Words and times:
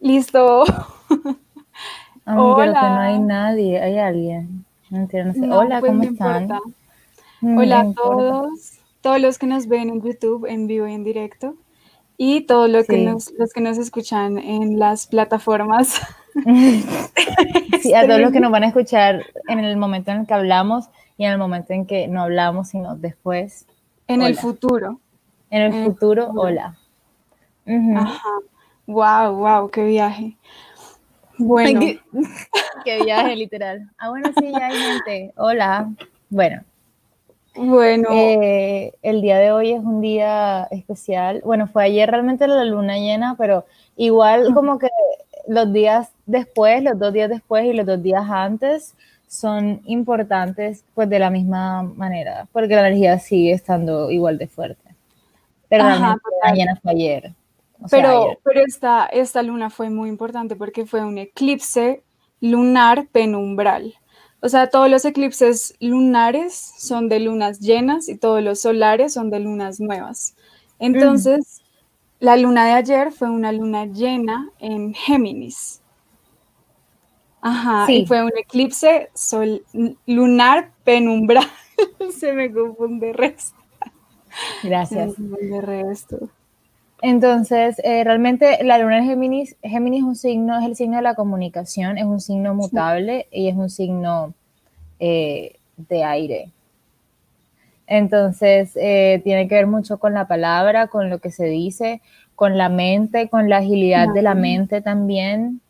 Listo. 0.00 0.64
Hola. 2.26 2.90
no 2.90 3.00
hay 3.00 3.18
nadie, 3.18 3.80
hay 3.80 3.98
alguien. 3.98 4.64
No 4.90 5.06
sé. 5.08 5.22
Hola, 5.50 5.80
pues 5.80 5.92
¿cómo 5.92 6.02
están? 6.02 6.48
Mm, 7.40 7.58
Hola 7.58 7.80
a 7.80 7.92
todos, 7.92 8.78
todos 9.00 9.20
los 9.20 9.38
que 9.38 9.46
nos 9.46 9.66
ven 9.66 9.90
en 9.90 10.02
YouTube 10.02 10.46
en 10.46 10.66
vivo 10.66 10.86
y 10.86 10.94
en 10.94 11.04
directo 11.04 11.54
y 12.16 12.42
todos 12.42 12.68
los, 12.68 12.86
que, 12.86 12.98
nos, 12.98 13.32
los 13.38 13.52
que 13.52 13.60
nos 13.60 13.78
escuchan 13.78 14.38
en 14.38 14.78
las 14.78 15.06
plataformas. 15.06 16.00
sí, 17.82 17.94
a 17.94 18.06
todos 18.06 18.20
los 18.20 18.32
que 18.32 18.40
nos 18.40 18.50
van 18.50 18.64
a 18.64 18.68
escuchar 18.68 19.24
en 19.48 19.60
el 19.60 19.76
momento 19.76 20.10
en 20.10 20.18
el 20.18 20.26
que 20.26 20.34
hablamos 20.34 20.88
y 21.16 21.24
en 21.24 21.32
el 21.32 21.38
momento 21.38 21.72
en 21.72 21.86
que 21.86 22.08
no 22.08 22.22
hablamos, 22.22 22.68
sino 22.68 22.96
después. 22.96 23.66
En 24.08 24.22
el 24.22 24.36
futuro. 24.36 25.00
En 25.50 25.62
el, 25.62 25.84
futuro, 25.84 26.30
hola. 26.34 26.76
Ajá. 27.66 28.20
Wow, 28.88 29.36
wow, 29.36 29.70
qué 29.70 29.84
viaje. 29.84 30.34
Bueno. 31.36 31.78
qué, 32.86 33.04
viaje, 33.04 33.36
literal. 33.36 33.86
Ah, 33.98 34.08
bueno, 34.08 34.30
sí, 34.38 34.50
ya 34.50 34.66
hay 34.66 34.78
gente. 34.78 35.32
Hola. 35.36 35.92
Bueno. 36.30 36.64
Bueno. 37.54 38.08
Eh, 38.10 38.94
el 39.02 39.20
día 39.20 39.36
de 39.36 39.52
hoy 39.52 39.72
es 39.72 39.80
un 39.80 40.00
día 40.00 40.66
especial. 40.70 41.42
Bueno, 41.44 41.66
fue 41.66 41.84
ayer 41.84 42.10
realmente 42.10 42.46
la 42.46 42.64
luna 42.64 42.96
llena, 42.96 43.34
pero 43.36 43.66
igual 43.94 44.54
como 44.54 44.78
que 44.78 44.88
los 45.46 45.70
días 45.70 46.10
después, 46.24 46.82
los 46.82 46.98
dos 46.98 47.12
días 47.12 47.28
después 47.28 47.66
y 47.66 47.74
los 47.74 47.84
dos 47.84 48.02
días 48.02 48.24
antes 48.26 48.94
son 49.26 49.82
importantes 49.84 50.82
pues 50.94 51.10
de 51.10 51.18
la 51.18 51.28
misma 51.28 51.82
manera, 51.82 52.48
porque 52.52 52.74
la 52.74 52.88
energía 52.88 53.18
sigue 53.18 53.52
estando 53.52 54.10
igual 54.10 54.38
de 54.38 54.46
fuerte. 54.46 54.94
Pero 55.68 55.84
la 55.84 55.96
luna 55.96 56.54
llena 56.54 56.76
fue 56.76 56.92
ayer. 56.92 57.34
Pero 57.90 58.38
pero 58.42 58.60
esta, 58.66 59.06
esta 59.06 59.42
luna 59.42 59.70
fue 59.70 59.90
muy 59.90 60.08
importante 60.08 60.56
porque 60.56 60.86
fue 60.86 61.04
un 61.04 61.18
eclipse 61.18 62.02
lunar 62.40 63.08
penumbral. 63.08 63.94
O 64.40 64.48
sea, 64.48 64.68
todos 64.70 64.88
los 64.88 65.04
eclipses 65.04 65.74
lunares 65.80 66.54
son 66.78 67.08
de 67.08 67.18
lunas 67.18 67.58
llenas 67.58 68.08
y 68.08 68.16
todos 68.16 68.42
los 68.42 68.60
solares 68.60 69.12
son 69.12 69.30
de 69.30 69.40
lunas 69.40 69.80
nuevas. 69.80 70.36
Entonces, 70.78 71.62
la 72.20 72.36
luna 72.36 72.66
de 72.66 72.72
ayer 72.72 73.12
fue 73.12 73.30
una 73.30 73.50
luna 73.50 73.86
llena 73.86 74.50
en 74.60 74.94
Géminis. 74.94 75.82
Ajá, 77.40 77.90
y 77.90 78.06
fue 78.06 78.22
un 78.24 78.32
eclipse 78.36 79.10
sol, 79.14 79.64
lunar 80.06 80.72
penumbral. 80.84 81.46
Se 82.16 82.32
me 82.32 82.52
confunde 82.52 83.12
resto. 83.12 83.56
Gracias. 84.62 85.14
Se 85.14 85.22
me 85.22 85.28
confunde 85.28 85.60
resto. 85.60 86.28
Entonces, 87.00 87.80
eh, 87.84 88.02
realmente 88.02 88.58
la 88.64 88.78
luna 88.78 88.98
en 88.98 89.04
Géminis, 89.04 89.56
Géminis 89.62 90.00
es 90.00 90.06
un 90.06 90.16
signo, 90.16 90.58
es 90.58 90.66
el 90.66 90.74
signo 90.74 90.96
de 90.96 91.02
la 91.02 91.14
comunicación, 91.14 91.96
es 91.96 92.04
un 92.04 92.20
signo 92.20 92.54
mutable 92.54 93.28
y 93.30 93.48
es 93.48 93.56
un 93.56 93.70
signo 93.70 94.34
eh, 94.98 95.56
de 95.76 96.04
aire. 96.04 96.50
Entonces, 97.86 98.72
eh, 98.74 99.20
tiene 99.22 99.48
que 99.48 99.54
ver 99.54 99.66
mucho 99.66 99.98
con 99.98 100.12
la 100.12 100.26
palabra, 100.26 100.88
con 100.88 101.08
lo 101.08 101.20
que 101.20 101.30
se 101.30 101.46
dice, 101.46 102.02
con 102.34 102.58
la 102.58 102.68
mente, 102.68 103.28
con 103.28 103.48
la 103.48 103.58
agilidad 103.58 104.12
de 104.12 104.22
la 104.22 104.34
mente 104.34 104.80
también, 104.82 105.60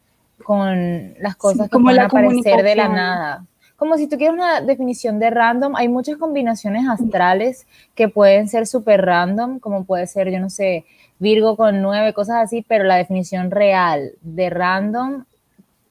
con 0.43 1.15
las 1.19 1.37
cosas 1.37 1.69
que 1.69 1.79
pueden 1.79 2.01
aparecer 2.01 2.63
de 2.63 2.75
la 2.75 2.89
nada 2.89 3.45
como 3.79 3.97
si 3.97 4.09
tú 4.09 4.17
quieres 4.17 4.35
una 4.35 4.61
definición 4.61 5.21
de 5.21 5.31
random, 5.31 5.77
hay 5.77 5.89
muchas 5.89 6.17
combinaciones 6.17 6.89
astrales 6.89 7.65
que 7.95 8.09
pueden 8.09 8.49
ser 8.49 8.67
súper 8.67 9.03
random, 9.07 9.61
como 9.61 9.85
puede 9.85 10.09
ser, 10.09 10.33
yo 10.33 10.41
no 10.41 10.51
sé, 10.51 10.85
Virgo 11.21 11.57
con 11.57 11.81
nueve, 11.81 12.13
cosas 12.13 12.43
así, 12.43 12.65
pero 12.67 12.83
la 12.83 12.97
definición 12.97 13.53
real 13.53 14.13
de 14.21 14.51
random 14.51 15.25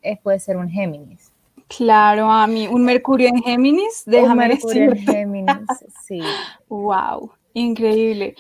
es, 0.02 0.20
puede 0.20 0.40
ser 0.40 0.58
un 0.58 0.70
Géminis. 0.70 1.32
Claro, 1.70 2.30
a 2.30 2.46
mí, 2.46 2.68
un 2.68 2.84
Mercurio 2.84 3.30
en 3.30 3.42
Géminis, 3.42 4.04
déjame 4.06 4.44
un 4.44 4.50
Mercurio 4.50 4.92
en 4.92 4.98
Géminis, 4.98 5.56
sí. 6.06 6.20
Wow, 6.68 7.32
increíble. 7.54 8.36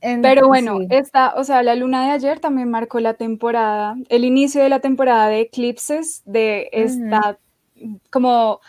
Pero 0.00 0.46
bueno, 0.46 0.78
esta, 0.90 1.34
o 1.36 1.44
sea, 1.44 1.62
la 1.62 1.74
luna 1.74 2.04
de 2.04 2.12
ayer 2.12 2.38
también 2.38 2.70
marcó 2.70 3.00
la 3.00 3.14
temporada, 3.14 3.96
el 4.10 4.24
inicio 4.24 4.62
de 4.62 4.68
la 4.68 4.80
temporada 4.80 5.28
de 5.28 5.40
eclipses 5.40 6.22
de 6.26 6.68
esta, 6.72 7.38
como 8.10 8.60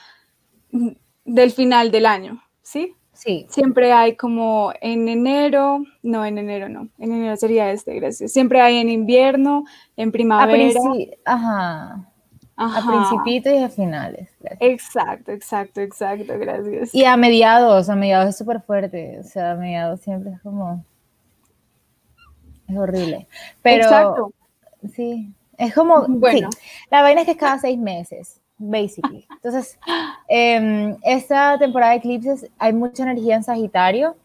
del 1.26 1.52
final 1.52 1.92
del 1.92 2.06
año, 2.06 2.44
¿sí? 2.62 2.96
Sí. 3.14 3.46
Siempre 3.50 3.94
hay 3.94 4.16
como 4.16 4.74
en 4.82 5.08
enero, 5.08 5.84
no, 6.02 6.26
en 6.26 6.40
enero 6.40 6.70
no, 6.70 6.90
en 6.98 7.12
enero 7.12 7.36
sería 7.38 7.72
este, 7.72 7.94
gracias. 7.94 8.32
Siempre 8.32 8.62
hay 8.62 8.78
en 8.78 8.90
invierno, 8.90 9.66
en 9.96 10.12
primavera. 10.12 10.80
A 11.26 11.36
ajá. 11.36 12.08
A 12.56 13.08
principitos 13.08 13.54
y 13.54 13.58
a 13.58 13.70
finales. 13.70 14.30
Exacto, 14.60 15.32
exacto, 15.32 15.82
exacto, 15.82 16.38
gracias. 16.38 16.94
Y 16.94 17.06
a 17.06 17.18
mediados, 17.18 17.90
a 17.90 17.96
mediados 17.96 18.30
es 18.30 18.38
súper 18.38 18.62
fuerte, 18.62 19.20
o 19.20 19.24
sea, 19.24 19.52
a 19.52 19.56
mediados 19.56 20.02
siempre 20.02 20.34
es 20.34 20.42
como... 20.42 20.84
Es 22.68 22.78
horrible. 22.78 23.28
Pero... 23.62 23.84
Exacto. 23.84 24.34
Sí, 24.96 25.34
es 25.58 25.74
como... 25.74 26.06
Bueno. 26.08 26.50
la 26.92 27.02
vaina 27.02 27.22
es 27.22 27.26
que 27.26 27.32
es 27.32 27.38
cada 27.38 27.58
seis 27.58 27.80
meses 27.80 28.41
basically. 28.62 29.28
Entonces, 29.30 29.78
em, 30.28 30.96
esta 31.04 31.58
temporada 31.58 31.92
de 31.92 31.98
eclipses 31.98 32.50
hay 32.58 32.74
mucha 32.74 33.04
energía 33.04 33.36
en 33.36 33.44
Sagitario. 33.44 34.16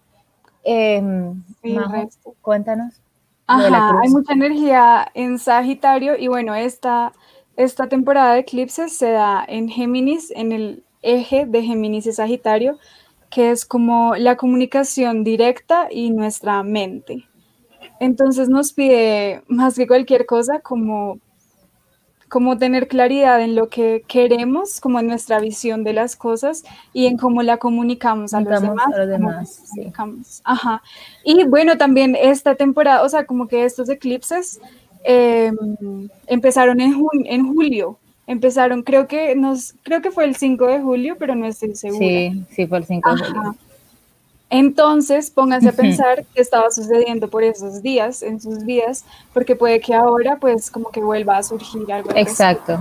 Eh, 0.65 1.03
cuéntanos. 2.43 3.01
Ajá, 3.47 4.01
hay 4.03 4.11
mucha 4.11 4.33
energía 4.33 5.09
en 5.15 5.39
Sagitario 5.39 6.17
y 6.19 6.27
bueno, 6.27 6.55
esta, 6.55 7.13
esta 7.57 7.89
temporada 7.89 8.35
de 8.35 8.41
eclipses 8.41 8.97
se 8.97 9.11
da 9.11 9.45
en 9.47 9.69
Géminis, 9.69 10.33
en 10.35 10.51
el 10.51 10.83
eje 11.03 11.47
de 11.47 11.63
Géminis 11.63 12.07
y 12.07 12.13
Sagitario, 12.13 12.79
que 13.31 13.51
es 13.53 13.65
como 13.65 14.17
la 14.17 14.37
comunicación 14.37 15.23
directa 15.23 15.89
y 15.91 16.11
nuestra 16.11 16.63
mente. 16.65 17.29
Entonces 18.01 18.49
nos 18.49 18.73
pide 18.73 19.43
más 19.47 19.77
que 19.77 19.87
cualquier 19.87 20.27
cosa 20.27 20.61
como 20.61 21.21
como 22.29 22.59
tener 22.59 22.89
claridad 22.89 23.41
en 23.41 23.55
lo 23.55 23.69
que 23.69 24.05
queremos, 24.07 24.81
como 24.81 24.99
en 25.01 25.07
nuestra 25.07 25.39
visión 25.41 25.85
de 25.85 25.93
las 25.93 26.17
cosas 26.17 26.65
y 26.93 27.07
en 27.07 27.17
cómo 27.17 27.43
la 27.43 27.59
comunicamos 27.59 28.35
a 28.35 28.41
los 28.41 28.61
demás. 28.61 28.87
A 28.95 28.99
los 28.99 29.09
demás 29.09 29.63
Ajá. 30.45 30.83
Y 31.25 31.45
bueno, 31.45 31.77
también 31.77 32.17
esta 32.17 32.55
temporada, 32.55 33.03
o 33.03 33.09
sea, 33.09 33.27
como 33.27 33.47
que 33.47 33.65
estos 33.65 33.89
eclipses 33.89 34.61
em, 35.05 35.57
empezaron 36.27 36.81
en, 36.81 36.95
en 37.25 37.55
julio. 37.55 37.99
Empezaron, 38.27 38.83
creo 38.83 39.07
que, 39.07 39.37
nos, 39.37 39.75
creo 39.85 40.03
que 40.03 40.11
fue 40.11 40.25
el 40.25 40.35
5 40.35 40.67
de 40.67 40.81
julio, 40.81 41.17
pero 41.17 41.37
no 41.37 41.47
estoy 41.47 41.77
segura. 41.77 42.01
Sí, 42.01 42.45
sí, 42.51 42.67
fue 42.67 42.79
el 42.79 42.85
5 42.85 43.15
de 43.15 43.25
julio. 43.25 43.57
Entonces, 44.49 45.31
pónganse 45.31 45.71
a 45.71 45.73
pensar 45.73 46.25
qué 46.35 46.41
estaba 46.41 46.71
sucediendo 46.71 47.29
por 47.29 47.43
esos 47.43 47.83
días, 47.83 48.23
en 48.23 48.41
sus 48.41 48.65
vidas, 48.65 49.05
porque 49.33 49.57
puede 49.57 49.81
que 49.81 49.95
ahora, 49.95 50.39
pues, 50.39 50.71
como 50.71 50.91
que 50.91 51.01
vuelva 51.01 51.39
a 51.39 51.43
surgir 51.43 51.91
algo. 51.93 52.11
Exacto. 52.15 52.75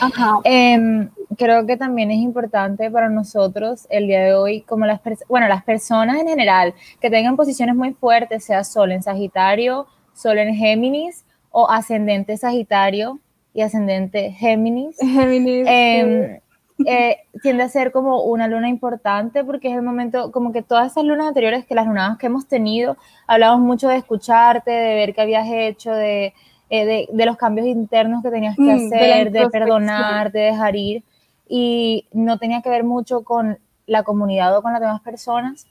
Ajá. 0.00 0.40
Em, 0.44 1.08
creo 1.36 1.64
que 1.66 1.76
también 1.76 2.10
es 2.10 2.18
importante 2.18 2.90
para 2.90 3.08
nosotros 3.08 3.86
el 3.90 4.08
día 4.08 4.24
de 4.24 4.34
hoy, 4.34 4.62
como 4.62 4.86
las, 4.86 5.00
bueno, 5.28 5.48
las 5.48 5.62
personas 5.64 6.20
en 6.20 6.28
general 6.28 6.74
que 7.00 7.10
tengan 7.10 7.36
posiciones 7.36 7.76
muy 7.76 7.94
fuertes, 7.94 8.44
sea 8.44 8.64
Sol 8.64 8.92
en 8.92 9.02
Sagitario, 9.02 9.86
Sol 10.14 10.38
en 10.38 10.54
Géminis 10.54 11.24
o 11.50 11.70
ascendente 11.70 12.36
Sagitario 12.36 13.20
y 13.54 13.62
ascendente 13.62 14.32
Géminis. 14.32 14.96
Géminis. 14.98 15.66
Em, 15.68 16.40
eh, 16.86 17.24
tiende 17.42 17.64
a 17.64 17.68
ser 17.68 17.90
como 17.90 18.22
una 18.22 18.46
luna 18.46 18.68
importante 18.68 19.44
porque 19.44 19.68
es 19.68 19.74
el 19.74 19.82
momento, 19.82 20.30
como 20.30 20.52
que 20.52 20.62
todas 20.62 20.92
esas 20.92 21.04
lunas 21.04 21.26
anteriores 21.26 21.66
que 21.66 21.74
las 21.74 21.86
lunadas 21.86 22.18
que 22.18 22.26
hemos 22.26 22.46
tenido, 22.46 22.96
hablamos 23.26 23.60
mucho 23.60 23.88
de 23.88 23.96
escucharte, 23.96 24.70
de 24.70 24.94
ver 24.94 25.14
qué 25.14 25.22
habías 25.22 25.48
hecho, 25.50 25.92
de, 25.92 26.34
eh, 26.70 27.08
de, 27.10 27.26
los 27.26 27.36
cambios 27.36 27.66
internos 27.66 28.22
que 28.22 28.30
tenías 28.30 28.56
que 28.56 28.62
mm, 28.62 28.86
hacer, 28.86 29.32
de, 29.32 29.48
perdonar, 29.48 30.30
de 30.30 30.40
dejar 30.40 30.76
ir, 30.76 31.02
y 31.48 32.06
no 32.12 32.38
tenía 32.38 32.62
que 32.62 32.70
ver 32.70 32.84
mucho 32.84 33.24
con 33.24 33.58
la 33.86 34.04
comunidad 34.04 34.56
o 34.56 34.62
con 34.62 34.72
las 34.72 34.80
demás 34.80 35.00
personas. 35.00 35.66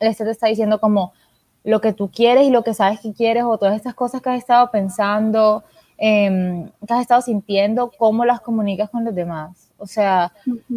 Este 0.00 0.24
te 0.24 0.30
está 0.30 0.48
diciendo 0.48 0.80
como 0.80 1.12
lo 1.62 1.80
que 1.80 1.92
tú 1.92 2.10
quieres 2.10 2.46
y 2.46 2.50
lo 2.50 2.64
que 2.64 2.74
sabes 2.74 3.00
que 3.00 3.12
quieres 3.12 3.44
o 3.44 3.58
todas 3.58 3.76
estas 3.76 3.94
cosas 3.94 4.22
que 4.22 4.30
has 4.30 4.38
estado 4.38 4.70
pensando, 4.70 5.64
eh, 5.98 6.68
que 6.86 6.94
has 6.94 7.00
estado 7.00 7.20
sintiendo, 7.20 7.92
cómo 7.96 8.24
las 8.24 8.40
comunicas 8.40 8.90
con 8.90 9.04
los 9.04 9.14
demás 9.14 9.65
o 9.78 9.86
sea, 9.86 10.32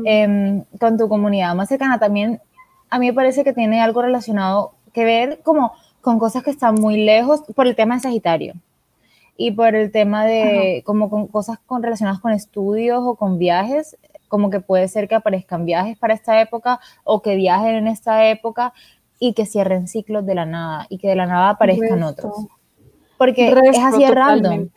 em, 0.05 0.63
con 0.79 0.97
tu 0.97 1.07
comunidad 1.07 1.55
más 1.55 1.69
cercana. 1.69 1.99
También 1.99 2.41
a 2.89 2.99
mí 2.99 3.07
me 3.07 3.13
parece 3.13 3.43
que 3.43 3.53
tiene 3.53 3.81
algo 3.81 4.01
relacionado 4.01 4.73
que 4.93 5.03
ver 5.05 5.41
como 5.43 5.73
con 6.01 6.19
cosas 6.19 6.43
que 6.43 6.51
están 6.51 6.75
muy 6.75 7.03
lejos 7.03 7.41
por 7.55 7.67
el 7.67 7.75
tema 7.75 7.95
de 7.95 8.01
Sagitario 8.01 8.53
y 9.37 9.51
por 9.51 9.75
el 9.75 9.91
tema 9.91 10.25
de 10.25 10.81
como 10.85 11.09
con 11.09 11.27
cosas 11.27 11.59
con, 11.65 11.83
relacionadas 11.83 12.19
con 12.19 12.31
estudios 12.31 13.01
o 13.03 13.15
con 13.15 13.37
viajes, 13.37 13.97
como 14.27 14.49
que 14.49 14.59
puede 14.59 14.87
ser 14.87 15.07
que 15.07 15.15
aparezcan 15.15 15.65
viajes 15.65 15.97
para 15.97 16.13
esta 16.13 16.41
época 16.41 16.79
o 17.03 17.21
que 17.21 17.35
viajen 17.35 17.75
en 17.75 17.87
esta 17.87 18.27
época 18.27 18.73
y 19.19 19.33
que 19.33 19.45
cierren 19.45 19.87
ciclos 19.87 20.25
de 20.25 20.35
la 20.35 20.45
nada 20.45 20.87
y 20.89 20.97
que 20.97 21.09
de 21.09 21.15
la 21.15 21.25
nada 21.25 21.51
aparezcan 21.51 22.03
otros. 22.03 22.47
Porque 23.17 23.49
es 23.49 23.79
así 23.79 24.05
random. 24.05 24.69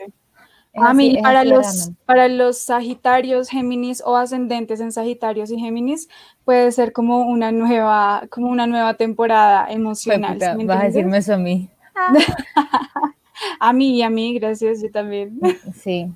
A 0.74 0.94
mí, 0.94 1.18
para 1.22 1.44
los, 1.44 1.90
para 2.06 2.28
los 2.28 2.58
Sagitarios, 2.58 3.50
Géminis 3.50 4.02
o 4.04 4.16
ascendentes 4.16 4.80
en 4.80 4.90
Sagitarios 4.92 5.50
y 5.50 5.58
Géminis, 5.58 6.08
puede 6.44 6.72
ser 6.72 6.92
como 6.92 7.22
una 7.22 7.52
nueva, 7.52 8.22
como 8.30 8.48
una 8.48 8.66
nueva 8.66 8.94
temporada 8.94 9.66
emocional. 9.70 10.38
vas 10.38 10.80
a 10.80 10.84
decirme 10.84 11.18
eso 11.18 11.34
a 11.34 11.38
mí. 11.38 11.68
a 13.60 13.72
mí 13.72 13.96
y 13.96 14.02
a 14.02 14.10
mí, 14.10 14.38
gracias, 14.38 14.82
yo 14.82 14.90
también. 14.90 15.38
Sí. 15.74 16.10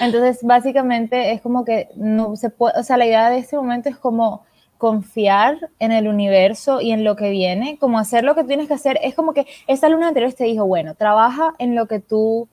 Entonces, 0.00 0.40
básicamente 0.42 1.32
es 1.32 1.40
como 1.40 1.64
que 1.64 1.88
no 1.96 2.36
se 2.36 2.50
puede, 2.50 2.78
o 2.78 2.82
sea, 2.82 2.96
la 2.96 3.06
idea 3.06 3.30
de 3.30 3.38
este 3.38 3.56
momento 3.56 3.88
es 3.88 3.96
como 3.96 4.44
confiar 4.76 5.70
en 5.80 5.92
el 5.92 6.06
universo 6.06 6.80
y 6.80 6.92
en 6.92 7.04
lo 7.04 7.16
que 7.16 7.30
viene, 7.30 7.78
como 7.78 7.98
hacer 7.98 8.22
lo 8.22 8.34
que 8.34 8.44
tienes 8.44 8.68
que 8.68 8.74
hacer. 8.74 8.98
Es 9.02 9.14
como 9.14 9.32
que 9.32 9.46
esta 9.66 9.88
luna 9.88 10.08
anterior 10.08 10.32
te 10.32 10.44
dijo, 10.44 10.66
bueno, 10.66 10.94
trabaja 10.94 11.54
en 11.58 11.74
lo 11.74 11.86
que 11.86 12.00
tú 12.00 12.48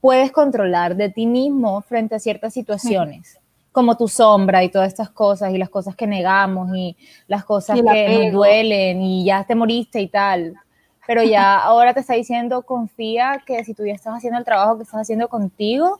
puedes 0.00 0.32
controlar 0.32 0.96
de 0.96 1.08
ti 1.08 1.26
mismo 1.26 1.80
frente 1.82 2.14
a 2.14 2.18
ciertas 2.18 2.54
situaciones, 2.54 3.38
como 3.72 3.96
tu 3.96 4.08
sombra 4.08 4.64
y 4.64 4.70
todas 4.70 4.88
estas 4.88 5.10
cosas 5.10 5.52
y 5.52 5.58
las 5.58 5.68
cosas 5.68 5.96
que 5.96 6.06
negamos 6.06 6.70
y 6.74 6.96
las 7.26 7.44
cosas 7.44 7.80
que 7.80 8.24
nos 8.24 8.32
duelen 8.32 9.02
y 9.02 9.24
ya 9.24 9.44
te 9.44 9.54
moriste 9.54 10.00
y 10.00 10.08
tal. 10.08 10.54
Pero 11.06 11.22
ya 11.22 11.58
ahora 11.62 11.94
te 11.94 12.00
está 12.00 12.14
diciendo, 12.14 12.62
confía 12.62 13.42
que 13.46 13.64
si 13.64 13.74
tú 13.74 13.84
ya 13.84 13.94
estás 13.94 14.14
haciendo 14.14 14.38
el 14.38 14.44
trabajo 14.44 14.76
que 14.76 14.84
estás 14.84 15.00
haciendo 15.00 15.28
contigo, 15.28 15.98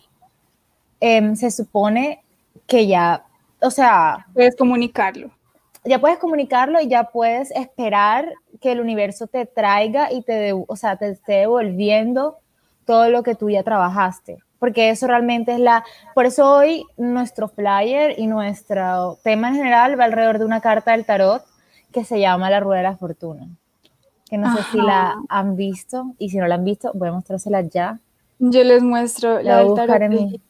em, 1.00 1.34
se 1.34 1.50
supone 1.50 2.22
que 2.66 2.86
ya, 2.86 3.24
o 3.60 3.70
sea... 3.70 4.26
Puedes 4.34 4.56
comunicarlo. 4.56 5.30
Ya 5.84 6.00
puedes 6.00 6.18
comunicarlo 6.18 6.80
y 6.80 6.88
ya 6.88 7.04
puedes 7.04 7.50
esperar 7.52 8.32
que 8.60 8.72
el 8.72 8.80
universo 8.80 9.26
te 9.26 9.46
traiga 9.46 10.12
y 10.12 10.22
te, 10.22 10.52
o 10.52 10.76
sea, 10.76 10.96
te 10.96 11.10
esté 11.10 11.34
devolviendo 11.34 12.38
todo 12.88 13.10
lo 13.10 13.22
que 13.22 13.34
tú 13.34 13.50
ya 13.50 13.62
trabajaste, 13.62 14.38
porque 14.58 14.88
eso 14.88 15.06
realmente 15.06 15.52
es 15.52 15.60
la, 15.60 15.84
por 16.14 16.24
eso 16.24 16.50
hoy 16.50 16.86
nuestro 16.96 17.48
flyer 17.48 18.18
y 18.18 18.26
nuestro 18.26 19.18
tema 19.22 19.48
en 19.48 19.56
general 19.56 20.00
va 20.00 20.04
alrededor 20.04 20.38
de 20.38 20.46
una 20.46 20.62
carta 20.62 20.92
del 20.92 21.04
tarot 21.04 21.44
que 21.92 22.02
se 22.04 22.18
llama 22.18 22.48
la 22.48 22.60
rueda 22.60 22.78
de 22.78 22.88
la 22.88 22.96
fortuna, 22.96 23.46
que 24.30 24.38
no 24.38 24.56
sé 24.56 24.62
si 24.72 24.78
la 24.78 25.16
han 25.28 25.54
visto 25.54 26.14
y 26.18 26.30
si 26.30 26.38
no 26.38 26.46
la 26.46 26.54
han 26.54 26.64
visto 26.64 26.90
voy 26.94 27.08
a 27.08 27.12
mostrársela 27.12 27.60
ya. 27.60 28.00
Yo 28.38 28.64
les 28.64 28.82
muestro 28.82 29.42
la, 29.42 29.58
del 29.58 29.74
tarot. 29.74 30.40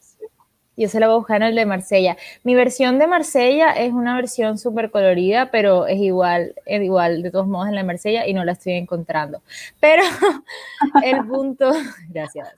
Yo 0.79 0.87
se 0.87 1.01
la 1.01 1.07
voy 1.07 1.15
a 1.15 1.17
buscar 1.17 1.41
en 1.41 1.49
el 1.49 1.55
de 1.55 1.65
Marsella. 1.65 2.15
Mi 2.43 2.55
versión 2.55 2.99
de 2.99 3.07
Marsella 3.07 3.71
es 3.71 3.91
una 3.91 4.15
versión 4.15 4.57
súper 4.57 4.91
colorida, 4.91 5.51
pero 5.51 5.87
es 5.87 5.99
igual, 5.99 6.55
es 6.65 6.81
igual 6.81 7.21
de 7.21 7.31
todos 7.31 7.47
modos 7.47 7.67
en 7.67 7.75
la 7.75 7.83
Marsella 7.83 8.25
y 8.25 8.33
no 8.33 8.45
la 8.45 8.53
estoy 8.53 8.73
encontrando. 8.73 9.41
Pero 9.81 10.03
el 11.03 11.27
punto, 11.27 11.71
gracias. 12.09 12.53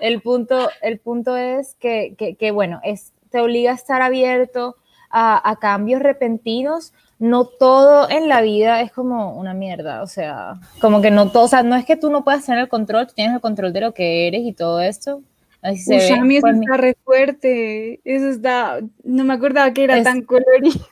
El 0.00 0.22
punto, 0.22 0.70
el 0.80 0.98
punto 1.00 1.36
es 1.36 1.74
que, 1.74 2.14
que, 2.16 2.50
bueno, 2.50 2.80
es, 2.82 3.12
te 3.30 3.40
obliga 3.40 3.72
a 3.72 3.74
estar 3.74 4.00
abierto 4.00 4.76
a, 5.10 5.50
a 5.50 5.56
cambios 5.56 6.00
repentinos, 6.00 6.94
no 7.18 7.44
todo 7.44 8.08
en 8.08 8.30
la 8.30 8.40
vida 8.40 8.80
es 8.80 8.90
como 8.90 9.38
una 9.38 9.52
mierda, 9.52 10.02
o 10.02 10.06
sea, 10.06 10.54
como 10.80 11.02
que 11.02 11.10
no 11.10 11.30
todo, 11.30 11.44
o 11.44 11.48
sea, 11.48 11.62
no 11.62 11.76
es 11.76 11.84
que 11.84 11.96
tú 11.96 12.08
no 12.08 12.24
puedas 12.24 12.46
tener 12.46 12.60
el 12.62 12.68
control, 12.70 13.06
tú 13.06 13.12
tienes 13.14 13.34
el 13.34 13.42
control 13.42 13.74
de 13.74 13.82
lo 13.82 13.92
que 13.92 14.26
eres 14.26 14.40
y 14.44 14.54
todo 14.54 14.80
esto, 14.80 15.20
Así 15.62 15.84
se 15.84 15.96
eso 15.96 16.14
está 16.48 16.76
re 16.76 16.96
fuerte. 17.04 18.00
Eso 18.04 18.30
está, 18.30 18.80
no 19.04 19.24
me 19.24 19.34
acordaba 19.34 19.72
que 19.72 19.84
era 19.84 20.02
tan 20.02 20.22
colorido. 20.22 20.86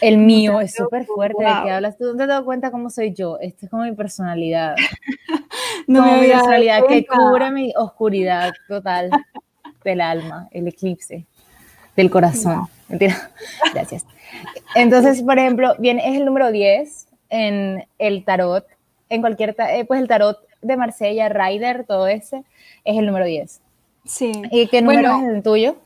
El 0.00 0.18
mío 0.18 0.60
es 0.60 0.74
súper 0.74 1.04
fuerte. 1.06 1.42
¿De 1.42 1.50
qué 1.64 1.70
hablas 1.70 1.98
tú? 1.98 2.04
¿No 2.04 2.16
te 2.16 2.22
has 2.22 2.28
dado 2.28 2.44
cuenta 2.44 2.70
cómo 2.70 2.90
soy 2.90 3.12
yo? 3.12 3.38
Esta 3.40 3.66
es 3.66 3.70
como 3.70 3.82
mi 3.82 3.92
personalidad. 3.92 4.76
no 5.88 6.06
me 6.06 6.20
mi 6.20 6.28
personalidad 6.28 6.86
que 6.88 7.06
cubre 7.06 7.50
mi 7.50 7.72
oscuridad 7.76 8.52
total 8.68 9.10
del 9.82 10.00
alma, 10.00 10.48
el 10.52 10.68
eclipse 10.68 11.26
del 11.96 12.10
corazón. 12.10 12.68
Mentira. 12.88 13.30
Gracias. 13.74 14.06
Entonces, 14.74 15.22
por 15.22 15.38
ejemplo, 15.38 15.74
viene, 15.78 16.08
es 16.08 16.16
el 16.16 16.24
número 16.24 16.52
10 16.52 17.08
en 17.30 17.84
el 17.98 18.24
tarot, 18.24 18.66
en 19.08 19.20
cualquier, 19.20 19.56
eh, 19.58 19.84
pues 19.86 20.00
el 20.00 20.08
tarot 20.08 20.38
de 20.62 20.76
Marsella, 20.76 21.28
Rider, 21.28 21.84
todo 21.84 22.06
ese, 22.06 22.44
es 22.84 22.98
el 22.98 23.06
número 23.06 23.24
10. 23.24 23.60
Sí. 24.04 24.32
¿Y 24.50 24.66
qué 24.68 24.82
número 24.82 25.16
es 25.18 25.36
el 25.36 25.42
tuyo? 25.42 25.76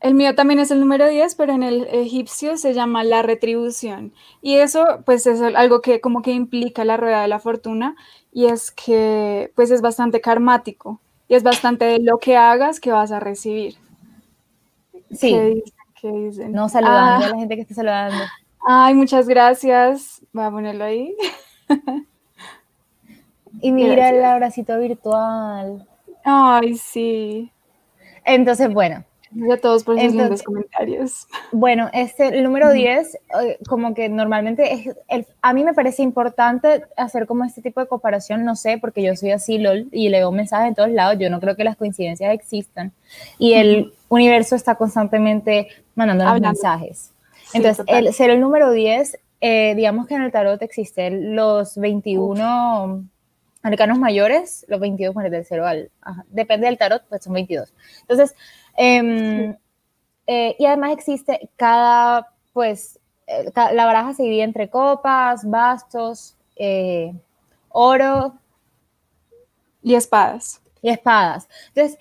El 0.00 0.14
mío 0.14 0.34
también 0.34 0.60
es 0.60 0.70
el 0.70 0.78
número 0.78 1.08
10, 1.08 1.34
pero 1.34 1.52
en 1.52 1.64
el 1.64 1.88
egipcio 1.90 2.56
se 2.56 2.72
llama 2.72 3.02
la 3.02 3.22
retribución. 3.22 4.12
Y 4.40 4.56
eso, 4.56 5.02
pues, 5.04 5.26
es 5.26 5.40
algo 5.42 5.80
que 5.80 6.00
como 6.00 6.22
que 6.22 6.30
implica 6.30 6.84
la 6.84 6.96
rueda 6.96 7.22
de 7.22 7.28
la 7.28 7.40
fortuna 7.40 7.96
y 8.32 8.46
es 8.46 8.70
que, 8.70 9.50
pues, 9.56 9.72
es 9.72 9.80
bastante 9.80 10.20
karmático 10.20 11.00
y 11.26 11.34
es 11.34 11.42
bastante 11.42 11.84
de 11.84 11.98
lo 11.98 12.18
que 12.18 12.36
hagas 12.36 12.78
que 12.78 12.92
vas 12.92 13.10
a 13.10 13.18
recibir. 13.18 13.76
Sí. 15.10 15.64
¿Qué 16.00 16.12
dicen? 16.12 16.52
No, 16.52 16.68
saludando 16.68 17.24
a 17.24 17.28
la 17.28 17.34
ah. 17.34 17.38
gente 17.38 17.56
que 17.56 17.62
está 17.62 17.74
saludando. 17.74 18.24
Ay, 18.66 18.94
muchas 18.94 19.26
gracias. 19.26 20.22
Voy 20.32 20.44
a 20.44 20.50
ponerlo 20.50 20.84
ahí. 20.84 21.16
y 23.60 23.72
mira 23.72 24.10
el 24.10 24.24
abracito 24.24 24.78
virtual. 24.78 25.88
Ay, 26.24 26.76
sí. 26.76 27.50
Entonces, 28.28 28.72
bueno. 28.72 29.04
a 29.52 29.56
todos 29.56 29.84
por 29.84 29.98
sus 29.98 30.14
lindos 30.14 30.42
comentarios. 30.42 31.26
Bueno, 31.50 31.88
este, 31.92 32.28
el 32.28 32.44
número 32.44 32.70
10, 32.70 33.14
eh, 33.14 33.58
como 33.66 33.94
que 33.94 34.08
normalmente 34.08 34.72
es, 34.72 34.96
el, 35.08 35.26
a 35.40 35.54
mí 35.54 35.64
me 35.64 35.72
parece 35.72 36.02
importante 36.02 36.84
hacer 36.96 37.26
como 37.26 37.44
este 37.44 37.62
tipo 37.62 37.80
de 37.80 37.86
comparación, 37.86 38.44
no 38.44 38.54
sé, 38.54 38.78
porque 38.78 39.02
yo 39.02 39.16
soy 39.16 39.30
así, 39.30 39.58
LOL, 39.58 39.88
y 39.92 40.10
leo 40.10 40.30
mensajes 40.30 40.68
en 40.68 40.74
todos 40.74 40.90
lados, 40.90 41.16
yo 41.18 41.30
no 41.30 41.40
creo 41.40 41.56
que 41.56 41.64
las 41.64 41.76
coincidencias 41.76 42.32
existan, 42.32 42.92
y 43.38 43.54
el 43.54 43.92
universo 44.08 44.56
está 44.56 44.74
constantemente 44.74 45.68
mandando 45.94 46.24
los 46.24 46.40
mensajes. 46.40 47.12
Entonces, 47.54 47.84
el, 47.88 48.12
ser 48.12 48.28
el 48.30 48.40
número 48.40 48.70
10, 48.72 49.18
eh, 49.40 49.74
digamos 49.74 50.06
que 50.06 50.14
en 50.14 50.22
el 50.22 50.32
tarot 50.32 50.60
existen 50.60 51.34
los 51.34 51.76
21 51.78 53.04
arcanos 53.68 53.98
mayores, 53.98 54.64
los 54.68 54.80
22 54.80 55.14
bueno, 55.14 55.30
del 55.30 55.44
0 55.44 55.66
al, 55.66 55.90
depende 56.28 56.66
del 56.66 56.78
tarot, 56.78 57.02
pues 57.08 57.24
son 57.24 57.32
22. 57.32 57.72
Entonces, 58.02 58.34
em, 58.76 59.56
eh, 60.26 60.56
y 60.58 60.66
además 60.66 60.92
existe 60.92 61.50
cada, 61.56 62.32
pues, 62.52 62.98
eh, 63.26 63.50
la 63.54 63.86
baraja 63.86 64.14
se 64.14 64.22
divide 64.22 64.42
entre 64.42 64.68
copas, 64.68 65.48
bastos, 65.48 66.36
eh, 66.56 67.14
oro. 67.68 68.34
Y 69.82 69.94
espadas. 69.94 70.60
Y 70.82 70.90
espadas. 70.90 71.48
Entonces, 71.68 71.98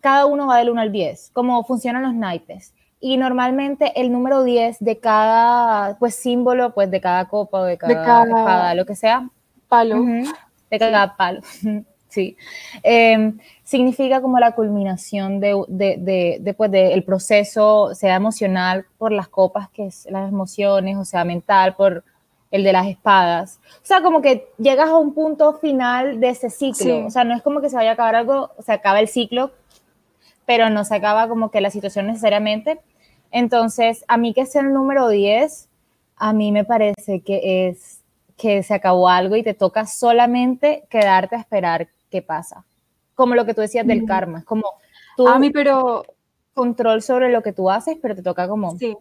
cada 0.00 0.26
uno 0.26 0.46
va 0.46 0.58
del 0.58 0.70
1 0.70 0.80
al 0.80 0.92
10, 0.92 1.30
como 1.32 1.64
funcionan 1.64 2.02
los 2.02 2.14
naipes. 2.14 2.74
Y 3.00 3.16
normalmente 3.16 3.92
el 4.00 4.12
número 4.12 4.44
10 4.44 4.78
de 4.80 4.98
cada, 4.98 5.98
pues, 5.98 6.14
símbolo, 6.14 6.74
pues, 6.74 6.90
de 6.90 7.00
cada 7.00 7.28
copa 7.28 7.60
o 7.60 7.64
de 7.64 7.76
cada, 7.76 8.24
espada, 8.24 8.74
lo 8.74 8.86
que 8.86 8.94
sea. 8.94 9.28
Palo 9.68 9.96
de 10.74 10.78
cada 10.78 11.16
palo. 11.16 11.40
sí. 12.08 12.36
Em, 12.82 13.38
significa 13.62 14.20
como 14.20 14.38
la 14.38 14.52
culminación 14.52 15.40
de, 15.40 15.64
de, 15.68 16.38
de, 16.40 16.54
pues, 16.54 16.70
del 16.70 17.02
proceso, 17.04 17.94
sea 17.94 18.16
emocional 18.16 18.86
por 18.98 19.12
las 19.12 19.28
copas, 19.28 19.68
que 19.70 19.86
es 19.86 20.06
las 20.10 20.28
emociones, 20.28 20.96
o 20.96 21.04
sea, 21.04 21.24
mental 21.24 21.74
por 21.74 22.04
el 22.50 22.62
de 22.62 22.72
las 22.72 22.86
espadas. 22.86 23.58
O 23.82 23.86
sea, 23.86 24.00
como 24.00 24.22
que 24.22 24.46
llegas 24.58 24.88
a 24.88 24.96
un 24.96 25.12
punto 25.12 25.54
final 25.54 26.20
de 26.20 26.28
ese 26.28 26.50
ciclo. 26.50 27.04
O 27.06 27.10
sea, 27.10 27.24
no 27.24 27.34
es 27.34 27.42
como 27.42 27.60
que 27.60 27.68
se 27.68 27.74
vaya 27.74 27.90
a 27.90 27.92
acabar 27.94 28.14
algo, 28.14 28.50
se 28.60 28.70
acaba 28.70 29.00
el 29.00 29.08
ciclo, 29.08 29.50
pero 30.46 30.70
no 30.70 30.84
se 30.84 30.94
acaba 30.94 31.28
como 31.28 31.50
que 31.50 31.60
la 31.60 31.70
situación 31.70 32.06
necesariamente. 32.06 32.80
Entonces, 33.32 34.04
a 34.06 34.18
mí 34.18 34.32
que 34.32 34.46
sea 34.46 34.62
el 34.62 34.72
número 34.72 35.08
10, 35.08 35.68
a 36.16 36.32
mí 36.32 36.52
me 36.52 36.64
parece 36.64 37.22
que 37.22 37.68
es 37.68 38.03
que 38.36 38.62
se 38.62 38.74
acabó 38.74 39.08
algo 39.08 39.36
y 39.36 39.42
te 39.42 39.54
toca 39.54 39.86
solamente 39.86 40.84
quedarte 40.90 41.36
a 41.36 41.40
esperar 41.40 41.88
qué 42.10 42.22
pasa. 42.22 42.64
Como 43.14 43.34
lo 43.34 43.46
que 43.46 43.54
tú 43.54 43.60
decías 43.60 43.86
del 43.86 44.06
karma, 44.06 44.40
es 44.40 44.44
como 44.44 44.64
tú 45.16 45.28
a 45.28 45.38
mí 45.38 45.50
pero 45.50 46.04
control 46.52 47.02
sobre 47.02 47.30
lo 47.30 47.42
que 47.42 47.52
tú 47.52 47.70
haces, 47.70 47.96
pero 48.00 48.14
te 48.14 48.22
toca 48.22 48.48
como 48.48 48.76
Sí. 48.78 48.96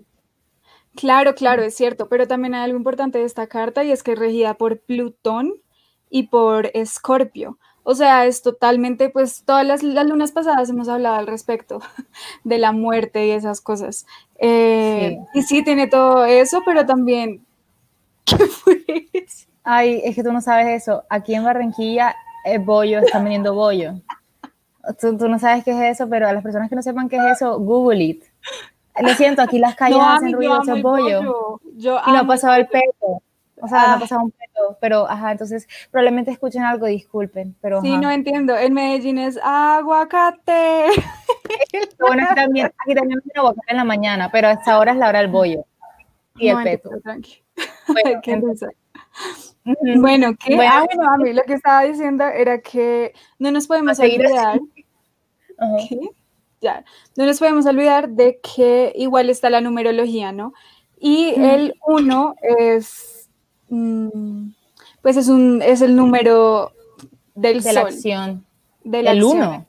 Claro, 0.95 1.33
claro, 1.33 1.63
es 1.63 1.75
cierto, 1.75 2.07
pero 2.07 2.27
también 2.27 2.53
hay 2.53 2.65
algo 2.65 2.77
importante 2.77 3.17
de 3.17 3.25
esta 3.25 3.47
carta 3.47 3.83
y 3.83 3.91
es 3.91 4.03
que 4.03 4.11
es 4.11 4.19
regida 4.19 4.53
por 4.53 4.79
Plutón 4.79 5.53
y 6.09 6.27
por 6.27 6.69
Escorpio. 6.75 7.57
O 7.81 7.95
sea, 7.95 8.27
es 8.27 8.43
totalmente, 8.43 9.09
pues 9.09 9.43
todas 9.43 9.65
las, 9.65 9.83
lunas 9.83 10.31
pasadas 10.31 10.69
hemos 10.69 10.87
hablado 10.87 11.15
al 11.15 11.27
respecto 11.27 11.81
de 12.43 12.57
la 12.59 12.71
muerte 12.71 13.27
y 13.27 13.31
esas 13.31 13.59
cosas. 13.59 14.05
Eh, 14.37 15.17
y 15.33 15.41
sí, 15.41 15.63
tiene 15.63 15.87
todo 15.87 16.25
eso, 16.25 16.61
pero 16.65 16.85
también 16.85 17.43
¿Qué 18.37 18.45
fue 18.47 18.83
eso? 19.13 19.47
Ay, 19.63 20.01
es 20.03 20.15
que 20.15 20.23
tú 20.23 20.31
no 20.31 20.41
sabes 20.41 20.81
eso. 20.81 21.03
Aquí 21.09 21.33
en 21.33 21.43
Barranquilla, 21.43 22.15
es 22.43 22.63
bollo, 22.63 22.99
están 22.99 23.23
vendiendo 23.23 23.53
bollo. 23.53 23.93
Tú, 24.99 25.13
no 25.13 25.39
sabes 25.39 25.63
qué 25.63 25.71
es 25.71 25.97
eso, 25.97 26.09
pero 26.09 26.27
a 26.27 26.33
las 26.33 26.43
personas 26.43 26.69
que 26.69 26.75
no 26.75 26.81
sepan 26.81 27.07
qué 27.07 27.15
es 27.15 27.37
eso, 27.37 27.57
Google 27.59 28.03
it. 28.03 28.23
Lo 28.99 29.09
siento, 29.09 29.41
aquí 29.41 29.57
las 29.57 29.75
calles 29.75 29.99
hacen 30.01 30.33
ruido, 30.33 30.61
eso 30.61 30.75
es 30.75 30.83
bollo. 30.83 31.59
Yo 31.75 31.99
y 32.05 32.11
no 32.11 32.19
ha 32.19 32.27
pasado 32.27 32.55
el 32.55 32.67
peto. 32.67 33.21
O 33.61 33.67
sea, 33.67 33.79
no 33.79 33.87
ha 33.87 33.93
ah. 33.93 33.99
pasado 33.99 34.23
un 34.23 34.31
peto, 34.31 34.77
pero 34.81 35.09
ajá, 35.09 35.31
entonces 35.31 35.69
probablemente 35.89 36.31
escuchen 36.31 36.63
algo, 36.63 36.85
disculpen, 36.85 37.55
pero 37.61 37.79
Sí, 37.79 37.97
no 37.97 38.11
entiendo. 38.11 38.57
En 38.57 38.73
Medellín 38.73 39.17
es 39.17 39.39
aguacate. 39.41 40.87
bueno, 41.99 42.25
aquí 42.25 42.35
también, 42.35 42.65
aquí 42.65 42.93
también 42.93 43.21
me 43.23 43.31
quiero 43.31 43.55
en 43.67 43.77
la 43.77 43.85
mañana, 43.85 44.29
pero 44.29 44.49
a 44.49 44.51
esta 44.51 44.77
hora 44.77 44.91
es 44.91 44.97
la 44.97 45.07
hora 45.07 45.19
del 45.19 45.31
bollo 45.31 45.65
y 46.35 46.49
el 46.49 46.61
peto. 46.61 46.89
Bueno, 47.87 48.21
¿qué 48.23 48.39
bueno, 49.97 50.35
¿qué? 50.37 50.55
Bueno, 50.55 50.71
ah, 50.73 50.85
bueno, 50.85 51.09
a 51.09 51.17
mí 51.17 51.33
lo 51.33 51.43
que 51.43 51.53
estaba 51.53 51.83
diciendo 51.83 52.25
era 52.25 52.59
que 52.61 53.13
no 53.39 53.51
nos 53.51 53.67
podemos 53.67 53.99
olvidar. 53.99 54.59
Ya, 56.61 56.85
no 57.17 57.25
nos 57.25 57.39
podemos 57.39 57.65
olvidar 57.65 58.07
de 58.07 58.39
que 58.39 58.93
igual 58.95 59.29
está 59.29 59.49
la 59.49 59.59
numerología, 59.59 60.31
¿no? 60.31 60.53
Y 60.97 61.33
el 61.35 61.73
1 61.85 62.35
es, 62.57 63.29
mm, 63.67 64.47
pues 65.01 65.17
es, 65.17 65.27
un, 65.27 65.61
es 65.61 65.81
el 65.81 65.93
número 65.97 66.71
del 67.35 67.61
de 67.61 67.73
la 67.73 67.81
acción. 67.81 68.45
De 68.85 69.01
el 69.01 69.21
1. 69.21 69.67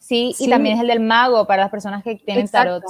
Sí, 0.00 0.34
y 0.36 0.50
también 0.50 0.74
es 0.74 0.82
el 0.82 0.88
del 0.88 0.98
mago 0.98 1.46
para 1.46 1.62
las 1.62 1.70
personas 1.70 2.02
que 2.02 2.16
tienen 2.16 2.48
tarot. 2.48 2.82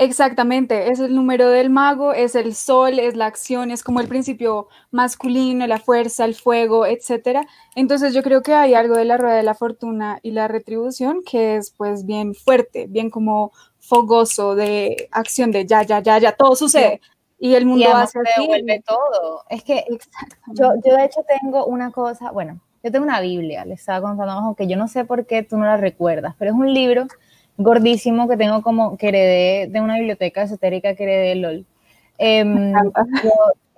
Exactamente, 0.00 0.92
es 0.92 1.00
el 1.00 1.12
número 1.12 1.50
del 1.50 1.70
mago, 1.70 2.12
es 2.12 2.36
el 2.36 2.54
sol, 2.54 3.00
es 3.00 3.16
la 3.16 3.26
acción, 3.26 3.72
es 3.72 3.82
como 3.82 4.00
el 4.00 4.06
principio 4.06 4.68
masculino, 4.92 5.66
la 5.66 5.80
fuerza, 5.80 6.24
el 6.24 6.36
fuego, 6.36 6.86
etcétera. 6.86 7.48
Entonces 7.74 8.14
yo 8.14 8.22
creo 8.22 8.44
que 8.44 8.54
hay 8.54 8.74
algo 8.74 8.96
de 8.96 9.04
la 9.04 9.16
rueda 9.16 9.34
de 9.34 9.42
la 9.42 9.54
fortuna 9.54 10.20
y 10.22 10.30
la 10.30 10.46
retribución 10.46 11.22
que 11.28 11.56
es 11.56 11.72
pues 11.72 12.06
bien 12.06 12.36
fuerte, 12.36 12.86
bien 12.88 13.10
como 13.10 13.50
fogoso 13.80 14.54
de 14.54 15.08
acción 15.10 15.50
de 15.50 15.66
ya, 15.66 15.82
ya, 15.82 16.00
ya, 16.00 16.18
ya, 16.18 16.30
todo 16.30 16.54
sucede. 16.54 17.00
Y 17.40 17.54
el 17.54 17.66
mundo 17.66 17.92
hace 17.92 18.20
así. 18.20 18.42
devuelve 18.42 18.84
todo. 18.86 19.42
Es 19.50 19.64
que 19.64 19.84
yo, 20.54 20.74
yo 20.84 20.96
de 20.96 21.06
hecho 21.06 21.22
tengo 21.26 21.66
una 21.66 21.90
cosa, 21.90 22.30
bueno, 22.30 22.60
yo 22.84 22.92
tengo 22.92 23.04
una 23.04 23.20
Biblia, 23.20 23.64
les 23.64 23.80
estaba 23.80 24.00
contando, 24.00 24.32
aunque 24.34 24.68
yo 24.68 24.76
no 24.76 24.86
sé 24.86 25.04
por 25.04 25.26
qué 25.26 25.42
tú 25.42 25.56
no 25.56 25.64
la 25.64 25.76
recuerdas, 25.76 26.36
pero 26.38 26.52
es 26.52 26.56
un 26.56 26.72
libro 26.72 27.08
gordísimo 27.58 28.28
que 28.28 28.36
tengo 28.36 28.62
como 28.62 28.96
que 28.96 29.08
heredé 29.08 29.66
de 29.66 29.80
una 29.80 29.96
biblioteca 29.96 30.44
esotérica 30.44 30.94
que 30.94 31.02
heredé 31.02 31.34
LOL. 31.34 31.66
Em, 32.16 32.72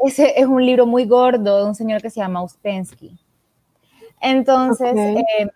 ese 0.04 0.38
es 0.38 0.46
un 0.46 0.64
libro 0.64 0.86
muy 0.86 1.06
gordo 1.06 1.58
de 1.58 1.64
un 1.64 1.74
señor 1.74 2.00
que 2.00 2.10
se 2.10 2.20
llama 2.20 2.42
Uspensky. 2.42 3.18
Entonces, 4.20 4.92
em, 4.94 5.48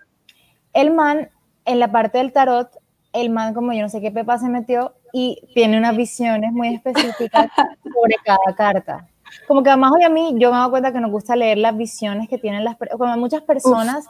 el 0.72 0.90
man, 0.90 1.28
en 1.66 1.78
la 1.78 1.92
parte 1.92 2.18
del 2.18 2.32
tarot, 2.32 2.68
el 3.12 3.30
man, 3.30 3.54
como 3.54 3.72
yo 3.72 3.82
no 3.82 3.88
sé 3.88 4.00
qué 4.00 4.10
pepa 4.10 4.38
se 4.38 4.48
metió 4.48 4.94
y 5.12 5.38
tiene 5.54 5.78
unas 5.78 5.96
visiones 5.96 6.50
muy 6.52 6.74
específicas 6.74 7.48
sobre 7.82 8.16
cada 8.24 8.54
carta. 8.56 9.08
Como 9.46 9.62
que 9.62 9.70
además 9.70 9.92
hoy 9.94 10.02
a 10.02 10.08
mí, 10.08 10.34
yo 10.38 10.50
me 10.50 10.58
doy 10.58 10.70
cuenta 10.70 10.92
que 10.92 11.00
nos 11.00 11.10
gusta 11.10 11.36
leer 11.36 11.58
las 11.58 11.76
visiones 11.76 12.28
que 12.28 12.38
tienen 12.38 12.64
las 12.64 12.76
como 12.98 13.16
muchas 13.16 13.42
personas 13.42 14.06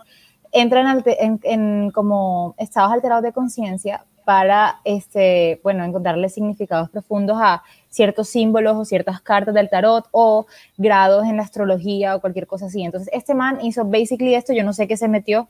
entran 0.55 1.03
en, 1.07 1.91
como 1.91 2.55
estados 2.59 2.93
alterados 2.93 3.25
de 3.25 3.33
conciencia 3.33 4.05
para, 4.25 4.81
este, 4.85 5.61
bueno, 5.63 5.85
encontrarle 5.85 6.29
significados 6.31 6.89
profundos 6.89 7.37
a 7.41 7.63
ciertos 7.91 8.29
símbolos 8.29 8.77
o 8.77 8.85
ciertas 8.85 9.21
cartas 9.21 9.53
del 9.53 9.69
tarot 9.69 10.07
o 10.13 10.47
grados 10.79 11.27
en 11.27 11.37
la 11.37 11.43
astrología 11.43 12.17
o 12.17 12.21
cualquier 12.21 12.47
cosa 12.47 12.67
así. 12.67 12.83
Entonces, 12.83 13.11
este 13.13 13.35
man 13.35 13.59
hizo 13.63 13.85
basically 13.85 14.35
esto, 14.35 14.55
yo 14.55 14.65
no 14.65 14.73
sé 14.73 14.89
qué 14.89 14.97
se 14.97 15.09
metió. 15.09 15.49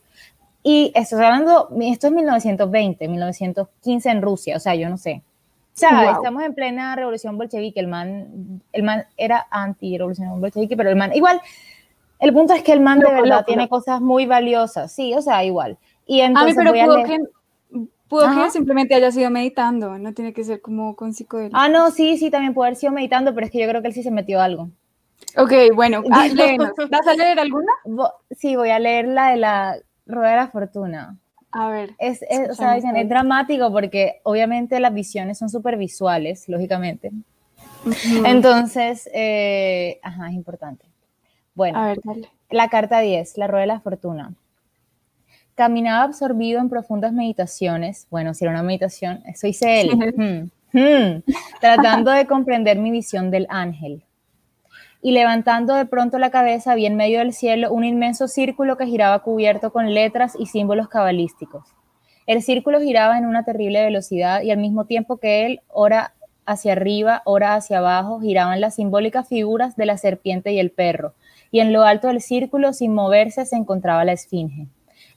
Y 0.63 0.91
estoy 0.95 1.23
hablando, 1.23 1.69
esto 1.81 2.07
es 2.07 2.13
1920, 2.13 3.07
1915 3.07 4.09
en 4.09 4.21
Rusia, 4.23 4.57
o 4.57 4.59
sea, 4.59 4.73
yo 4.73 4.89
no 4.89 4.97
sé. 4.97 5.21
O 5.75 5.77
sea, 5.77 6.11
estamos 6.11 6.41
en 6.41 6.55
plena 6.55 6.95
revolución 6.95 7.37
bolchevique, 7.37 7.79
el 7.79 7.87
man, 7.87 8.61
el 8.71 8.81
man 8.81 9.05
era 9.17 9.45
anti-revolución 9.51 10.41
bolchevique, 10.41 10.75
pero 10.75 10.89
el 10.89 10.95
man, 10.95 11.13
igual, 11.13 11.39
el 12.25 12.33
punto 12.33 12.53
es 12.53 12.63
que 12.63 12.73
el 12.73 12.79
man 12.79 12.99
de 12.99 13.11
verdad 13.11 13.45
tiene 13.45 13.69
cosas 13.69 14.01
muy 14.01 14.25
valiosas, 14.25 14.91
sí, 14.91 15.13
o 15.13 15.21
sea, 15.21 15.45
igual. 15.45 15.77
Y 16.07 16.21
entonces 16.21 16.57
a 16.57 16.61
mí, 16.61 16.71
pero 16.71 16.85
pudo, 16.85 17.03
que, 17.03 17.19
pudo 18.07 18.43
que, 18.43 18.49
simplemente 18.49 18.95
haya 18.95 19.11
sido 19.11 19.29
meditando, 19.29 19.99
no 19.99 20.11
tiene 20.13 20.33
que 20.33 20.43
ser 20.43 20.59
como 20.59 20.95
con 20.95 21.13
psicodelia. 21.13 21.51
Ah, 21.53 21.69
no, 21.69 21.91
sí, 21.91 22.17
sí, 22.17 22.31
también 22.31 22.55
puede 22.55 22.69
haber 22.69 22.79
sido 22.79 22.91
meditando, 22.91 23.35
pero 23.35 23.45
es 23.45 23.51
que 23.51 23.59
yo 23.59 23.67
creo 23.67 23.83
que 23.83 23.89
él 23.89 23.93
sí 23.93 24.01
se 24.01 24.09
metió 24.09 24.41
algo. 24.41 24.69
Ok, 25.37 25.53
bueno, 25.75 26.03
ah, 26.11 26.27
¿vas 26.89 27.07
a 27.07 27.13
leer 27.13 27.39
alguna? 27.39 27.71
Sí, 28.31 28.55
voy 28.55 28.71
a 28.71 28.79
leer 28.79 29.07
la 29.07 29.29
de 29.29 29.37
la 29.37 29.77
Rueda 30.07 30.31
de 30.31 30.37
la 30.37 30.47
Fortuna. 30.47 31.17
A 31.51 31.69
ver. 31.69 31.91
Es, 31.99 32.23
es, 32.27 32.49
o 32.49 32.53
sea, 32.55 32.75
es 32.75 32.83
dramático 33.07 33.71
porque 33.71 34.19
obviamente 34.23 34.79
las 34.79 34.93
visiones 34.93 35.37
son 35.37 35.49
súper 35.49 35.77
visuales, 35.77 36.49
lógicamente. 36.49 37.11
Entonces, 38.25 39.07
eh, 39.13 39.99
ajá, 40.01 40.29
es 40.29 40.33
importante. 40.33 40.85
Bueno, 41.55 41.95
la 42.49 42.69
carta 42.69 42.99
10, 42.99 43.37
la 43.37 43.47
rueda 43.47 43.61
de 43.61 43.67
la 43.67 43.79
fortuna. 43.79 44.33
Caminaba 45.55 46.03
absorbido 46.03 46.59
en 46.59 46.69
profundas 46.69 47.13
meditaciones. 47.13 48.07
Bueno, 48.11 48.33
si 48.33 48.43
era 48.43 48.51
una 48.51 48.61
meditación, 48.61 49.23
eso 49.25 49.47
hice 49.47 49.81
él. 49.81 50.51
Hmm, 50.75 50.81
hmm. 50.81 51.23
tratando 51.61 52.11
de 52.11 52.27
comprender 52.27 52.77
mi 52.77 52.91
visión 52.91 53.31
del 53.31 53.47
ángel. 53.49 54.03
Y 55.01 55.11
levantando 55.11 55.73
de 55.73 55.85
pronto 55.85 56.17
la 56.17 56.31
cabeza, 56.31 56.75
vi 56.75 56.85
en 56.85 56.97
medio 56.97 57.19
del 57.19 57.31
cielo 57.31 57.71
un 57.71 57.85
inmenso 57.85 58.27
círculo 58.27 58.75
que 58.75 58.85
giraba 58.87 59.19
cubierto 59.19 59.71
con 59.71 59.93
letras 59.93 60.35
y 60.37 60.47
símbolos 60.47 60.89
cabalísticos. 60.89 61.75
El 62.27 62.41
círculo 62.41 62.81
giraba 62.81 63.17
en 63.17 63.25
una 63.25 63.45
terrible 63.45 63.83
velocidad 63.83 64.41
y 64.41 64.51
al 64.51 64.57
mismo 64.57 64.85
tiempo 64.85 65.17
que 65.17 65.45
él, 65.45 65.61
ora 65.67 66.13
hacia 66.45 66.73
arriba, 66.73 67.21
ora 67.25 67.55
hacia 67.55 67.77
abajo, 67.77 68.19
giraban 68.19 68.59
las 68.59 68.75
simbólicas 68.75 69.29
figuras 69.29 69.75
de 69.75 69.85
la 69.85 69.97
serpiente 69.97 70.51
y 70.51 70.59
el 70.59 70.71
perro, 70.71 71.13
y 71.51 71.59
en 71.59 71.73
lo 71.73 71.83
alto 71.83 72.07
del 72.07 72.21
círculo, 72.21 72.73
sin 72.73 72.93
moverse, 72.93 73.45
se 73.45 73.55
encontraba 73.55 74.05
la 74.05 74.13
esfinge. 74.13 74.67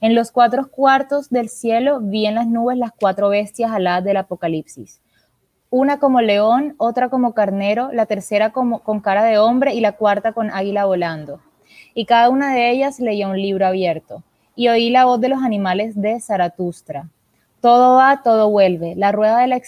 En 0.01 0.15
los 0.15 0.31
cuatro 0.31 0.69
cuartos 0.69 1.29
del 1.29 1.49
cielo 1.49 1.99
vi 2.01 2.25
en 2.25 2.35
las 2.35 2.47
nubes 2.47 2.77
las 2.77 2.91
cuatro 2.97 3.29
bestias 3.29 3.71
aladas 3.71 4.03
del 4.03 4.17
Apocalipsis. 4.17 5.01
Una 5.69 5.99
como 5.99 6.21
león, 6.21 6.75
otra 6.77 7.09
como 7.09 7.33
carnero, 7.33 7.91
la 7.91 8.05
tercera 8.05 8.51
con 8.51 8.99
cara 9.01 9.23
de 9.23 9.37
hombre 9.37 9.73
y 9.73 9.81
la 9.81 9.91
cuarta 9.91 10.31
con 10.31 10.49
águila 10.51 10.85
volando. 10.85 11.41
Y 11.93 12.05
cada 12.05 12.29
una 12.29 12.53
de 12.53 12.71
ellas 12.71 12.99
leía 12.99 13.27
un 13.27 13.41
libro 13.41 13.67
abierto. 13.67 14.23
Y 14.55 14.69
oí 14.69 14.89
la 14.89 15.05
voz 15.05 15.21
de 15.21 15.29
los 15.29 15.43
animales 15.43 15.99
de 15.99 16.19
Zaratustra. 16.19 17.09
Todo 17.61 17.97
va, 17.97 18.21
todo 18.23 18.49
vuelve. 18.49 18.95
La 18.95 19.11
rueda 19.11 19.39
de 19.39 19.47
la, 19.47 19.59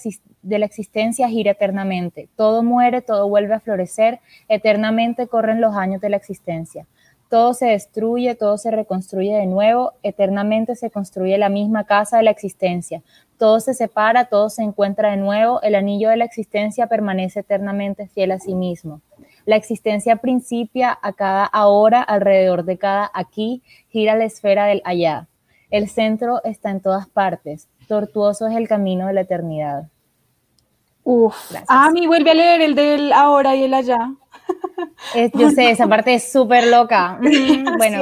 de 0.42 0.60
la 0.60 0.66
existencia 0.66 1.30
gira 1.30 1.52
eternamente. 1.52 2.30
Todo 2.36 2.64
muere, 2.64 3.02
todo 3.02 3.28
vuelve 3.28 3.54
a 3.54 3.60
florecer, 3.60 4.20
eternamente 4.48 5.28
corren 5.28 5.62
los 5.62 5.76
años 5.76 6.02
de 6.02 6.10
la 6.10 6.18
existencia. 6.18 6.88
Todo 7.30 7.54
se 7.54 7.68
destruye, 7.68 8.36
todo 8.36 8.58
se 8.58 8.72
reconstruye 8.72 9.34
de 9.34 9.46
nuevo, 9.46 9.94
eternamente 10.04 10.76
se 10.76 10.92
construye 10.92 11.38
la 11.38 11.48
misma 11.48 11.86
casa 11.86 12.18
de 12.18 12.24
la 12.24 12.32
existencia. 12.32 13.02
Todo 13.38 13.62
se 13.62 13.74
separa, 13.74 14.26
todo 14.26 14.50
se 14.50 14.64
encuentra 14.64 15.12
de 15.12 15.18
nuevo, 15.18 15.62
el 15.62 15.76
anillo 15.76 16.10
de 16.10 16.18
la 16.18 16.26
existencia 16.26 16.88
permanece 16.88 17.40
eternamente 17.40 18.08
fiel 18.08 18.32
a 18.32 18.40
sí 18.40 18.54
mismo. 18.54 19.00
La 19.46 19.56
existencia 19.56 20.18
principia 20.18 20.98
a 21.02 21.14
cada 21.14 21.46
ahora, 21.46 22.02
alrededor 22.02 22.66
de 22.66 22.78
cada 22.78 23.10
aquí, 23.14 23.64
gira 23.88 24.16
la 24.16 24.26
esfera 24.26 24.66
del 24.66 24.82
allá. 24.84 25.28
El 25.70 25.88
centro 25.88 26.44
está 26.44 26.70
en 26.70 26.82
todas 26.82 27.08
partes. 27.08 27.70
Tortuoso 27.88 28.48
es 28.48 28.58
el 28.58 28.68
camino 28.68 29.08
de 29.08 29.14
la 29.14 29.22
eternidad. 29.22 29.88
Uf, 31.04 31.36
a 31.68 31.90
mí 31.92 32.06
vuelve 32.08 32.32
a 32.32 32.34
leer 32.34 32.62
el 32.62 32.76
del 32.76 33.12
ahora 33.14 33.56
y 33.56 33.64
el 33.64 33.74
allá. 33.74 34.14
yo 35.34 35.50
sé, 35.50 35.72
esa 35.72 35.88
parte 35.88 36.14
es 36.14 36.32
súper 36.32 36.68
loca. 36.68 37.20
bueno, 37.78 38.00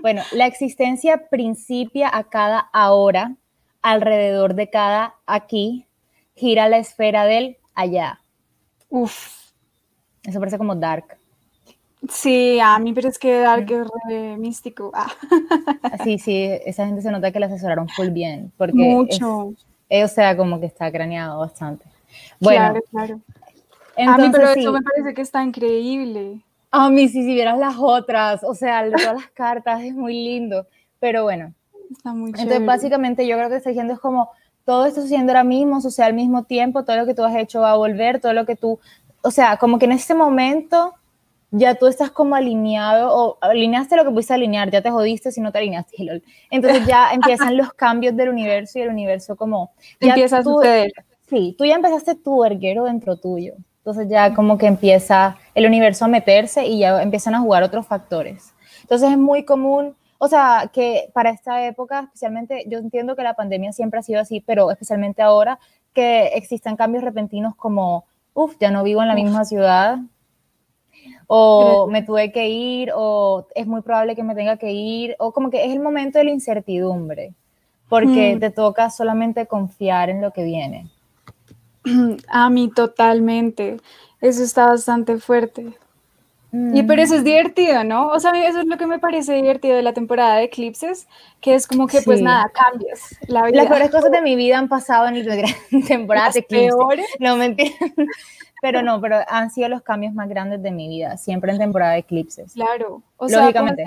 bueno, 0.00 0.22
la 0.32 0.46
existencia 0.46 1.28
principia 1.28 2.10
a 2.12 2.24
cada 2.24 2.58
ahora, 2.72 3.36
alrededor 3.82 4.54
de 4.54 4.70
cada 4.70 5.16
aquí, 5.26 5.86
gira 6.34 6.68
la 6.68 6.78
esfera 6.78 7.24
del 7.24 7.58
allá. 7.74 8.20
Uf. 8.88 9.40
Eso 10.22 10.38
parece 10.38 10.58
como 10.58 10.74
dark. 10.74 11.18
Sí, 12.08 12.58
a 12.60 12.78
mí, 12.78 12.92
pero 12.94 13.08
es 13.08 13.18
que 13.18 13.40
Dark 13.40 13.70
es 13.70 13.86
re 14.08 14.36
místico. 14.38 14.90
Ah. 14.94 15.12
Sí, 16.02 16.18
sí, 16.18 16.48
esa 16.64 16.86
gente 16.86 17.02
se 17.02 17.10
nota 17.10 17.30
que 17.30 17.38
la 17.38 17.46
asesoraron 17.46 17.88
full 17.88 18.08
bien. 18.08 18.52
Porque 18.56 18.72
Mucho. 18.74 19.52
O 19.90 20.08
sea, 20.08 20.36
como 20.36 20.60
que 20.60 20.66
está 20.66 20.90
craneado 20.90 21.40
bastante. 21.40 21.84
Bueno, 22.38 22.74
claro, 22.90 23.20
a 23.96 24.18
mí, 24.18 24.28
pero 24.32 24.50
eso 24.50 24.72
me 24.72 24.80
parece 24.82 25.14
que 25.14 25.22
está 25.22 25.42
increíble. 25.42 26.40
A 26.70 26.88
mí, 26.88 27.08
sí, 27.08 27.22
si 27.24 27.34
vieras 27.34 27.58
las 27.58 27.76
otras, 27.78 28.44
o 28.44 28.54
sea, 28.54 28.84
todas 28.90 29.14
las 29.14 29.30
cartas, 29.34 29.82
es 29.82 29.94
muy 29.94 30.14
lindo. 30.14 30.66
Pero 31.00 31.24
bueno. 31.24 31.52
Está 31.90 32.12
muy 32.12 32.30
Entonces, 32.30 32.64
básicamente, 32.64 33.26
yo 33.26 33.36
creo 33.36 33.48
que 33.48 33.56
está 33.56 33.70
diciendo 33.70 33.94
es 33.94 33.98
como 33.98 34.30
todo 34.64 34.86
esto 34.86 35.00
sucediendo 35.00 35.32
ahora 35.32 35.42
mismo, 35.42 35.78
o 35.78 35.80
sea, 35.80 36.06
al 36.06 36.14
mismo 36.14 36.44
tiempo, 36.44 36.84
todo 36.84 36.96
lo 36.96 37.06
que 37.06 37.14
tú 37.14 37.24
has 37.24 37.34
hecho 37.34 37.60
va 37.60 37.72
a 37.72 37.76
volver, 37.76 38.20
todo 38.20 38.32
lo 38.32 38.46
que 38.46 38.54
tú, 38.54 38.78
o 39.22 39.30
sea, 39.32 39.56
como 39.56 39.78
que 39.80 39.86
en 39.86 39.92
este 39.92 40.14
momento 40.14 40.94
ya 41.50 41.74
tú 41.74 41.86
estás 41.86 42.10
como 42.10 42.34
alineado 42.34 43.14
o 43.14 43.38
alineaste 43.40 43.96
lo 43.96 44.04
que 44.04 44.10
pudiste 44.10 44.34
alinear, 44.34 44.70
ya 44.70 44.82
te 44.82 44.90
jodiste 44.90 45.32
si 45.32 45.40
no 45.40 45.52
te 45.52 45.58
alineaste. 45.58 45.96
Entonces 46.50 46.86
ya 46.86 47.10
empiezan 47.12 47.56
los 47.56 47.72
cambios 47.72 48.16
del 48.16 48.28
universo 48.28 48.78
y 48.78 48.82
el 48.82 48.88
universo 48.88 49.36
como... 49.36 49.72
Empieza 50.00 50.38
a 50.38 50.42
suceder. 50.42 50.92
Sí, 51.28 51.54
tú 51.56 51.64
ya 51.64 51.76
empezaste 51.76 52.16
tu 52.16 52.44
erguero 52.44 52.84
dentro 52.84 53.16
tuyo. 53.16 53.54
Entonces 53.78 54.08
ya 54.08 54.34
como 54.34 54.58
que 54.58 54.66
empieza 54.66 55.38
el 55.54 55.66
universo 55.66 56.04
a 56.04 56.08
meterse 56.08 56.66
y 56.66 56.80
ya 56.80 57.02
empiezan 57.02 57.34
a 57.34 57.40
jugar 57.40 57.62
otros 57.62 57.86
factores. 57.86 58.52
Entonces 58.82 59.10
es 59.10 59.18
muy 59.18 59.44
común 59.44 59.96
o 60.22 60.28
sea, 60.28 60.70
que 60.70 61.10
para 61.14 61.30
esta 61.30 61.66
época, 61.66 62.00
especialmente, 62.00 62.64
yo 62.68 62.78
entiendo 62.78 63.16
que 63.16 63.22
la 63.22 63.32
pandemia 63.32 63.72
siempre 63.72 64.00
ha 64.00 64.02
sido 64.02 64.20
así, 64.20 64.42
pero 64.42 64.70
especialmente 64.70 65.22
ahora, 65.22 65.58
que 65.94 66.26
existan 66.34 66.76
cambios 66.76 67.02
repentinos 67.02 67.56
como, 67.56 68.04
uff, 68.34 68.54
ya 68.60 68.70
no 68.70 68.82
vivo 68.82 69.00
en 69.00 69.08
la 69.08 69.14
misma 69.14 69.46
ciudad, 69.46 69.96
o 71.32 71.86
me 71.86 72.02
tuve 72.02 72.32
que 72.32 72.48
ir, 72.48 72.90
o 72.92 73.46
es 73.54 73.64
muy 73.64 73.82
probable 73.82 74.16
que 74.16 74.24
me 74.24 74.34
tenga 74.34 74.56
que 74.56 74.72
ir, 74.72 75.14
o 75.20 75.30
como 75.30 75.48
que 75.48 75.64
es 75.64 75.70
el 75.70 75.78
momento 75.78 76.18
de 76.18 76.24
la 76.24 76.32
incertidumbre, 76.32 77.34
porque 77.88 78.36
te 78.40 78.50
toca 78.50 78.90
solamente 78.90 79.46
confiar 79.46 80.10
en 80.10 80.22
lo 80.22 80.32
que 80.32 80.42
viene. 80.42 80.90
A 82.28 82.50
mí 82.50 82.68
totalmente, 82.74 83.76
eso 84.20 84.42
está 84.42 84.66
bastante 84.66 85.18
fuerte. 85.18 85.72
Y 86.52 86.82
pero 86.82 87.00
eso 87.00 87.14
es 87.14 87.20
mm. 87.20 87.24
divertido, 87.24 87.84
¿no? 87.84 88.08
O 88.08 88.18
sea, 88.18 88.32
eso 88.48 88.58
es 88.58 88.66
lo 88.66 88.76
que 88.76 88.88
me 88.88 88.98
parece 88.98 89.34
divertido 89.34 89.76
de 89.76 89.82
la 89.82 89.92
temporada 89.92 90.34
de 90.34 90.44
Eclipses, 90.44 91.06
que 91.40 91.54
es 91.54 91.68
como 91.68 91.86
que 91.86 92.02
pues 92.02 92.20
nada, 92.20 92.50
cambias 92.52 93.16
la 93.28 93.44
vida. 93.44 93.58
Las 93.58 93.66
peores 93.68 93.90
cosas 93.92 94.10
de 94.10 94.20
mi 94.22 94.34
vida 94.34 94.58
han 94.58 94.68
pasado 94.68 95.06
en 95.06 95.24
la 95.24 95.36
temporada 95.86 96.30
de 96.30 96.40
Eclipses. 96.40 96.74
No, 97.20 97.36
mentira. 97.36 97.70
Pero 98.60 98.82
no, 98.82 99.00
pero 99.00 99.20
han 99.28 99.50
sido 99.50 99.68
los 99.68 99.82
cambios 99.82 100.12
más 100.14 100.28
grandes 100.28 100.62
de 100.62 100.70
mi 100.70 100.88
vida, 100.88 101.16
siempre 101.16 101.52
en 101.52 101.58
temporada 101.58 101.92
de 101.92 101.98
eclipses. 101.98 102.52
Claro, 102.52 103.02
o 103.16 103.28
Lógicamente. 103.28 103.84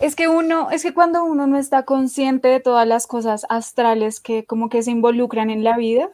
es 0.00 0.16
que 0.16 0.28
uno, 0.28 0.70
es 0.70 0.82
que 0.82 0.92
cuando 0.92 1.24
uno 1.24 1.46
no 1.46 1.56
está 1.56 1.84
consciente 1.84 2.48
de 2.48 2.60
todas 2.60 2.86
las 2.86 3.06
cosas 3.06 3.46
astrales 3.48 4.20
que 4.20 4.44
como 4.44 4.68
que 4.68 4.82
se 4.82 4.90
involucran 4.90 5.50
en 5.50 5.62
la 5.62 5.76
vida, 5.76 6.10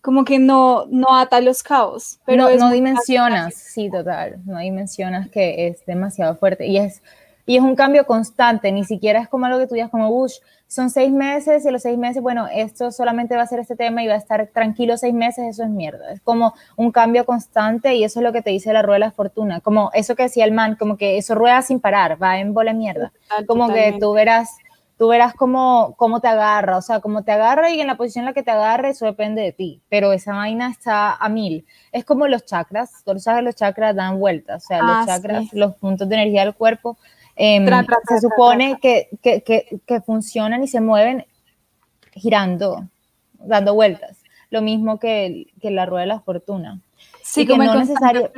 como 0.00 0.24
que 0.24 0.38
no, 0.38 0.86
no 0.90 1.16
ata 1.16 1.40
los 1.40 1.62
caos. 1.62 2.20
Pero 2.24 2.48
no, 2.48 2.56
no 2.56 2.70
dimensionas, 2.70 3.54
sí, 3.54 3.90
total, 3.90 4.40
no 4.46 4.58
dimensionas 4.58 5.28
que 5.28 5.66
es 5.68 5.84
demasiado 5.86 6.36
fuerte. 6.36 6.66
Y 6.66 6.78
es, 6.78 7.02
y 7.48 7.56
es 7.56 7.62
un 7.62 7.74
cambio 7.74 8.04
constante, 8.04 8.70
ni 8.70 8.84
siquiera 8.84 9.20
es 9.20 9.28
como 9.28 9.46
algo 9.46 9.58
que 9.58 9.66
tú 9.66 9.74
digas 9.74 9.88
como 9.88 10.10
Bush, 10.10 10.34
son 10.66 10.90
seis 10.90 11.10
meses 11.10 11.64
y 11.64 11.70
los 11.70 11.80
seis 11.80 11.96
meses, 11.96 12.22
bueno, 12.22 12.46
esto 12.52 12.92
solamente 12.92 13.36
va 13.36 13.42
a 13.42 13.46
ser 13.46 13.58
este 13.58 13.74
tema 13.74 14.02
y 14.02 14.06
va 14.06 14.12
a 14.12 14.18
estar 14.18 14.48
tranquilo 14.48 14.98
seis 14.98 15.14
meses, 15.14 15.46
eso 15.46 15.62
es 15.62 15.70
mierda. 15.70 16.12
Es 16.12 16.20
como 16.20 16.52
un 16.76 16.92
cambio 16.92 17.24
constante 17.24 17.94
y 17.94 18.04
eso 18.04 18.20
es 18.20 18.24
lo 18.24 18.34
que 18.34 18.42
te 18.42 18.50
dice 18.50 18.70
la 18.74 18.82
rueda 18.82 18.96
de 18.96 19.06
la 19.06 19.12
fortuna, 19.12 19.60
como 19.60 19.90
eso 19.94 20.14
que 20.14 20.24
decía 20.24 20.44
el 20.44 20.52
man, 20.52 20.76
como 20.78 20.98
que 20.98 21.16
eso 21.16 21.34
rueda 21.34 21.62
sin 21.62 21.80
parar, 21.80 22.22
va 22.22 22.38
en 22.38 22.52
bola 22.52 22.74
mierda. 22.74 23.12
como 23.46 23.72
que 23.72 23.96
tú 23.98 24.12
verás, 24.12 24.50
tú 24.98 25.08
verás 25.08 25.32
cómo, 25.32 25.94
cómo 25.96 26.20
te 26.20 26.28
agarra, 26.28 26.76
o 26.76 26.82
sea, 26.82 27.00
cómo 27.00 27.24
te 27.24 27.32
agarra 27.32 27.70
y 27.70 27.80
en 27.80 27.86
la 27.86 27.96
posición 27.96 28.24
en 28.24 28.26
la 28.26 28.34
que 28.34 28.42
te 28.42 28.50
agarre, 28.50 28.90
eso 28.90 29.06
depende 29.06 29.40
de 29.40 29.52
ti, 29.52 29.80
pero 29.88 30.12
esa 30.12 30.34
vaina 30.34 30.68
está 30.68 31.14
a 31.14 31.30
mil. 31.30 31.64
Es 31.92 32.04
como 32.04 32.28
los 32.28 32.44
chakras, 32.44 33.02
tú 33.06 33.18
sabes, 33.18 33.42
los 33.42 33.56
chakras 33.56 33.96
dan 33.96 34.20
vueltas, 34.20 34.64
o 34.64 34.66
sea, 34.66 34.82
los 34.82 34.96
ah, 34.96 35.04
chakras, 35.06 35.50
los 35.54 35.76
puntos 35.76 36.06
de 36.10 36.14
energía 36.16 36.44
del 36.44 36.54
cuerpo 36.54 36.98
Em, 37.40 37.64
se 38.08 38.20
supone 38.20 38.80
que, 38.82 39.08
que, 39.22 39.42
que, 39.86 40.00
funcionan 40.00 40.64
y 40.64 40.66
se 40.66 40.80
mueven 40.80 41.24
girando, 42.10 42.88
dando 43.34 43.74
vueltas. 43.74 44.18
Lo 44.50 44.60
mismo 44.60 44.98
que, 44.98 45.46
que 45.60 45.70
la 45.70 45.86
rueda 45.86 46.00
de 46.00 46.08
la 46.08 46.20
fortuna. 46.20 46.80
Sí, 47.22 47.46
como 47.46 47.62
no 47.62 47.76
necesario. 47.76 48.32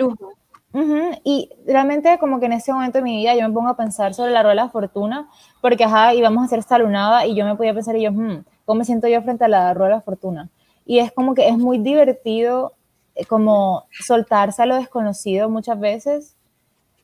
Y 1.24 1.50
realmente 1.66 2.18
como 2.18 2.40
que 2.40 2.46
en 2.46 2.52
ese 2.52 2.74
momento 2.74 2.98
de 2.98 3.04
mi 3.04 3.16
vida 3.16 3.34
yo 3.34 3.48
me 3.48 3.54
pongo 3.54 3.70
a 3.70 3.76
pensar 3.76 4.12
sobre 4.12 4.32
la 4.32 4.42
rueda 4.42 4.56
de 4.56 4.60
la 4.66 4.68
fortuna, 4.68 5.30
porque 5.62 5.84
ajá, 5.84 6.12
íbamos 6.12 6.42
a 6.42 6.44
hacer 6.44 6.58
esta 6.58 6.78
lunada 6.78 7.24
y 7.24 7.34
yo 7.34 7.46
me 7.46 7.56
podía 7.56 7.72
pensar 7.72 7.96
y 7.96 8.02
yo, 8.02 8.12
hmm, 8.12 8.44
¿cómo 8.66 8.80
me 8.80 8.84
siento 8.84 9.08
yo 9.08 9.22
frente 9.22 9.46
a 9.46 9.48
la 9.48 9.72
rueda 9.72 9.88
de 9.88 9.96
la 9.96 10.02
fortuna? 10.02 10.50
Y 10.84 10.98
es 10.98 11.10
como 11.10 11.34
que 11.34 11.48
es 11.48 11.56
muy 11.56 11.78
divertido 11.78 12.74
eh, 13.14 13.24
como 13.24 13.86
soltarse 13.90 14.62
a 14.62 14.66
lo 14.66 14.74
desconocido 14.74 15.48
muchas 15.48 15.80
veces. 15.80 16.36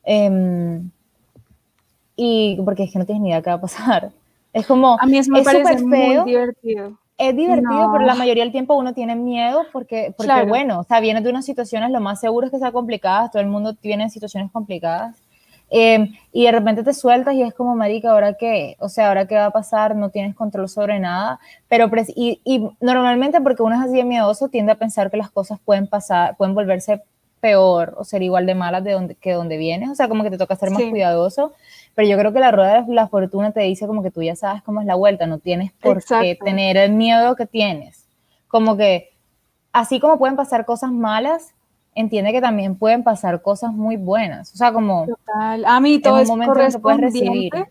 Eh, 0.03 0.79
y 2.17 2.59
porque 2.65 2.83
es 2.83 2.91
que 2.91 2.99
no 2.99 3.05
tienes 3.05 3.21
ni 3.21 3.29
idea 3.29 3.41
qué 3.41 3.51
va 3.51 3.55
a 3.55 3.61
pasar. 3.61 4.11
Es 4.51 4.65
como, 4.65 4.97
a 4.99 5.05
mí 5.05 5.17
eso 5.17 5.31
me 5.31 5.43
parece 5.43 5.83
muy 5.83 6.25
divertido. 6.25 6.97
Es 7.17 7.35
divertido, 7.35 7.89
pero 7.91 8.05
la 8.05 8.15
mayoría 8.15 8.43
del 8.43 8.51
tiempo 8.51 8.75
uno 8.75 8.93
tiene 8.93 9.15
miedo 9.15 9.65
porque, 9.71 10.13
porque 10.15 10.43
bueno, 10.43 10.79
o 10.79 10.83
sea, 10.83 10.99
vienes 10.99 11.23
de 11.23 11.29
unas 11.29 11.45
situaciones, 11.45 11.89
lo 11.91 11.99
más 11.99 12.19
seguro 12.19 12.45
es 12.45 12.51
que 12.51 12.59
sean 12.59 12.71
complicadas, 12.71 13.31
todo 13.31 13.41
el 13.41 13.47
mundo 13.47 13.73
tiene 13.73 14.09
situaciones 14.09 14.51
complicadas. 14.51 15.15
Em, 15.69 16.13
y 16.31 16.45
de 16.45 16.51
repente 16.51 16.83
te 16.83 16.93
sueltas 16.93 17.33
y 17.33 17.41
es 17.41 17.53
como, 17.53 17.75
marica, 17.75 18.11
¿ahora 18.11 18.33
qué? 18.35 18.77
O 18.79 18.87
sea, 18.87 19.09
¿ahora 19.09 19.27
qué 19.27 19.35
va 19.35 19.47
a 19.47 19.51
pasar? 19.51 19.95
No 19.95 20.09
tienes 20.09 20.35
control 20.35 20.69
sobre 20.69 20.99
nada. 20.99 21.39
Pero, 21.67 21.89
y, 22.15 22.39
y 22.43 22.69
normalmente 22.79 23.41
porque 23.41 23.63
uno 23.63 23.75
es 23.75 23.81
así 23.81 23.97
de 23.97 24.05
miedoso, 24.05 24.47
tiende 24.47 24.71
a 24.71 24.75
pensar 24.75 25.11
que 25.11 25.17
las 25.17 25.29
cosas 25.29 25.59
pueden 25.63 25.87
pasar, 25.87 26.37
pueden 26.37 26.55
volverse 26.55 27.01
peor 27.39 27.95
o 27.97 28.03
ser 28.03 28.21
igual 28.23 28.45
de 28.45 28.55
malas 28.55 28.83
de 28.83 28.91
donde, 28.93 29.15
que 29.15 29.33
donde 29.33 29.57
vienes. 29.57 29.89
O 29.89 29.95
sea, 29.95 30.07
como 30.07 30.23
que 30.23 30.31
te 30.31 30.37
toca 30.37 30.55
ser 30.55 30.71
más 30.71 30.83
cuidadoso 30.83 31.53
pero 31.97 32.07
yo 32.07 32.15
creo 32.19 32.31
que 32.31 32.39
la 32.39 32.51
rueda 32.51 32.83
de 32.83 32.93
la 32.93 33.07
fortuna 33.07 33.51
te 33.51 33.61
dice 33.61 33.87
como 33.87 34.03
que 34.03 34.11
tú 34.11 34.21
ya 34.21 34.35
sabes 34.35 34.61
cómo 34.61 34.81
es 34.81 34.85
la 34.85 34.93
vuelta, 34.93 35.25
no 35.25 35.39
tienes 35.39 35.71
por 35.81 36.03
qué 36.03 36.37
tener 36.39 36.77
el 36.77 36.91
miedo 36.91 37.35
que 37.35 37.47
tienes. 37.47 38.05
Como 38.47 38.77
que 38.77 39.15
así 39.73 39.99
como 39.99 40.19
pueden 40.19 40.35
pasar 40.35 40.67
cosas 40.67 40.91
malas, 40.91 41.55
entiende 41.95 42.33
que 42.33 42.39
también 42.39 42.75
pueden 42.75 43.03
pasar 43.03 43.41
cosas 43.41 43.73
muy 43.73 43.97
buenas. 43.97 44.53
O 44.53 44.57
sea, 44.57 44.71
como 44.71 45.07
Total. 45.07 45.65
A 45.65 45.79
mí 45.79 45.99
todo 45.99 46.19
es 46.19 46.29
correspondiente 46.29 47.67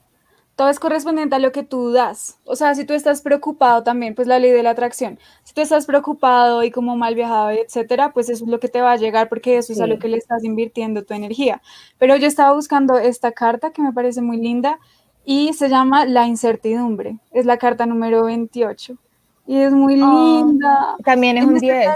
todo 0.56 0.70
es 0.70 0.80
correspondiente 0.80 1.36
a 1.36 1.38
lo 1.38 1.52
que 1.52 1.62
tú 1.62 1.92
das. 1.92 2.38
O 2.44 2.56
sea, 2.56 2.74
si 2.74 2.86
tú 2.86 2.94
estás 2.94 3.20
preocupado 3.20 3.82
también, 3.82 4.14
pues 4.14 4.26
la 4.26 4.38
ley 4.38 4.50
de 4.50 4.62
la 4.62 4.70
atracción. 4.70 5.18
Si 5.44 5.52
tú 5.52 5.60
estás 5.60 5.84
preocupado 5.84 6.62
y 6.64 6.70
como 6.70 6.96
mal 6.96 7.14
viajado, 7.14 7.50
etcétera, 7.50 8.12
pues 8.14 8.30
eso 8.30 8.44
es 8.44 8.50
lo 8.50 8.58
que 8.58 8.68
te 8.68 8.80
va 8.80 8.92
a 8.92 8.96
llegar 8.96 9.28
porque 9.28 9.58
eso 9.58 9.74
es 9.74 9.80
a 9.80 9.86
lo 9.86 9.98
que 9.98 10.08
le 10.08 10.16
estás 10.16 10.42
invirtiendo 10.44 11.04
tu 11.04 11.12
energía. 11.12 11.60
Pero 11.98 12.16
yo 12.16 12.26
estaba 12.26 12.54
buscando 12.54 12.96
esta 12.96 13.32
carta 13.32 13.70
que 13.70 13.82
me 13.82 13.92
parece 13.92 14.22
muy 14.22 14.38
linda 14.38 14.78
y 15.26 15.52
se 15.52 15.68
llama 15.68 16.06
La 16.06 16.26
incertidumbre. 16.26 17.18
Es 17.32 17.44
la 17.44 17.58
carta 17.58 17.84
número 17.84 18.24
28 18.24 18.96
y 19.46 19.56
es 19.58 19.72
muy 19.72 20.00
ah, 20.02 20.40
linda. 20.42 20.96
también 21.04 21.36
es 21.36 21.44
un 21.44 21.58
10. 21.58 21.88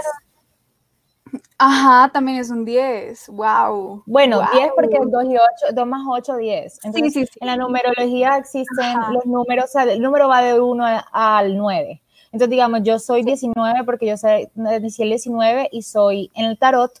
Ajá, 1.57 2.09
también 2.11 2.39
es 2.39 2.49
un 2.49 2.65
10. 2.65 3.29
Wow. 3.29 4.03
Bueno, 4.05 4.41
10 4.53 4.71
porque 4.75 4.97
es 4.97 5.11
2 5.11 5.23
y 5.25 5.37
8, 5.37 5.73
2 5.73 5.87
más 5.87 6.01
8, 6.09 6.37
10. 6.37 6.79
Entonces, 6.83 7.13
sí, 7.13 7.19
sí, 7.21 7.25
sí. 7.31 7.39
en 7.41 7.47
la 7.47 7.57
numerología 7.57 8.37
existen 8.37 8.95
los 9.13 9.25
números, 9.25 9.65
o 9.65 9.67
sea, 9.67 9.83
el 9.83 10.01
número 10.01 10.27
va 10.27 10.41
de 10.41 10.59
1 10.59 10.85
al 11.11 11.57
9. 11.57 12.01
Entonces, 12.25 12.49
digamos, 12.49 12.81
yo 12.83 12.97
soy 12.99 13.23
19 13.23 13.83
porque 13.83 14.07
yo 14.07 14.17
soy, 14.17 14.49
nací 14.55 15.03
el 15.03 15.09
19 15.09 15.69
y 15.71 15.81
soy 15.81 16.31
en 16.33 16.45
el 16.45 16.57
tarot, 16.57 16.91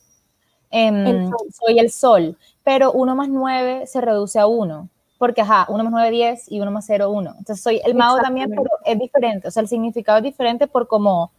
eh, 0.71 1.29
soy 1.53 1.79
el 1.79 1.89
sol, 1.89 2.37
pero 2.63 2.91
1 2.91 3.15
más 3.15 3.29
9 3.29 3.87
se 3.87 4.01
reduce 4.01 4.39
a 4.39 4.47
1 4.47 4.89
porque, 5.17 5.41
ajá, 5.41 5.67
1 5.69 5.83
más 5.83 5.91
9, 5.91 6.09
10 6.09 6.51
y 6.51 6.59
1 6.59 6.71
más 6.71 6.85
0, 6.87 7.09
1. 7.11 7.35
Entonces, 7.37 7.61
soy 7.61 7.79
el 7.85 7.93
mago 7.93 8.17
también, 8.17 8.49
pero 8.49 8.63
es 8.83 8.97
diferente, 8.97 9.47
o 9.47 9.51
sea, 9.51 9.61
el 9.61 9.67
significado 9.67 10.17
es 10.17 10.23
diferente 10.23 10.65
por 10.67 10.87
cómo 10.87 11.31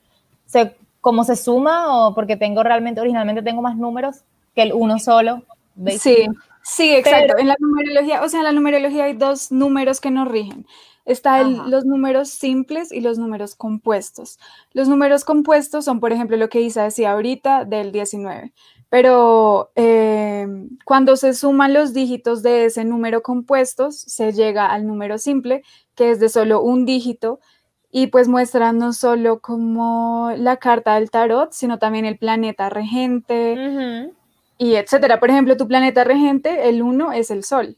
se 0.46 0.76
cómo 1.03 1.25
se 1.25 1.37
suma 1.37 1.95
o 1.95 2.15
porque 2.15 2.37
tengo 2.38 2.62
realmente, 2.62 3.03
originalmente 3.03 3.43
tengo 3.43 3.61
más 3.61 3.77
números 3.77 4.23
que 4.55 4.62
el 4.62 4.73
uno 4.73 4.99
solo. 4.99 5.43
Sí, 5.99 6.27
sí, 6.62 6.95
exacto. 6.95 7.37
en 7.37 7.49
la 7.49 7.57
numerología, 7.59 8.23
o 8.23 8.29
sea, 8.29 8.41
en 8.41 8.45
la 8.45 8.53
numerología 8.53 9.05
hay 9.05 9.15
dos 9.15 9.53
números 9.53 10.01
que 10.01 10.11
nos 10.11 10.29
rigen. 10.29 10.65
Están 11.05 11.69
los 11.71 11.85
números 11.85 12.29
simples 12.29 12.93
y 12.93 13.01
los 13.01 13.19
números 13.19 13.57
compuestos. 13.57 14.38
Los 14.73 14.88
números 14.88 15.25
compuestos 15.25 15.85
son, 15.85 15.99
por 15.99 16.12
ejemplo, 16.12 16.37
lo 16.37 16.49
que 16.49 16.61
Isa 16.61 16.85
decía 16.85 17.12
ahorita 17.12 17.65
del 17.65 17.91
19. 17.91 18.53
Pero 18.88 19.73
eh, 19.75 20.47
cuando 20.85 21.17
se 21.17 21.35
suman 21.35 21.75
los 21.75 21.93
dígitos 21.93 22.43
de 22.43 22.67
ese 22.67 22.85
número 22.85 23.23
compuestos, 23.23 23.99
se 23.99 24.33
llega 24.33 24.67
al 24.67 24.87
número 24.87 25.19
simple, 25.19 25.65
que 25.97 26.12
es 26.12 26.21
de 26.21 26.29
solo 26.29 26.62
un 26.62 26.85
dígito, 26.85 27.41
y 27.94 28.07
pues 28.07 28.26
muestra 28.26 28.72
no 28.72 28.94
solo 28.94 29.40
como 29.40 30.33
la 30.38 30.57
carta 30.57 30.94
del 30.94 31.11
tarot, 31.11 31.52
sino 31.52 31.78
también 31.78 32.07
el 32.07 32.16
planeta 32.16 32.70
regente 32.70 34.11
y 34.57 34.74
etcétera. 34.76 35.20
Por 35.20 35.28
ejemplo, 35.28 35.59
tu 35.59 35.68
planeta 35.68 36.02
regente, 36.02 36.70
el 36.70 36.81
uno 36.81 37.12
es 37.12 37.31
el 37.31 37.44
sol. 37.44 37.76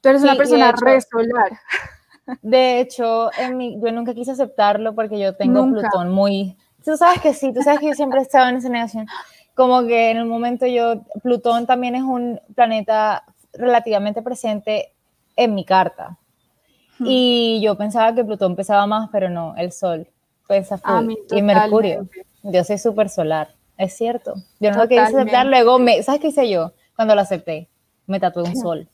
Tú 0.00 0.08
eres 0.08 0.22
una 0.22 0.34
persona 0.34 0.72
re 0.72 0.98
solar. 1.02 1.60
De 2.42 2.80
hecho, 2.80 3.30
en 3.38 3.56
mi, 3.58 3.78
yo 3.80 3.92
nunca 3.92 4.14
quise 4.14 4.30
aceptarlo 4.32 4.94
porque 4.94 5.18
yo 5.18 5.36
tengo 5.36 5.66
Plutón 5.66 6.10
muy... 6.10 6.56
Tú 6.84 6.96
sabes 6.96 7.20
que 7.20 7.34
sí, 7.34 7.52
tú 7.52 7.62
sabes 7.62 7.80
que 7.80 7.88
yo 7.88 7.94
siempre 7.94 8.20
he 8.20 8.22
estado 8.22 8.48
en 8.48 8.56
esa 8.56 8.68
negación. 8.70 9.06
Como 9.54 9.86
que 9.86 10.10
en 10.10 10.16
el 10.18 10.24
momento 10.24 10.66
yo, 10.66 11.02
Plutón 11.22 11.66
también 11.66 11.94
es 11.94 12.02
un 12.02 12.40
planeta 12.54 13.24
relativamente 13.52 14.22
presente 14.22 14.92
en 15.36 15.54
mi 15.54 15.64
carta. 15.66 16.18
Y 17.00 17.60
yo 17.62 17.76
pensaba 17.76 18.14
que 18.14 18.24
Plutón 18.24 18.56
pesaba 18.56 18.86
más, 18.86 19.08
pero 19.10 19.30
no, 19.30 19.54
el 19.56 19.72
Sol 19.72 20.06
pesa 20.46 20.78
full. 20.78 21.14
y 21.30 21.42
Mercurio. 21.42 22.08
Yo 22.42 22.64
soy 22.64 22.78
súper 22.78 23.08
solar, 23.08 23.54
es 23.76 23.96
cierto. 23.96 24.34
Yo 24.60 24.70
no 24.70 24.78
lo 24.78 24.88
quería 24.88 25.06
aceptar, 25.06 25.46
luego, 25.46 25.78
me, 25.78 26.02
¿sabes 26.02 26.20
qué 26.20 26.28
hice 26.28 26.48
yo? 26.48 26.72
Cuando 26.96 27.14
lo 27.14 27.20
acepté, 27.20 27.68
me 28.06 28.18
tatué 28.18 28.42
un 28.44 28.56
sol, 28.56 28.88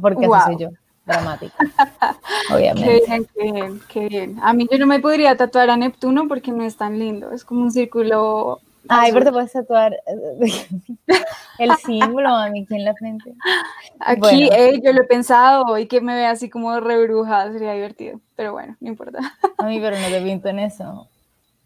porque 0.00 0.26
así 0.26 0.52
soy 0.52 0.58
yo, 0.58 0.68
dramática, 1.04 1.54
obviamente. 2.54 3.02
Qué 3.04 3.06
bien, 3.06 3.26
qué 3.34 3.52
bien, 3.52 3.80
qué 3.88 4.08
bien. 4.08 4.38
A 4.42 4.52
mí 4.52 4.66
yo 4.70 4.78
no 4.78 4.86
me 4.86 5.00
podría 5.00 5.36
tatuar 5.36 5.68
a 5.70 5.76
Neptuno 5.76 6.28
porque 6.28 6.52
no 6.52 6.64
es 6.64 6.76
tan 6.76 6.98
lindo, 6.98 7.32
es 7.32 7.44
como 7.44 7.62
un 7.62 7.72
círculo 7.72 8.60
Ay, 8.88 9.12
pero 9.12 9.24
te 9.24 9.32
puedes 9.32 9.52
tatuar 9.52 9.96
el 11.58 11.76
símbolo 11.76 12.28
a 12.28 12.48
mí 12.50 12.62
aquí 12.62 12.74
en 12.74 12.84
la 12.84 12.94
frente. 12.94 13.34
Aquí, 14.00 14.48
yo 14.82 14.92
lo 14.92 15.02
he 15.02 15.06
pensado 15.06 15.78
y 15.78 15.86
que 15.86 16.00
me 16.00 16.14
vea 16.14 16.30
así 16.30 16.50
como 16.50 16.78
rebruja 16.80 17.50
sería 17.52 17.72
divertido. 17.72 18.20
Pero 18.36 18.52
bueno, 18.52 18.76
no 18.80 18.88
importa. 18.88 19.18
A 19.58 19.64
mí, 19.64 19.80
pero 19.80 19.96
no 19.98 20.08
te 20.08 20.20
pinto 20.20 20.48
en 20.48 20.58
eso. 20.60 21.08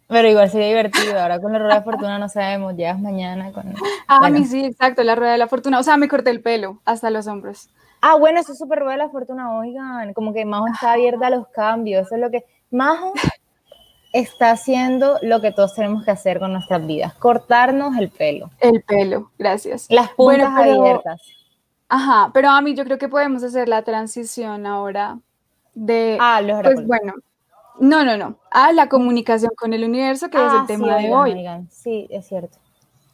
Pero 0.09 0.29
igual 0.29 0.51
sería 0.51 0.69
divertido. 0.69 1.21
Ahora 1.21 1.41
con 1.41 1.53
la 1.53 1.59
rueda 1.61 1.77
de 1.77 1.83
fortuna 1.83 2.19
no 2.19 2.29
sabemos. 2.29 2.75
Llegas 2.77 3.01
mañana 3.01 3.53
con. 3.53 3.75
Ah, 4.09 4.27
a 4.27 4.31
mí 4.31 4.45
sí, 4.45 4.65
exacto, 4.65 5.05
la 5.05 5.15
rueda 5.15 5.33
de 5.33 5.39
la 5.39 5.47
fortuna. 5.47 5.79
O 5.79 5.83
sea, 5.85 5.97
me 5.97 6.09
corté 6.09 6.31
el 6.31 6.43
pelo 6.43 6.81
hasta 6.85 7.11
los 7.11 7.27
hombros. 7.29 7.71
Ah, 8.01 8.17
bueno, 8.17 8.41
eso 8.41 8.53
es 8.53 8.59
súper 8.59 8.81
rueda 8.81 8.93
de 8.93 8.99
la 8.99 9.09
fortuna. 9.09 9.57
Oigan, 9.57 10.13
como 10.15 10.33
que 10.33 10.45
Majo 10.45 10.67
está 10.67 10.93
abierta 10.93 11.29
a 11.29 11.31
los 11.31 11.47
cambios. 11.49 12.07
Eso 12.07 12.17
es 12.17 12.21
lo 12.21 12.31
que. 12.31 12.45
Majo 12.71 13.13
está 14.13 14.51
haciendo 14.51 15.19
lo 15.23 15.41
que 15.41 15.53
todos 15.53 15.75
tenemos 15.75 16.05
que 16.05 16.11
hacer 16.11 16.39
con 16.39 16.53
nuestras 16.53 16.87
vidas: 16.87 17.15
cortarnos 17.15 17.97
el 17.97 18.11
pelo. 18.11 18.51
El 18.61 18.83
pelo, 18.83 19.31
gracias. 19.39 19.87
Las 19.91 20.11
puntas 20.11 20.49
abiertas. 20.49 21.23
Ajá, 21.89 22.31
pero 22.33 22.51
a 22.51 22.61
mí 22.61 22.75
yo 22.75 22.85
creo 22.85 22.99
que 22.99 23.09
podemos 23.09 23.43
hacer 23.43 23.69
la 23.69 23.83
transición 23.83 24.67
ahora 24.67 25.19
de. 25.75 26.19
Ah, 26.21 26.41
los 26.41 26.63
Pues 26.63 26.87
bueno 26.87 27.15
no, 27.81 28.05
no, 28.05 28.17
no. 28.17 28.37
A 28.51 28.73
la 28.73 28.89
comunicación 28.89 29.53
con 29.57 29.73
el 29.73 29.85
universo, 29.85 30.29
que 30.29 30.37
es 30.37 30.53
el 30.53 30.59
ah, 30.61 30.65
tema 30.67 30.97
de 30.97 31.13
hoy. 31.13 31.35
Sí, 31.71 32.07
es 32.11 32.29
cierto. 32.29 32.59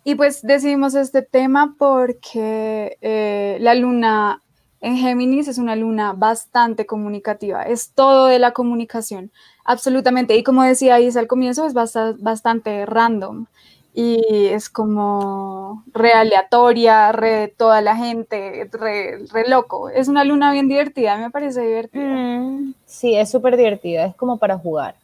Y 0.02 0.16
pues 0.16 0.42
decidimos 0.42 0.94
este 0.94 1.22
tema 1.22 1.76
porque 1.78 2.98
eh, 3.00 3.58
la 3.60 3.74
luna 3.74 4.42
en 4.80 4.96
Géminis 4.96 5.48
es 5.48 5.58
una 5.58 5.76
luna 5.76 6.12
bastante 6.12 6.86
comunicativa, 6.86 7.62
es 7.62 7.92
todo 7.92 8.26
de 8.26 8.38
la 8.38 8.52
comunicación, 8.52 9.30
absolutamente. 9.64 10.36
Y 10.36 10.42
como 10.42 10.62
decía 10.62 11.00
Isa 11.00 11.20
al 11.20 11.26
comienzo, 11.26 11.66
es 11.66 11.74
bastante 11.74 12.86
random 12.86 13.46
y 13.94 14.48
es 14.48 14.68
como 14.68 15.82
re 15.94 16.12
aleatoria, 16.12 17.12
re 17.12 17.48
toda 17.48 17.80
la 17.80 17.96
gente, 17.96 18.68
re, 18.70 19.48
loco. 19.48 19.88
Es 19.88 20.08
una 20.08 20.22
luna 20.22 20.52
bien 20.52 20.68
divertida, 20.68 21.16
me 21.16 21.30
parece 21.30 21.62
divertida. 21.62 22.04
Mm, 22.04 22.74
sí, 22.84 23.14
es 23.14 23.30
súper 23.30 23.56
divertida, 23.56 24.04
es 24.04 24.14
como 24.14 24.36
para 24.36 24.58
jugar. 24.58 24.96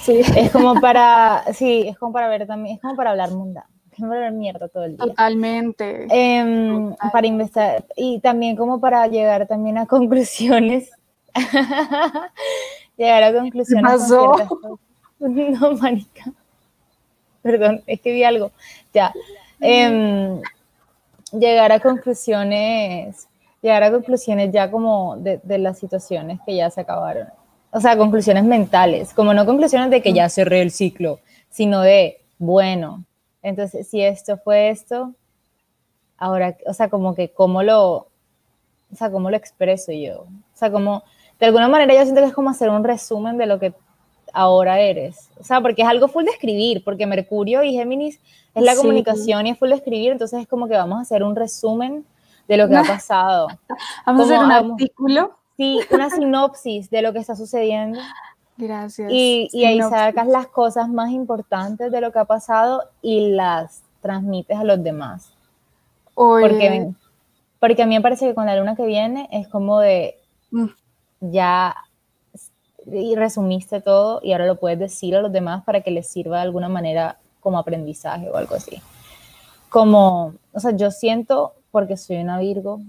Sí. 0.00 0.20
Es 0.36 0.52
como 0.52 0.74
para, 0.80 1.42
sí, 1.52 1.88
es 1.88 1.98
como 1.98 2.12
para 2.12 2.28
ver 2.28 2.46
también, 2.46 2.76
es 2.76 2.80
como 2.80 2.94
para 2.94 3.10
hablar 3.10 3.32
mundano. 3.32 3.66
Ver 3.98 4.32
mierda 4.32 4.68
todo 4.68 4.84
el 4.84 4.96
día. 4.96 5.06
Totalmente. 5.06 6.06
Em, 6.10 6.94
para 7.12 7.26
investigar 7.26 7.84
y 7.96 8.20
también 8.20 8.56
como 8.56 8.80
para 8.80 9.06
llegar 9.06 9.46
también 9.46 9.78
a 9.78 9.86
conclusiones. 9.86 10.90
llegar 12.96 13.22
a 13.22 13.32
conclusiones. 13.32 13.92
¿Qué 13.92 13.98
pasó? 13.98 14.78
No, 15.20 15.72
manica 15.72 16.32
perdón, 17.42 17.82
es 17.86 18.00
que 18.00 18.12
vi 18.12 18.24
algo, 18.24 18.50
ya. 18.92 19.12
Em, 19.60 20.40
llegar 21.32 21.72
a 21.72 21.80
conclusiones, 21.80 23.26
llegar 23.62 23.82
a 23.82 23.90
conclusiones 23.90 24.52
ya 24.52 24.70
como 24.70 25.16
de, 25.16 25.40
las 25.58 25.78
situaciones 25.78 26.40
que 26.44 26.56
ya 26.56 26.70
se 26.70 26.82
acabaron. 26.82 27.28
O 27.70 27.80
sea, 27.80 27.96
conclusiones 27.96 28.44
mentales, 28.44 29.12
como 29.12 29.34
no 29.34 29.44
conclusiones 29.44 29.90
de 29.90 30.02
que 30.02 30.12
ya 30.12 30.28
cerré 30.28 30.62
el 30.62 30.70
ciclo, 30.70 31.20
sino 31.50 31.80
de, 31.80 32.18
bueno, 32.38 33.04
entonces 33.42 33.88
si 33.88 34.02
esto 34.02 34.36
fue 34.38 34.70
esto, 34.70 35.14
ahora, 36.16 36.56
o 36.66 36.74
sea, 36.74 36.88
como 36.88 37.14
que 37.14 37.30
cómo 37.30 37.62
lo, 37.62 38.08
o 38.92 38.96
sea, 38.96 39.10
cómo 39.10 39.30
lo 39.30 39.36
expreso 39.36 39.92
yo. 39.92 40.22
O 40.22 40.56
sea, 40.56 40.70
como, 40.70 41.02
de 41.38 41.46
alguna 41.46 41.68
manera 41.68 41.94
yo 41.94 42.02
siento 42.02 42.20
que 42.20 42.28
es 42.28 42.34
como 42.34 42.50
hacer 42.50 42.68
un 42.70 42.84
resumen 42.84 43.38
de 43.38 43.46
lo 43.46 43.58
que 43.58 43.72
ahora 44.32 44.80
eres. 44.80 45.30
O 45.38 45.44
sea, 45.44 45.60
porque 45.60 45.82
es 45.82 45.88
algo 45.88 46.08
full 46.08 46.24
de 46.24 46.30
escribir, 46.30 46.82
porque 46.84 47.06
Mercurio 47.06 47.62
y 47.62 47.72
Géminis 47.72 48.20
es 48.54 48.62
la 48.62 48.74
comunicación 48.74 49.46
y 49.46 49.50
es 49.50 49.58
full 49.58 49.68
de 49.68 49.76
escribir, 49.76 50.12
entonces 50.12 50.40
es 50.40 50.48
como 50.48 50.68
que 50.68 50.74
vamos 50.74 50.98
a 50.98 51.02
hacer 51.02 51.22
un 51.22 51.36
resumen 51.36 52.04
de 52.48 52.56
lo 52.56 52.68
que 52.68 52.76
ha 52.76 52.82
pasado. 52.84 53.48
vamos 54.04 54.22
a 54.22 54.24
hacer 54.24 54.44
un 54.44 54.52
artículo. 54.52 55.32
Sí, 55.56 55.80
una 55.90 56.08
sinopsis 56.08 56.88
de 56.88 57.02
lo 57.02 57.12
que 57.12 57.18
está 57.18 57.34
sucediendo. 57.34 57.98
Gracias. 58.58 59.08
Y, 59.12 59.48
y 59.52 59.64
ahí 59.64 59.80
sacas 59.80 60.26
las 60.26 60.48
cosas 60.48 60.88
más 60.88 61.10
importantes 61.10 61.92
de 61.92 62.00
lo 62.00 62.10
que 62.10 62.18
ha 62.18 62.24
pasado 62.24 62.82
y 63.00 63.30
las 63.30 63.84
transmites 64.02 64.58
a 64.58 64.64
los 64.64 64.82
demás. 64.82 65.32
Porque, 66.12 66.90
porque 67.60 67.82
a 67.82 67.86
mí 67.86 67.94
me 67.94 68.00
parece 68.00 68.26
que 68.26 68.34
con 68.34 68.46
la 68.46 68.56
luna 68.56 68.74
que 68.74 68.84
viene 68.84 69.28
es 69.30 69.46
como 69.46 69.78
de 69.78 70.16
mm. 70.50 70.66
ya 71.20 71.76
y 72.86 73.14
resumiste 73.14 73.80
todo 73.80 74.18
y 74.24 74.32
ahora 74.32 74.46
lo 74.46 74.56
puedes 74.56 74.80
decir 74.80 75.14
a 75.14 75.22
los 75.22 75.30
demás 75.30 75.62
para 75.62 75.82
que 75.82 75.92
les 75.92 76.08
sirva 76.08 76.38
de 76.38 76.42
alguna 76.42 76.68
manera 76.68 77.18
como 77.38 77.58
aprendizaje 77.58 78.28
o 78.28 78.36
algo 78.36 78.56
así. 78.56 78.82
Como, 79.68 80.34
o 80.52 80.58
sea, 80.58 80.72
yo 80.72 80.90
siento, 80.90 81.52
porque 81.70 81.96
soy 81.96 82.16
una 82.16 82.40
Virgo, 82.40 82.80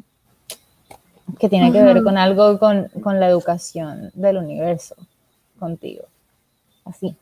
que 1.38 1.48
tiene 1.48 1.72
que 1.72 1.84
ver 1.84 2.02
con 2.02 2.18
algo 2.18 2.58
con, 2.58 2.88
con, 3.04 3.20
la 3.20 3.28
educación 3.28 4.10
del 4.16 4.38
universo 4.38 4.96
contigo. 5.60 6.06
Así. 6.86 7.16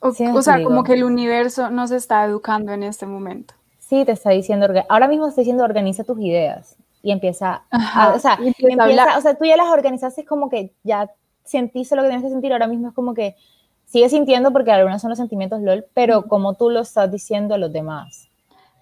O, 0.00 0.08
o 0.08 0.42
sea, 0.42 0.62
como 0.64 0.82
que 0.82 0.94
el 0.94 1.04
universo 1.04 1.70
nos 1.70 1.90
está 1.90 2.24
educando 2.24 2.72
en 2.72 2.82
este 2.82 3.06
momento. 3.06 3.54
Sí, 3.78 4.04
te 4.04 4.12
está 4.12 4.30
diciendo, 4.30 4.66
ahora 4.88 5.08
mismo 5.08 5.26
está 5.26 5.42
diciendo 5.42 5.64
organiza 5.64 6.04
tus 6.04 6.18
ideas 6.20 6.76
y 7.02 7.10
empieza, 7.10 7.64
a, 7.70 8.12
o, 8.14 8.18
sea, 8.18 8.38
o 8.38 9.20
sea, 9.20 9.34
tú 9.34 9.44
ya 9.44 9.56
las 9.56 9.68
organizaste 9.68 10.24
como 10.24 10.48
que 10.48 10.72
ya 10.84 11.10
sentiste 11.44 11.96
lo 11.96 12.02
que 12.02 12.08
tienes 12.08 12.24
que 12.24 12.30
sentir, 12.30 12.52
ahora 12.52 12.68
mismo 12.68 12.88
es 12.88 12.94
como 12.94 13.14
que 13.14 13.36
sigues 13.86 14.12
sintiendo 14.12 14.52
porque 14.52 14.70
algunos 14.70 15.02
son 15.02 15.10
los 15.10 15.18
sentimientos 15.18 15.60
LOL, 15.60 15.84
pero 15.92 16.26
como 16.28 16.54
tú 16.54 16.70
lo 16.70 16.80
estás 16.80 17.10
diciendo 17.10 17.54
a 17.54 17.58
los 17.58 17.72
demás. 17.72 18.29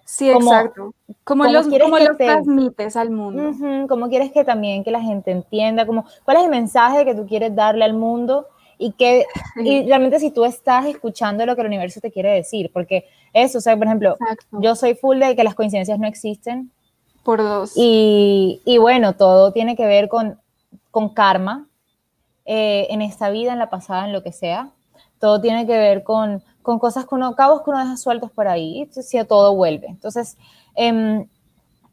Sí, 0.09 0.27
exacto. 0.27 0.95
Como, 1.23 1.45
los, 1.45 1.67
como 1.67 1.99
los 1.99 2.17
transmites 2.17 2.95
al 2.95 3.11
mundo. 3.11 3.53
como 3.87 4.09
quieres 4.09 4.31
que 4.31 4.43
también 4.43 4.83
que 4.83 4.89
la 4.89 5.01
gente 5.01 5.29
entienda, 5.29 5.85
como 5.85 6.03
cuál 6.25 6.37
es 6.37 6.43
el 6.45 6.49
mensaje 6.49 7.05
que 7.05 7.13
tú 7.13 7.27
quieres 7.27 7.55
darle 7.55 7.85
al 7.85 7.93
mundo 7.93 8.47
y 8.79 8.93
que 8.93 9.27
y 9.57 9.85
realmente 9.85 10.19
si 10.19 10.31
tú 10.31 10.45
estás 10.45 10.87
escuchando 10.87 11.45
lo 11.45 11.53
que 11.53 11.61
el 11.61 11.67
universo 11.67 12.01
te 12.01 12.11
quiere 12.11 12.31
decir, 12.31 12.71
porque 12.73 13.05
eso, 13.33 13.59
o 13.59 13.61
sea, 13.61 13.77
por 13.77 13.85
ejemplo, 13.85 14.17
yo 14.51 14.75
soy 14.75 14.95
full 14.95 15.19
de 15.19 15.35
que 15.35 15.43
las 15.43 15.53
coincidencias 15.53 15.99
no 15.99 16.07
existen, 16.07 16.71
por 17.23 17.37
dos. 17.37 17.73
Y, 17.75 18.61
y 18.65 18.79
bueno, 18.79 19.13
todo 19.13 19.53
tiene 19.53 19.75
que 19.75 19.85
ver 19.85 20.09
con, 20.09 20.39
con 20.89 21.13
karma, 21.13 21.67
eh, 22.45 22.87
en 22.89 23.03
esta 23.03 23.29
vida, 23.29 23.53
en 23.53 23.59
la 23.59 23.69
pasada, 23.69 24.07
en 24.07 24.13
lo 24.13 24.23
que 24.23 24.31
sea. 24.31 24.71
Todo 25.19 25.41
tiene 25.41 25.67
que 25.67 25.77
ver 25.77 26.03
con, 26.03 26.43
con 26.61 26.79
cosas, 26.79 27.05
que 27.05 27.15
uno, 27.15 27.35
cabos 27.35 27.61
que 27.63 27.69
uno 27.69 27.79
deja 27.79 27.97
sueltos 27.97 28.31
por 28.31 28.47
ahí, 28.47 28.89
si 28.91 29.23
todo 29.25 29.55
vuelve. 29.55 29.87
Entonces, 29.87 30.37
em, 30.75 31.27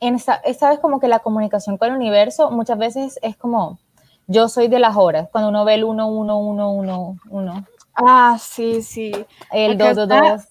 en 0.00 0.14
esta, 0.14 0.34
esta 0.36 0.70
vez 0.70 0.78
como 0.78 1.00
que 1.00 1.08
la 1.08 1.20
comunicación 1.20 1.78
con 1.78 1.88
el 1.88 1.96
universo 1.96 2.50
muchas 2.50 2.78
veces 2.78 3.18
es 3.22 3.36
como, 3.36 3.78
yo 4.26 4.48
soy 4.48 4.68
de 4.68 4.78
las 4.78 4.96
horas, 4.96 5.28
cuando 5.30 5.48
uno 5.50 5.64
ve 5.64 5.74
el 5.74 5.84
1, 5.84 6.08
1, 6.08 6.38
1, 6.38 6.72
1, 6.72 7.16
1. 7.30 7.66
Ah, 7.94 8.36
sí, 8.40 8.82
sí. 8.82 9.12
El 9.50 9.78
2, 9.78 9.96
2, 9.96 10.08
2, 10.08 10.42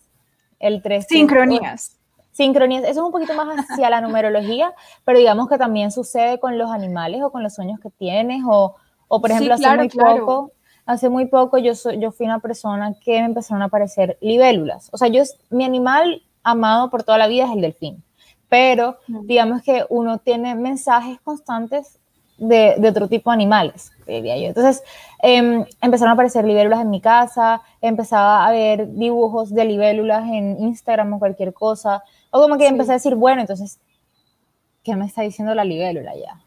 el 0.59 0.81
3. 0.81 1.05
Sincronías 1.07 1.95
sincronías, 2.35 2.83
eso 2.83 2.99
es 2.99 3.05
un 3.05 3.11
poquito 3.13 3.33
más 3.33 3.47
hacia 3.69 3.89
la 3.89 4.01
numerología, 4.01 4.73
pero 5.05 5.17
digamos 5.17 5.47
que 5.47 5.57
también 5.57 5.89
sucede 5.91 6.37
con 6.37 6.57
los 6.57 6.69
animales 6.69 7.23
o 7.23 7.31
con 7.31 7.41
los 7.41 7.55
sueños 7.55 7.79
que 7.79 7.89
tienes, 7.89 8.43
o, 8.45 8.75
o 9.07 9.21
por 9.21 9.31
ejemplo, 9.31 9.53
hace 9.53 9.77
muy 9.77 9.87
poco, 9.87 10.51
hace 10.85 11.09
muy 11.09 11.25
poco 11.25 11.57
yo, 11.57 11.75
soy, 11.75 11.99
yo 11.99 12.11
fui 12.11 12.25
una 12.25 12.39
persona 12.39 12.93
que 13.03 13.19
me 13.19 13.25
empezaron 13.25 13.61
a 13.61 13.65
aparecer 13.65 14.17
libélulas. 14.21 14.89
O 14.91 14.97
sea, 14.97 15.07
yo, 15.07 15.23
mi 15.49 15.63
animal 15.63 16.23
amado 16.43 16.89
por 16.89 17.03
toda 17.03 17.17
la 17.17 17.27
vida 17.27 17.45
es 17.45 17.51
el 17.51 17.61
delfín, 17.61 18.03
pero 18.49 18.97
digamos 19.07 19.63
que 19.63 19.85
uno 19.89 20.19
tiene 20.19 20.55
mensajes 20.55 21.19
constantes 21.21 21.97
de, 22.37 22.75
de, 22.77 22.89
otro 22.89 23.07
tipo 23.07 23.29
de 23.29 23.35
animales, 23.35 23.91
diría 24.05 24.37
yo. 24.37 24.47
Entonces, 24.47 24.83
em, 25.19 25.65
empezaron 25.81 26.09
a 26.09 26.13
aparecer 26.13 26.45
libélulas 26.45 26.81
en 26.81 26.89
mi 26.89 27.01
casa, 27.01 27.61
empezaba 27.81 28.45
a 28.45 28.51
ver 28.51 28.93
dibujos 28.93 29.53
de 29.53 29.65
libélulas 29.65 30.27
en 30.27 30.61
Instagram 30.61 31.13
o 31.13 31.19
cualquier 31.19 31.53
cosa. 31.53 32.03
O 32.31 32.41
como 32.41 32.57
que 32.57 32.67
empecé 32.67 32.91
a 32.91 32.95
decir, 32.95 33.15
bueno, 33.15 33.41
entonces, 33.41 33.79
¿qué 34.83 34.95
me 34.95 35.05
está 35.05 35.21
diciendo 35.21 35.55
la 35.55 35.63
libélula 35.63 36.13
ya? 36.15 36.44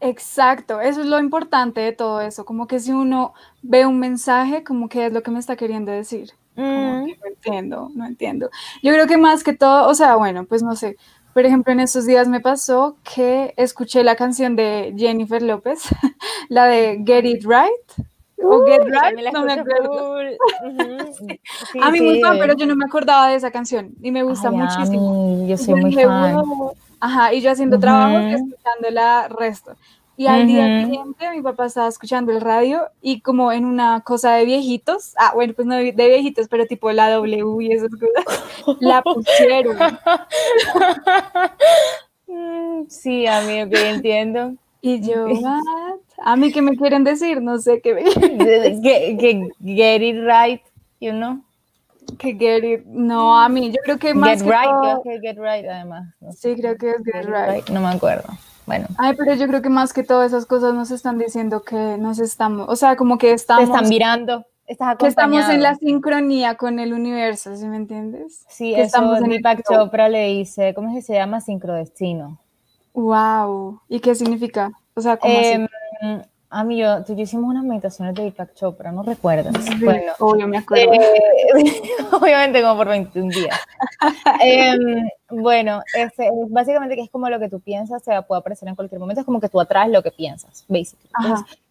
Exacto, 0.00 0.80
eso 0.80 1.02
es 1.02 1.06
lo 1.06 1.18
importante 1.18 1.80
de 1.80 1.92
todo 1.92 2.22
eso, 2.22 2.44
como 2.44 2.66
que 2.66 2.80
si 2.80 2.92
uno 2.92 3.34
ve 3.62 3.84
un 3.84 3.98
mensaje, 3.98 4.64
como 4.64 4.88
que 4.88 5.06
es 5.06 5.12
lo 5.12 5.22
que 5.22 5.30
me 5.30 5.38
está 5.38 5.56
queriendo 5.56 5.92
decir. 5.92 6.30
Mm. 6.56 7.06
no 7.06 7.26
entiendo, 7.26 7.90
no 7.94 8.06
entiendo. 8.06 8.50
Yo 8.82 8.92
creo 8.92 9.06
que 9.06 9.16
más 9.16 9.44
que 9.44 9.52
todo, 9.52 9.88
o 9.88 9.94
sea, 9.94 10.16
bueno, 10.16 10.44
pues 10.46 10.62
no 10.62 10.74
sé, 10.74 10.96
por 11.32 11.46
ejemplo, 11.46 11.72
en 11.72 11.80
estos 11.80 12.06
días 12.06 12.28
me 12.28 12.40
pasó 12.40 12.96
que 13.14 13.54
escuché 13.56 14.02
la 14.02 14.16
canción 14.16 14.56
de 14.56 14.94
Jennifer 14.96 15.42
López, 15.42 15.82
la 16.48 16.66
de 16.66 17.02
Get 17.06 17.24
It 17.24 17.44
Right 17.44 18.06
o 18.42 18.64
Get 18.64 18.82
Right, 18.84 19.32
no 19.32 19.44
me 19.44 19.52
acuerdo. 19.52 20.16
a 21.82 21.90
mí 21.90 22.00
muy 22.00 22.20
fan, 22.20 22.38
pero 22.38 22.54
yo 22.56 22.66
no 22.66 22.74
me 22.74 22.86
acordaba 22.86 23.28
de 23.28 23.36
esa 23.36 23.50
canción 23.50 23.92
y 24.02 24.10
me 24.10 24.22
gusta 24.22 24.50
muchísimo. 24.50 25.46
yo 25.46 25.56
soy 25.56 25.74
muy 25.74 25.94
fan. 25.94 26.42
Ajá, 27.00 27.32
y 27.32 27.40
yo 27.40 27.50
haciendo 27.50 27.78
trabajo 27.78 28.20
y 28.20 28.34
escuchándola 28.34 29.28
resto. 29.28 29.76
Y 30.16 30.26
al 30.26 30.46
día 30.46 30.84
siguiente 30.84 31.30
mi 31.30 31.40
papá 31.40 31.64
estaba 31.64 31.88
escuchando 31.88 32.30
el 32.30 32.42
radio 32.42 32.82
y 33.00 33.22
como 33.22 33.52
en 33.52 33.64
una 33.64 34.02
cosa 34.02 34.34
de 34.34 34.44
viejitos, 34.44 35.14
ah, 35.16 35.32
bueno, 35.34 35.54
pues 35.54 35.66
no 35.66 35.76
de, 35.76 35.92
viejitos, 35.92 36.46
pero 36.48 36.66
tipo 36.66 36.92
la 36.92 37.10
W 37.10 37.64
y 37.64 37.72
esas 37.72 37.88
cosas, 37.90 38.76
la 38.80 39.02
pusieron. 39.02 39.78
Sí, 42.88 43.26
a 43.26 43.40
mí 43.42 43.58
entiendo. 43.58 44.54
Y 44.80 45.00
yo, 45.00 45.26
A 46.22 46.36
mí 46.36 46.52
que 46.52 46.62
me 46.62 46.76
quieren 46.76 47.04
decir, 47.04 47.42
no 47.42 47.58
sé 47.58 47.80
qué. 47.80 47.94
que, 47.94 49.16
que 49.20 49.48
get 49.64 50.02
it 50.02 50.16
right, 50.24 50.62
you 51.00 51.12
know. 51.12 51.42
Que 52.18 52.34
get 52.34 52.64
it, 52.64 52.84
no, 52.86 53.38
a 53.38 53.48
mí, 53.48 53.70
yo 53.70 53.78
creo 53.84 53.98
que 53.98 54.14
más 54.14 54.42
get 54.42 54.50
right, 54.50 54.70
creo 54.82 55.02
que 55.02 55.20
get 55.20 55.36
right 55.38 55.66
además. 55.68 56.14
sí, 56.36 56.54
creo 56.56 56.76
que 56.76 56.90
es 56.90 57.02
get, 57.04 57.24
right. 57.24 57.68
No 57.68 57.80
me 57.80 57.88
acuerdo. 57.88 58.28
Bueno. 58.66 58.86
Ay, 58.98 59.14
pero 59.16 59.34
yo 59.34 59.46
creo 59.48 59.62
que 59.62 59.68
más 59.68 59.92
que 59.92 60.04
todas 60.04 60.28
esas 60.28 60.46
cosas 60.46 60.74
nos 60.74 60.90
están 60.90 61.18
diciendo 61.18 61.62
que 61.62 61.96
nos 61.98 62.18
estamos, 62.18 62.68
o 62.68 62.76
sea, 62.76 62.96
como 62.96 63.18
que 63.18 63.32
estamos... 63.32 63.64
Te 63.64 63.72
están 63.72 63.88
mirando, 63.88 64.46
estás 64.66 64.96
Que 64.96 65.08
estamos 65.08 65.48
en 65.48 65.62
la 65.62 65.74
sincronía 65.74 66.56
con 66.56 66.78
el 66.78 66.92
universo, 66.92 67.56
¿sí 67.56 67.66
me 67.66 67.76
entiendes? 67.76 68.44
Sí, 68.48 68.74
que 68.74 68.82
estamos 68.82 69.18
en 69.18 69.30
Deepak 69.30 69.62
Chopra 69.68 70.08
le 70.08 70.28
dice, 70.28 70.72
¿cómo 70.74 70.88
es 70.90 70.94
que 70.94 71.02
se 71.02 71.14
llama? 71.14 71.40
Sincrodestino. 71.40 72.38
Wow. 72.94 73.80
¿Y 73.88 74.00
qué 74.00 74.14
significa? 74.14 74.72
O 74.94 75.00
sea, 75.00 75.16
¿cómo 75.16 75.34
eh, 75.34 75.66
a 76.52 76.64
mí, 76.64 76.78
yo, 76.78 77.04
tú 77.04 77.12
hicimos 77.16 77.48
unas 77.48 77.62
meditaciones 77.62 78.12
de 78.16 78.24
Deepak 78.24 78.54
Chopra, 78.54 78.90
¿no 78.90 79.04
recuerdas? 79.04 79.54
bueno, 79.80 80.12
obvio, 80.18 80.48
me 80.48 80.58
acuerdo. 80.58 80.92
Eh, 80.92 81.00
obviamente 82.12 82.60
como 82.60 82.76
por 82.76 82.88
21 82.88 83.30
días. 83.30 83.56
Em, 84.42 85.08
bueno, 85.30 85.80
este, 85.94 86.28
básicamente 86.48 86.96
que 86.96 87.02
es 87.02 87.10
como 87.10 87.28
lo 87.28 87.38
que 87.38 87.48
tú 87.48 87.60
piensas, 87.60 88.02
se 88.02 88.10
puede 88.22 88.40
aparecer 88.40 88.68
en 88.68 88.74
cualquier 88.74 88.98
momento, 88.98 89.20
es 89.20 89.26
como 89.26 89.40
que 89.40 89.48
tú 89.48 89.60
atraes 89.60 89.92
lo 89.92 90.02
que 90.02 90.10
piensas, 90.10 90.64
basically. 90.68 91.08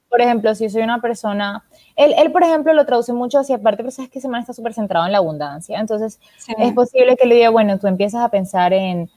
por 0.10 0.22
ejemplo, 0.22 0.56
si 0.56 0.70
soy 0.70 0.84
una 0.84 1.02
persona, 1.02 1.64
él, 1.96 2.14
él, 2.18 2.32
por 2.32 2.44
ejemplo, 2.44 2.74
lo 2.74 2.86
traduce 2.86 3.12
mucho 3.12 3.40
hacia 3.40 3.58
aparte, 3.58 3.84
pero 3.84 3.92
sabes 3.92 4.10
que 4.10 4.22
Semana 4.22 4.42
está 4.42 4.54
súper 4.54 4.74
centrado 4.74 5.06
en 5.06 5.12
la 5.12 5.18
abundancia, 5.18 5.80
entonces 5.80 6.20
es 6.58 6.74
posible 6.74 7.18
que 7.18 7.28
le 7.28 7.36
diga, 7.36 7.50
bueno, 7.50 7.78
tú 7.80 7.88
empiezas 7.88 8.22
a 8.22 8.30
pensar 8.30 8.72
en, 8.72 9.10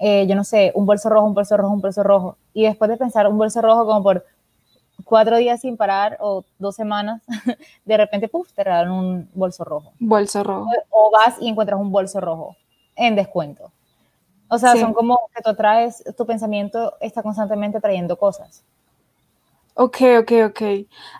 eh, 0.00 0.26
yo 0.26 0.34
no 0.34 0.42
sé, 0.42 0.72
un 0.74 0.86
bolso 0.86 1.08
rojo, 1.08 1.26
un 1.26 1.34
bolso 1.34 1.56
rojo, 1.56 1.72
un 1.72 1.80
bolso 1.80 2.02
rojo, 2.02 2.36
y 2.52 2.64
después 2.64 2.90
de 2.90 2.96
pensar 2.96 3.28
un 3.28 3.38
bolso 3.38 3.62
rojo 3.62 3.86
como 3.86 4.02
por 4.02 4.24
cuatro 5.04 5.36
días 5.36 5.60
sin 5.60 5.76
parar 5.76 6.16
o 6.20 6.44
dos 6.58 6.74
semanas, 6.74 7.22
de 7.84 7.96
repente, 7.96 8.28
puff, 8.28 8.52
te 8.52 8.64
regalan 8.64 8.90
un 8.90 9.30
bolso 9.34 9.64
rojo. 9.64 9.92
Bolso 9.98 10.42
rojo. 10.42 10.68
O, 10.90 11.10
vas 11.10 11.36
y 11.40 11.48
encuentras 11.48 11.80
un 11.80 11.92
bolso 11.92 12.20
rojo 12.20 12.56
en 12.96 13.14
descuento. 13.14 13.70
O 14.48 14.58
sea, 14.58 14.76
son 14.76 14.92
como 14.92 15.18
que 15.34 15.42
tú 15.42 15.54
traes, 15.54 16.04
tu 16.16 16.26
pensamiento 16.26 16.94
está 17.00 17.22
constantemente 17.22 17.80
trayendo 17.80 18.16
cosas. 18.16 18.62
Ok, 19.74 19.96
ok, 20.20 20.32
ok. 20.46 20.62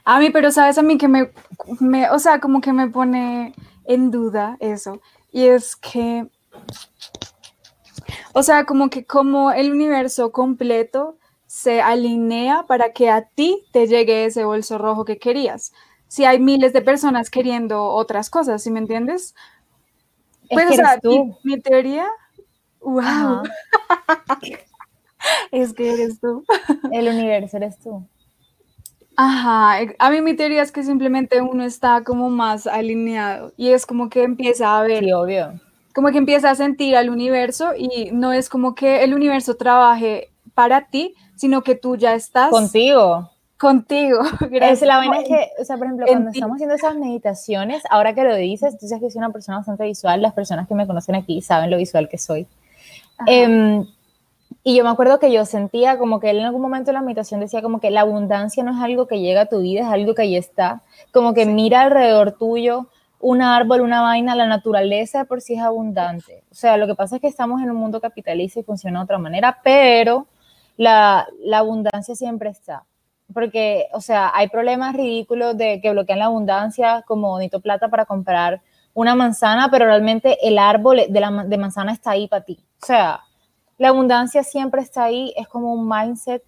A 0.05 0.21
mí, 0.21 0.31
pero 0.31 0.53
sabes 0.53 0.79
a 0.79 0.83
mí 0.83 0.97
que 0.97 1.09
me, 1.09 1.33
me, 1.81 2.11
o 2.11 2.19
sea, 2.19 2.39
como 2.39 2.61
que 2.61 2.73
me 2.73 2.89
pone 2.89 3.55
en 3.85 4.11
duda 4.13 4.57
eso. 4.61 5.01
Y 5.33 5.47
es 5.47 5.75
que, 5.75 6.29
o 8.33 8.43
sea, 8.45 8.65
como 8.65 8.91
que 8.91 9.05
como 9.05 9.51
el 9.51 9.73
universo 9.73 10.31
completo 10.31 11.17
se 11.55 11.81
alinea 11.81 12.65
para 12.67 12.93
que 12.93 13.09
a 13.09 13.23
ti 13.23 13.65
te 13.71 13.87
llegue 13.87 14.25
ese 14.25 14.43
bolso 14.43 14.77
rojo 14.77 15.05
que 15.05 15.19
querías. 15.19 15.73
Si 16.09 16.25
hay 16.25 16.41
miles 16.41 16.73
de 16.73 16.83
personas 16.83 17.31
queriendo 17.31 17.85
otras 17.85 18.29
cosas, 18.29 18.61
¿sí 18.61 18.73
me 18.73 18.81
entiendes? 18.81 19.37
Pues, 20.51 20.73
o 20.73 20.75
sea, 20.75 20.99
tú. 20.99 21.39
Mi, 21.45 21.61
teoría, 21.61 22.09
wow. 22.81 23.45
es 25.53 25.73
que 25.75 25.93
eres 25.93 26.19
tú. 26.19 26.45
El 26.91 27.07
universo 27.07 27.59
eres 27.59 27.79
tú. 27.79 28.05
Ajá, 29.17 29.79
a 30.01 30.11
mí 30.11 30.23
mi 30.23 30.35
teoría 30.35 30.61
es 30.61 30.73
que 30.73 30.83
simplemente 30.83 31.41
uno 31.41 31.63
está 31.63 32.03
como 32.03 32.31
más 32.31 32.67
alineado 32.67 33.53
y 33.57 33.69
es 33.69 33.87
como 33.87 34.09
que 34.09 34.25
empieza 34.25 34.77
a 34.77 34.83
ver. 34.83 35.05
Sí, 35.05 35.13
obvio. 35.13 35.61
Como 35.95 36.11
que 36.11 36.19
empieza 36.19 36.51
a 36.51 36.57
sentir 36.57 36.97
al 36.97 37.11
universo 37.11 37.75
y 37.79 38.11
no 38.11 38.33
es 38.33 38.49
como 38.49 38.75
que 38.75 39.05
el 39.05 39.15
universo 39.15 39.57
trabaje 39.57 40.33
para 40.57 40.89
ti, 40.89 41.15
sino 41.37 41.63
que 41.63 41.75
tú 41.75 41.97
ya 41.97 42.15
estás 42.15 42.51
contigo. 42.51 43.31
Contigo. 43.59 44.21
Es 44.51 44.83
la 44.83 44.99
vaina 44.99 45.21
es 45.21 45.29
que, 45.29 45.51
o 45.61 45.65
sea, 45.65 45.77
por 45.77 45.87
ejemplo, 45.87 46.07
cuando 46.07 46.31
estamos 46.31 46.57
haciendo 46.57 46.75
esas 46.75 46.97
meditaciones, 46.97 47.83
ahora 47.89 48.15
que 48.15 48.25
lo 48.25 48.35
dices, 48.35 48.77
tú 48.79 48.87
sabes 48.87 49.03
que 49.03 49.11
soy 49.11 49.19
una 49.21 49.31
persona 49.31 49.59
bastante 49.59 49.85
visual, 49.85 50.21
las 50.21 50.35
personas 50.35 50.69
que 50.69 50.75
me 50.75 50.87
conocen 50.87 51.15
aquí 51.15 51.41
saben 51.41 51.71
lo 51.71 51.77
visual 51.77 52.09
que 52.09 52.19
soy. 52.19 52.47
Em, 53.27 53.87
y 54.65 54.77
yo 54.77 54.85
me 54.85 54.91
acuerdo 54.91 55.19
que 55.19 55.31
yo 55.31 55.45
sentía 55.45 55.99
como 55.99 56.21
que 56.21 56.31
él 56.31 56.39
en 56.39 56.47
algún 56.47 56.63
momento 56.63 56.87
de 56.87 56.95
la 56.95 57.03
meditación 57.03 57.41
decía 57.41 57.63
como 57.63 57.81
que 57.81 57.91
la 57.91 58.01
abundancia 58.01 58.65
no 58.65 58.73
es 58.73 58.83
algo 58.83 59.07
que 59.07 59.21
llega 59.21 59.43
a 59.43 59.47
tu 59.47 59.61
vida, 59.61 59.83
es 59.83 59.87
algo 59.87 60.15
que 60.15 60.23
ahí 60.23 60.37
está. 60.37 60.83
Como 61.13 61.35
que 61.35 61.47
mira 61.47 61.83
alrededor 61.83 62.33
tuyo 62.33 62.89
un 63.21 63.41
árbol, 63.41 63.81
una 63.81 64.03
vaina, 64.03 64.35
la 64.35 64.47
naturaleza 64.47 65.25
por 65.25 65.41
sí 65.41 65.55
es 65.55 65.63
abundante. 65.63 66.43
O 66.51 66.55
sea, 66.55 66.77
lo 66.77 66.87
que 66.87 66.95
pasa 66.95 67.17
es 67.17 67.23
que 67.23 67.29
estamos 67.29 67.63
en 67.63 67.71
un 67.71 67.77
mundo 67.77 68.01
capitalista 68.01 68.61
y 68.61 68.65
funciona 68.65 68.99
de 68.99 69.05
otra 69.05 69.19
manera, 69.19 69.61
pero 69.63 70.27
la, 70.77 71.27
abundancia 71.53 72.15
siempre 72.15 72.51
está. 72.51 72.85
Porque, 73.33 73.87
o 73.93 74.01
sea, 74.01 74.31
hay 74.35 74.49
problemas 74.49 74.95
ridículos 74.95 75.57
de 75.57 75.81
que 75.81 75.91
bloquean 75.91 76.19
la 76.19 76.27
abundancia, 76.27 77.03
como 77.07 77.39
necesito 77.39 77.61
plata 77.61 77.89
para 77.89 78.05
comprar 78.05 78.61
una 78.93 79.15
manzana, 79.15 79.71
pero 79.71 79.87
realmente 79.87 80.39
el 80.47 80.59
árbol 80.59 81.01
de, 81.09 81.21
la, 81.21 81.45
de 81.45 81.59
manzana 81.59 81.93
está 81.93 82.13
ahí 82.13 82.29
para 82.29 82.45
ti. 82.45 82.65
O 82.83 82.87
sea, 82.87 83.21
la 83.79 83.89
abundancia 83.89 84.43
siempre 84.43 84.83
está 84.83 85.05
ahí, 85.05 85.33
es 85.37 85.49
como 85.49 85.73
un 85.73 85.89
mindset 85.89 86.43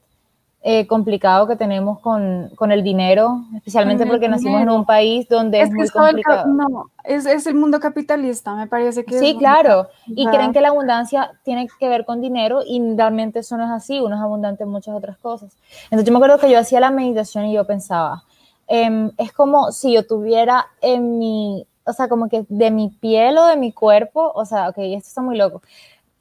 eh, 0.69 0.89
complicado 0.89 1.47
que 1.47 1.55
tenemos 1.55 2.01
con, 2.01 2.51
con 2.57 2.73
el 2.73 2.83
dinero, 2.83 3.45
especialmente 3.55 4.05
porque 4.05 4.29
nacimos 4.29 4.61
en 4.61 4.69
un 4.69 4.85
país 4.85 5.29
donde 5.29 5.61
es, 5.61 5.71
muy 5.71 5.89
complicado. 5.89 6.49
no, 6.49 6.91
es, 7.05 7.25
es, 7.25 7.47
el 7.47 7.55
mundo 7.55 7.79
capitalista, 7.79 8.53
me 8.57 8.67
parece 8.67 9.05
que 9.05 9.17
Sí, 9.17 9.37
claro, 9.39 9.87
y 10.07 10.27
creen 10.27 10.53
que 10.53 10.61
la 10.61 10.71
abundancia 10.71 11.39
tiene 11.45 11.69
que 11.79 11.89
ver 11.89 12.05
con 12.05 12.21
dinero 12.21 12.63
y 12.67 12.83
realmente 12.97 13.39
eso 13.39 13.57
no 13.57 13.63
es 13.63 13.71
así, 13.71 14.01
uno 14.01 14.17
es 14.17 14.21
abundante 14.21 14.65
en 14.65 14.71
muchas 14.71 14.97
otras 14.97 15.17
cosas. 15.19 15.57
Entonces 15.85 16.05
yo 16.05 16.13
me 16.13 16.19
acuerdo 16.19 16.41
que 16.41 16.51
yo 16.51 16.59
hacía 16.59 16.81
la 16.81 16.91
meditación 16.91 17.45
y 17.45 17.55
yo 17.55 17.65
pensaba, 17.65 18.25
em, 18.67 19.13
es 19.19 19.33
como 19.33 19.71
si 19.71 19.93
yo 19.93 20.05
tuviera 20.05 20.67
en 20.81 21.21
mi, 21.21 21.65
o 21.85 21.93
sea, 21.93 22.09
como 22.09 22.29
que 22.29 22.45
de 22.49 22.73
mi 22.73 22.89
piel 22.89 23.39
o 23.39 23.47
de 23.47 23.57
mi 23.57 23.71
cuerpo, 23.71 24.33
o 24.35 24.45
sea, 24.45 24.71
ok, 24.71 24.79
esto 24.79 25.07
está 25.11 25.23
muy 25.23 25.37
loco, 25.37 25.63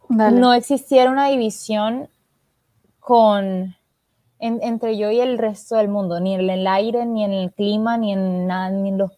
no 0.08 0.54
existiera 0.54 1.10
una 1.10 1.30
división 1.30 2.10
con 3.00 3.76
entre 4.46 4.98
yo 4.98 5.12
y 5.12 5.20
el 5.20 5.38
resto 5.38 5.76
del 5.76 5.88
mundo, 5.88 6.20
ni 6.20 6.36
en 6.36 6.50
el 6.50 6.68
aire, 6.68 7.06
ni 7.06 7.24
en 7.24 7.34
el 7.34 7.54
clima, 7.54 7.98
ni 7.98 8.14
en 8.14 8.48
nada, 8.48 8.70
ni 8.70 8.90
en 8.90 8.98
los 8.98 9.12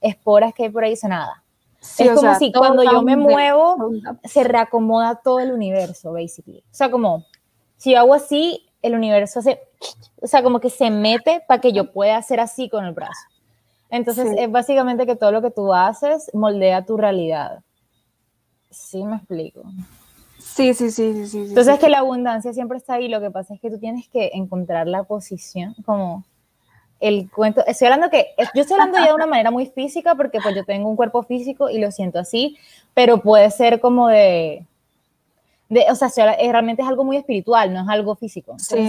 esporas 0.00 0.52
que 0.54 0.64
hay 0.64 0.68
por 0.70 0.84
ahí, 0.84 0.94
nada. 1.08 1.42
es 1.80 2.10
como 2.12 2.34
si 2.36 2.52
cuando 2.52 2.82
yo 2.82 3.02
me 3.02 3.16
muevo, 3.16 3.90
se 4.24 4.44
reacomoda 4.44 5.20
todo 5.22 5.40
el 5.40 5.52
universo, 5.52 6.12
basically. 6.12 6.58
O 6.58 6.74
sea, 6.74 6.90
como 6.90 7.24
si 7.76 7.92
yo 7.92 7.98
hago 7.98 8.14
así, 8.14 8.66
el 8.82 8.94
universo 8.94 9.40
se, 9.40 9.60
o 10.20 10.26
sea, 10.26 10.42
como 10.42 10.60
que 10.60 10.70
se 10.70 10.90
mete 10.90 11.42
para 11.48 11.60
que 11.60 11.72
yo 11.72 11.92
pueda 11.92 12.16
hacer 12.16 12.40
así 12.40 12.68
con 12.68 12.84
el 12.84 12.92
brazo. 12.92 13.28
Entonces, 13.90 14.34
es 14.36 14.50
básicamente 14.50 15.06
que 15.06 15.16
todo 15.16 15.30
lo 15.32 15.40
que 15.40 15.50
tú 15.50 15.72
haces 15.72 16.30
moldea 16.34 16.84
tu 16.84 16.96
realidad. 16.96 17.60
Sí, 18.70 19.04
me 19.04 19.16
explico. 19.16 19.62
Sí, 20.44 20.74
sí, 20.74 20.90
sí, 20.90 21.26
sí, 21.26 21.46
Entonces 21.48 21.78
que 21.78 21.88
la 21.88 21.98
abundancia 21.98 22.52
siempre 22.52 22.78
está 22.78 22.94
ahí, 22.94 23.08
lo 23.08 23.20
que 23.20 23.30
pasa 23.30 23.54
es 23.54 23.60
que 23.60 23.70
tú 23.70 23.78
tienes 23.78 24.08
que 24.08 24.30
encontrar 24.34 24.86
la 24.86 25.02
posición, 25.02 25.74
como 25.84 26.24
el 27.00 27.30
cuento, 27.30 27.64
estoy 27.66 27.86
hablando 27.86 28.10
que, 28.10 28.28
yo 28.54 28.62
estoy 28.62 28.78
hablando 28.78 28.98
ya 28.98 29.08
de 29.08 29.14
una 29.14 29.26
manera 29.26 29.50
muy 29.50 29.66
física 29.66 30.14
porque 30.14 30.40
pues 30.40 30.54
yo 30.54 30.64
tengo 30.64 30.88
un 30.88 30.96
cuerpo 30.96 31.22
físico 31.22 31.68
y 31.68 31.78
lo 31.78 31.90
siento 31.90 32.18
así, 32.18 32.56
pero 32.94 33.20
puede 33.20 33.50
ser 33.50 33.80
como 33.80 34.08
de, 34.08 34.64
de 35.68 35.86
o 35.90 35.94
sea, 35.94 36.08
realmente 36.36 36.82
es 36.82 36.88
algo 36.88 37.04
muy 37.04 37.16
espiritual, 37.16 37.72
no 37.72 37.82
es 37.82 37.88
algo 37.88 38.14
físico. 38.14 38.54
sí. 38.58 38.88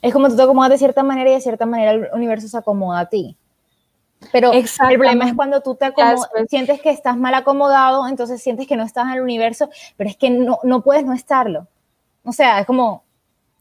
Es 0.00 0.12
como 0.12 0.28
tú 0.28 0.36
te 0.36 0.42
acomodas 0.42 0.70
de 0.70 0.78
cierta 0.78 1.02
manera 1.02 1.30
y 1.30 1.34
de 1.34 1.40
cierta 1.40 1.66
manera 1.66 1.90
el 1.90 2.08
universo 2.12 2.46
se 2.46 2.56
acomoda 2.56 3.00
a 3.00 3.08
ti. 3.08 3.36
Pero 4.32 4.52
el 4.52 4.66
problema 4.96 5.26
es 5.26 5.34
cuando 5.34 5.60
tú 5.60 5.76
te 5.76 5.92
sientes 6.48 6.80
que 6.80 6.90
estás 6.90 7.16
mal 7.16 7.34
acomodado, 7.34 8.06
entonces 8.08 8.42
sientes 8.42 8.66
que 8.66 8.76
no 8.76 8.82
estás 8.82 9.06
en 9.06 9.12
el 9.12 9.20
universo, 9.20 9.70
pero 9.96 10.10
es 10.10 10.16
que 10.16 10.30
no, 10.30 10.58
no 10.64 10.82
puedes 10.82 11.04
no 11.04 11.12
estarlo. 11.12 11.66
O 12.24 12.32
sea, 12.32 12.60
es 12.60 12.66
como... 12.66 13.04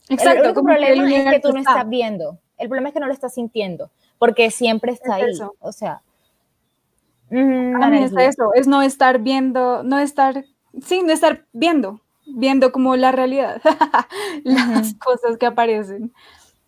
Exacto, 0.10 0.40
el 0.40 0.46
único 0.46 0.64
problema 0.64 1.16
es 1.16 1.34
que 1.36 1.40
tú 1.40 1.54
no 1.54 1.60
estás 1.60 1.88
viendo. 1.88 2.40
El 2.58 2.70
problema 2.70 2.90
es 2.90 2.94
que 2.94 3.00
no 3.00 3.08
lo 3.08 3.14
estás 3.14 3.34
sintiendo, 3.34 3.92
porque 4.18 4.50
siempre 4.52 4.92
está 4.92 5.16
ahí. 5.16 5.26
O 5.60 5.72
sea... 5.72 6.02
a 7.32 7.90
mí 7.90 8.04
es 8.04 8.14
eso, 8.18 8.54
es 8.54 8.68
no 8.68 8.82
estar 8.82 9.20
viendo, 9.20 9.84
no 9.84 10.00
estar, 10.00 10.44
sí, 10.82 11.04
no 11.04 11.14
estar 11.14 11.46
viendo, 11.54 12.02
viendo 12.26 12.72
como 12.72 12.96
la 12.96 13.12
realidad, 13.12 13.62
las 14.44 14.96
cosas 14.96 15.38
que 15.38 15.46
aparecen 15.46 16.14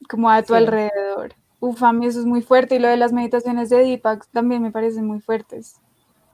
como 0.08 0.30
a 0.30 0.44
tu 0.44 0.54
alrededor. 0.54 1.34
Uf, 1.60 1.84
a 1.84 1.92
mí 1.92 2.06
eso 2.06 2.20
es 2.20 2.26
muy 2.26 2.42
fuerte 2.42 2.76
y 2.76 2.80
lo 2.80 2.88
de 2.88 2.98
las 2.98 3.12
meditaciones 3.12 3.70
de 3.70 3.78
Deepak 3.78 4.28
también 4.32 4.62
me 4.62 4.72
parecen 4.72 5.06
muy 5.06 5.20
fuertes. 5.20 5.76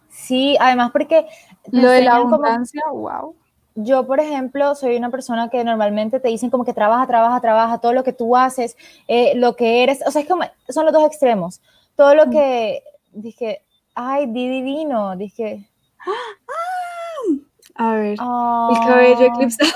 Sí, 0.10 0.56
además 0.60 0.92
porque... 0.92 1.26
Lo 1.72 1.90
de 1.90 2.02
la 2.02 2.18
abundancia, 2.18 2.84
wow. 2.92 3.36
yo, 3.74 4.06
por 4.06 4.20
ejemplo, 4.20 4.76
soy 4.76 4.96
una 4.96 5.10
persona 5.10 5.50
que 5.50 5.64
normalmente 5.64 6.20
te 6.20 6.28
dicen 6.28 6.50
como 6.50 6.64
que 6.64 6.74
trabaja, 6.74 7.08
trabaja, 7.08 7.42
trabaja, 7.42 7.80
todo 7.80 7.94
lo 7.94 8.04
que 8.04 8.14
tú 8.14 8.36
haces, 8.36 8.78
eh, 9.08 9.34
lo 9.36 9.56
que 9.56 9.84
eres, 9.84 10.04
o 10.06 10.12
sea, 10.12 10.22
es 10.22 10.28
como, 10.28 10.44
son 10.70 10.86
los 10.86 10.94
dos 10.94 11.06
extremos. 11.06 11.62
Todo 11.96 12.14
lo 12.14 12.30
que, 12.30 12.84
dije, 13.12 13.64
ay, 13.96 14.28
di 14.28 14.48
divino, 14.48 15.16
dije. 15.16 15.70
A 17.76 17.92
ver, 17.94 18.12
el 18.12 18.18
cabello 18.18 19.20
ah. 19.20 19.34
eclipsado. 19.34 19.72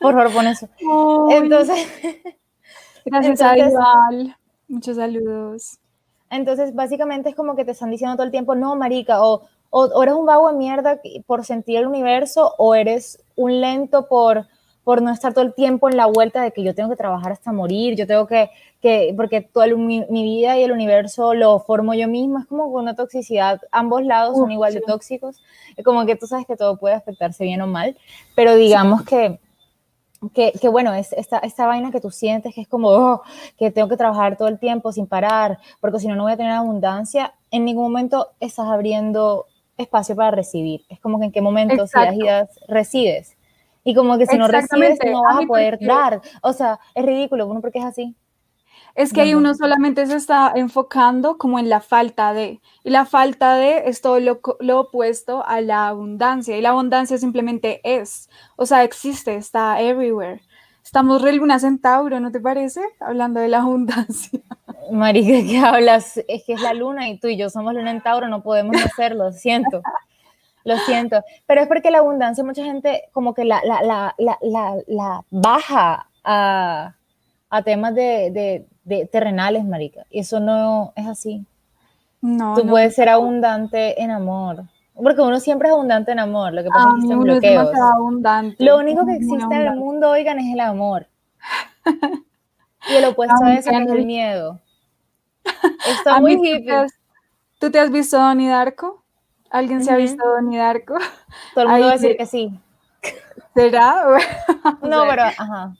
Por 0.00 0.14
favor, 0.14 0.32
pon 0.32 0.46
eso. 0.46 0.68
Entonces. 1.30 1.86
Gracias 3.04 3.42
a 3.42 3.58
igual. 3.58 4.36
Muchos 4.68 4.96
saludos. 4.96 5.78
Entonces, 6.30 6.74
básicamente 6.74 7.30
es 7.30 7.36
como 7.36 7.54
que 7.54 7.64
te 7.64 7.72
están 7.72 7.90
diciendo 7.90 8.16
todo 8.16 8.24
el 8.24 8.32
tiempo, 8.32 8.54
no, 8.54 8.74
marica, 8.76 9.22
o, 9.22 9.42
o, 9.70 10.02
eres 10.02 10.14
un 10.14 10.26
vago 10.26 10.50
de 10.50 10.56
mierda 10.56 11.00
por 11.26 11.44
sentir 11.44 11.78
el 11.78 11.86
universo, 11.86 12.54
o 12.58 12.74
eres 12.74 13.22
un 13.36 13.60
lento 13.60 14.08
por, 14.08 14.46
por 14.84 15.00
no 15.00 15.10
estar 15.10 15.32
todo 15.32 15.44
el 15.44 15.54
tiempo 15.54 15.88
en 15.88 15.96
la 15.96 16.06
vuelta 16.06 16.42
de 16.42 16.52
que 16.52 16.62
yo 16.62 16.74
tengo 16.74 16.90
que 16.90 16.96
trabajar 16.96 17.32
hasta 17.32 17.52
morir, 17.52 17.96
yo 17.96 18.06
tengo 18.06 18.26
que, 18.26 18.50
que 18.80 19.14
porque 19.16 19.40
toda 19.40 19.66
mi, 19.68 20.04
vida 20.10 20.58
y 20.58 20.62
el 20.62 20.72
universo 20.72 21.34
lo 21.34 21.58
formo 21.60 21.94
yo 21.94 22.06
misma, 22.06 22.40
es 22.40 22.46
como 22.46 22.66
una 22.66 22.94
toxicidad, 22.94 23.60
ambos 23.70 24.04
lados 24.04 24.36
son 24.36 24.50
igual 24.50 24.74
de 24.74 24.80
tóxicos, 24.80 25.42
es 25.76 25.84
como 25.84 26.04
que 26.04 26.16
tú 26.16 26.26
sabes 26.26 26.46
que 26.46 26.56
todo 26.56 26.76
puede 26.76 26.94
afectarse 26.94 27.44
bien 27.44 27.62
o 27.62 27.66
mal, 27.66 27.96
pero 28.34 28.56
digamos 28.56 29.04
que 29.04 29.38
que, 30.32 30.52
que, 30.52 30.68
bueno, 30.68 30.94
es 30.94 31.12
esta, 31.12 31.38
esta 31.38 31.66
vaina 31.66 31.90
que 31.90 32.00
tú 32.00 32.10
sientes 32.10 32.54
que 32.54 32.62
es 32.62 32.68
como 32.68 32.88
oh, 32.88 33.22
que 33.58 33.70
tengo 33.70 33.88
que 33.88 33.96
trabajar 33.96 34.36
todo 34.36 34.48
el 34.48 34.58
tiempo 34.58 34.92
sin 34.92 35.06
parar, 35.06 35.58
porque 35.80 35.98
si 35.98 36.06
no, 36.06 36.16
no 36.16 36.24
voy 36.24 36.32
a 36.32 36.36
tener 36.36 36.52
abundancia, 36.52 37.34
en 37.50 37.64
ningún 37.64 37.84
momento 37.84 38.30
estás 38.40 38.66
abriendo 38.66 39.46
espacio 39.76 40.14
para 40.16 40.30
recibir. 40.30 40.84
Es 40.88 41.00
como 41.00 41.18
que 41.18 41.26
en 41.26 41.32
qué 41.32 41.40
momento, 41.40 41.86
si 41.86 41.98
das 41.98 42.14
ideas, 42.14 42.60
recibes. 42.68 43.36
Y 43.82 43.94
como 43.94 44.16
que 44.16 44.26
si 44.26 44.38
no 44.38 44.48
recibes, 44.48 44.98
no 45.04 45.22
vas 45.22 45.44
a 45.44 45.46
poder 45.46 45.78
dar. 45.80 46.22
O 46.42 46.52
sea, 46.52 46.80
es 46.94 47.04
ridículo, 47.04 47.52
¿no? 47.52 47.60
porque 47.60 47.80
es 47.80 47.84
así. 47.84 48.14
Es 48.94 49.12
que 49.12 49.22
ahí 49.22 49.34
uno 49.34 49.54
solamente 49.54 50.06
se 50.06 50.14
está 50.14 50.52
enfocando 50.54 51.36
como 51.36 51.58
en 51.58 51.68
la 51.68 51.80
falta 51.80 52.32
de, 52.32 52.60
y 52.84 52.90
la 52.90 53.04
falta 53.04 53.56
de 53.56 53.88
es 53.88 54.00
todo 54.00 54.20
lo, 54.20 54.40
lo, 54.60 54.80
opuesto 54.80 55.44
a 55.44 55.60
la 55.60 55.88
abundancia, 55.88 56.56
y 56.56 56.60
la 56.60 56.70
abundancia 56.70 57.18
simplemente 57.18 57.80
es, 57.82 58.30
o 58.56 58.66
sea, 58.66 58.84
existe, 58.84 59.34
está 59.34 59.80
everywhere. 59.80 60.42
Estamos 60.84 61.22
re 61.22 61.32
luna 61.32 61.58
centauro, 61.58 62.20
¿no 62.20 62.30
te 62.30 62.38
parece? 62.38 62.82
Hablando 63.00 63.40
de 63.40 63.48
la 63.48 63.58
abundancia. 63.62 64.40
Marica, 64.92 65.48
¿qué 65.48 65.58
hablas? 65.58 66.18
Es 66.28 66.44
que 66.44 66.52
es 66.52 66.60
la 66.60 66.74
luna 66.74 67.08
y 67.08 67.18
tú 67.18 67.26
y 67.26 67.36
yo 67.36 67.50
somos 67.50 67.74
luna 67.74 67.90
centauro, 67.90 68.28
no 68.28 68.42
podemos 68.42 68.76
hacerlo, 68.76 69.32
siento. 69.32 69.82
Lo 70.62 70.78
siento. 70.78 71.22
Pero 71.46 71.62
es 71.62 71.68
porque 71.68 71.90
la 71.90 71.98
abundancia, 71.98 72.44
mucha 72.44 72.62
gente 72.62 73.04
como 73.12 73.34
que 73.34 73.44
la, 73.44 73.60
la, 73.64 74.14
la, 74.18 74.76
la 74.86 75.24
baja 75.30 76.08
a, 76.22 76.94
a 77.50 77.62
temas 77.62 77.94
de, 77.94 78.30
de, 78.30 78.66
terrenales, 79.10 79.64
marica. 79.64 80.06
Y 80.10 80.20
eso 80.20 80.40
no 80.40 80.92
es 80.96 81.06
así. 81.06 81.44
No. 82.20 82.54
Tú 82.54 82.66
puedes 82.66 82.94
ser 82.94 83.08
abundante 83.08 84.02
en 84.02 84.10
amor. 84.10 84.64
Porque 84.94 85.20
uno 85.22 85.40
siempre 85.40 85.68
es 85.68 85.74
abundante 85.74 86.12
en 86.12 86.20
amor, 86.20 86.52
lo 86.52 86.62
que 86.62 86.68
pasa 86.68 86.88
es 86.88 86.94
que 86.94 86.98
existen 87.00 87.20
bloqueos. 87.20 87.70
Lo 88.58 88.78
único 88.78 89.04
que 89.04 89.16
existe 89.16 89.54
en 89.54 89.62
el 89.62 89.74
mundo, 89.74 90.10
oigan, 90.10 90.38
es 90.38 90.52
el 90.52 90.60
amor. 90.60 91.08
y 92.88 92.94
el 92.94 93.04
opuesto 93.06 93.44
a 93.44 93.54
eso 93.54 93.70
es 93.70 93.88
el 93.90 94.06
miedo. 94.06 94.60
Está 95.88 96.20
muy 96.20 96.34
hippie. 96.34 96.86
¿Tú 97.58 97.70
te 97.70 97.80
has 97.80 97.90
visto 97.90 98.18
Donnie 98.18 98.48
Darko? 98.48 99.02
¿Alguien 99.50 99.84
se 99.84 99.90
ha 99.90 99.96
visto 99.96 100.24
Donnie 100.24 100.58
Darko? 100.58 100.98
Todo 101.54 101.64
el 101.64 101.68
mundo 101.70 101.86
va 101.86 101.92
a 101.92 101.96
decir 101.96 102.16
que 102.16 102.26
sí. 102.26 102.58
¿Será? 103.54 104.00
no, 104.82 105.04
pero, 105.08 105.22
ajá. 105.22 105.74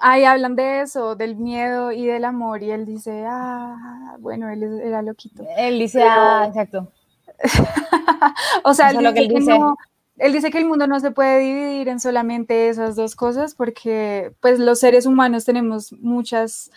Ahí 0.00 0.24
hablan 0.24 0.56
de 0.56 0.80
eso, 0.80 1.14
del 1.14 1.36
miedo 1.36 1.92
y 1.92 2.06
del 2.06 2.24
amor, 2.24 2.62
y 2.62 2.70
él 2.70 2.86
dice, 2.86 3.24
ah, 3.26 4.16
bueno, 4.18 4.48
él 4.48 4.80
era 4.82 5.02
loquito. 5.02 5.44
Él 5.56 5.78
dice, 5.78 6.02
ah, 6.02 6.46
exacto. 6.48 6.90
o 8.64 8.74
sea, 8.74 8.90
él 8.90 8.98
dice, 8.98 9.52
que 9.52 9.74
él 10.18 10.32
dice 10.32 10.50
que 10.50 10.58
el 10.58 10.66
mundo 10.66 10.86
no 10.86 11.00
se 11.00 11.10
puede 11.10 11.40
dividir 11.40 11.88
en 11.88 12.00
solamente 12.00 12.68
esas 12.68 12.96
dos 12.96 13.16
cosas 13.16 13.54
porque 13.54 14.32
pues 14.40 14.58
los 14.58 14.78
seres 14.78 15.06
humanos 15.06 15.44
tenemos 15.44 15.92
muchas 15.94 16.70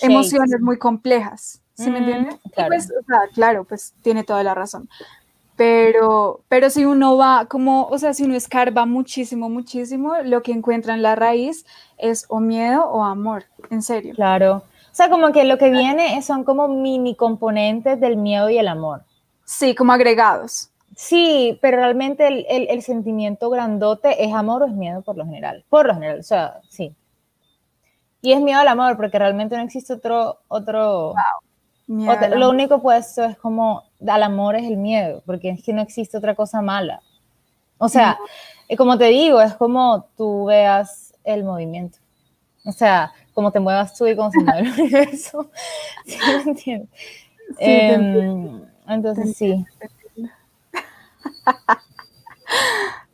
emociones 0.00 0.60
muy 0.60 0.78
complejas, 0.78 1.62
¿sí 1.74 1.90
me 1.90 1.98
entiendes? 1.98 2.36
Claro. 2.54 2.68
Pues, 2.68 2.92
claro, 3.34 3.64
pues 3.64 3.94
tiene 4.02 4.24
toda 4.24 4.42
la 4.44 4.54
razón. 4.54 4.88
Pero, 5.60 6.40
pero 6.48 6.70
si 6.70 6.86
uno 6.86 7.18
va 7.18 7.44
como, 7.44 7.84
o 7.88 7.98
sea, 7.98 8.14
si 8.14 8.24
uno 8.24 8.34
escarba 8.34 8.86
muchísimo, 8.86 9.50
muchísimo, 9.50 10.14
lo 10.24 10.42
que 10.42 10.52
encuentra 10.52 10.94
en 10.94 11.02
la 11.02 11.16
raíz 11.16 11.66
es 11.98 12.24
o 12.30 12.40
miedo 12.40 12.86
o 12.86 13.04
amor, 13.04 13.44
en 13.68 13.82
serio. 13.82 14.14
Claro. 14.14 14.62
O 14.90 14.94
sea, 14.94 15.10
como 15.10 15.32
que 15.32 15.44
lo 15.44 15.58
que 15.58 15.68
viene 15.68 16.22
son 16.22 16.44
como 16.44 16.66
mini 16.66 17.14
componentes 17.14 18.00
del 18.00 18.16
miedo 18.16 18.48
y 18.48 18.56
el 18.56 18.68
amor. 18.68 19.02
Sí, 19.44 19.74
como 19.74 19.92
agregados. 19.92 20.70
Sí, 20.96 21.58
pero 21.60 21.76
realmente 21.76 22.26
el, 22.26 22.46
el, 22.48 22.80
sentimiento 22.80 23.50
grandote 23.50 24.24
es 24.24 24.32
amor 24.32 24.62
o 24.62 24.66
es 24.66 24.72
miedo 24.72 25.02
por 25.02 25.18
lo 25.18 25.26
general. 25.26 25.66
Por 25.68 25.86
lo 25.86 25.92
general, 25.92 26.20
o 26.20 26.22
sea, 26.22 26.60
sí. 26.70 26.94
Y 28.22 28.32
es 28.32 28.40
miedo 28.40 28.60
al 28.60 28.68
amor, 28.68 28.96
porque 28.96 29.18
realmente 29.18 29.58
no 29.58 29.62
existe 29.62 29.92
otro, 29.92 30.38
otro, 30.48 31.12
lo 31.90 32.50
único 32.50 32.80
pues 32.80 33.18
es 33.18 33.36
como 33.38 33.82
al 34.06 34.22
amor 34.22 34.54
es 34.54 34.64
el 34.64 34.76
miedo, 34.76 35.22
porque 35.26 35.50
es 35.50 35.64
que 35.64 35.72
no 35.72 35.82
existe 35.82 36.16
otra 36.16 36.34
cosa 36.34 36.62
mala. 36.62 37.02
O 37.78 37.88
sea, 37.88 38.18
eh, 38.68 38.76
como 38.76 38.96
te 38.96 39.06
digo, 39.06 39.40
es 39.40 39.54
como 39.54 40.06
tú 40.16 40.44
veas 40.44 41.14
el 41.24 41.42
movimiento. 41.42 41.98
O 42.64 42.72
sea, 42.72 43.12
como 43.34 43.50
te 43.50 43.58
muevas 43.58 43.96
tú 43.96 44.06
y 44.06 44.14
cómo 44.14 44.30
se 44.30 44.40
mueve 44.40 44.60
el 44.60 44.72
universo. 44.80 45.50
¿Sí 46.06 46.18
me 46.44 46.50
entiendes? 46.52 46.90
Em, 47.58 48.62
entonces 48.86 49.36
sí. 49.36 49.64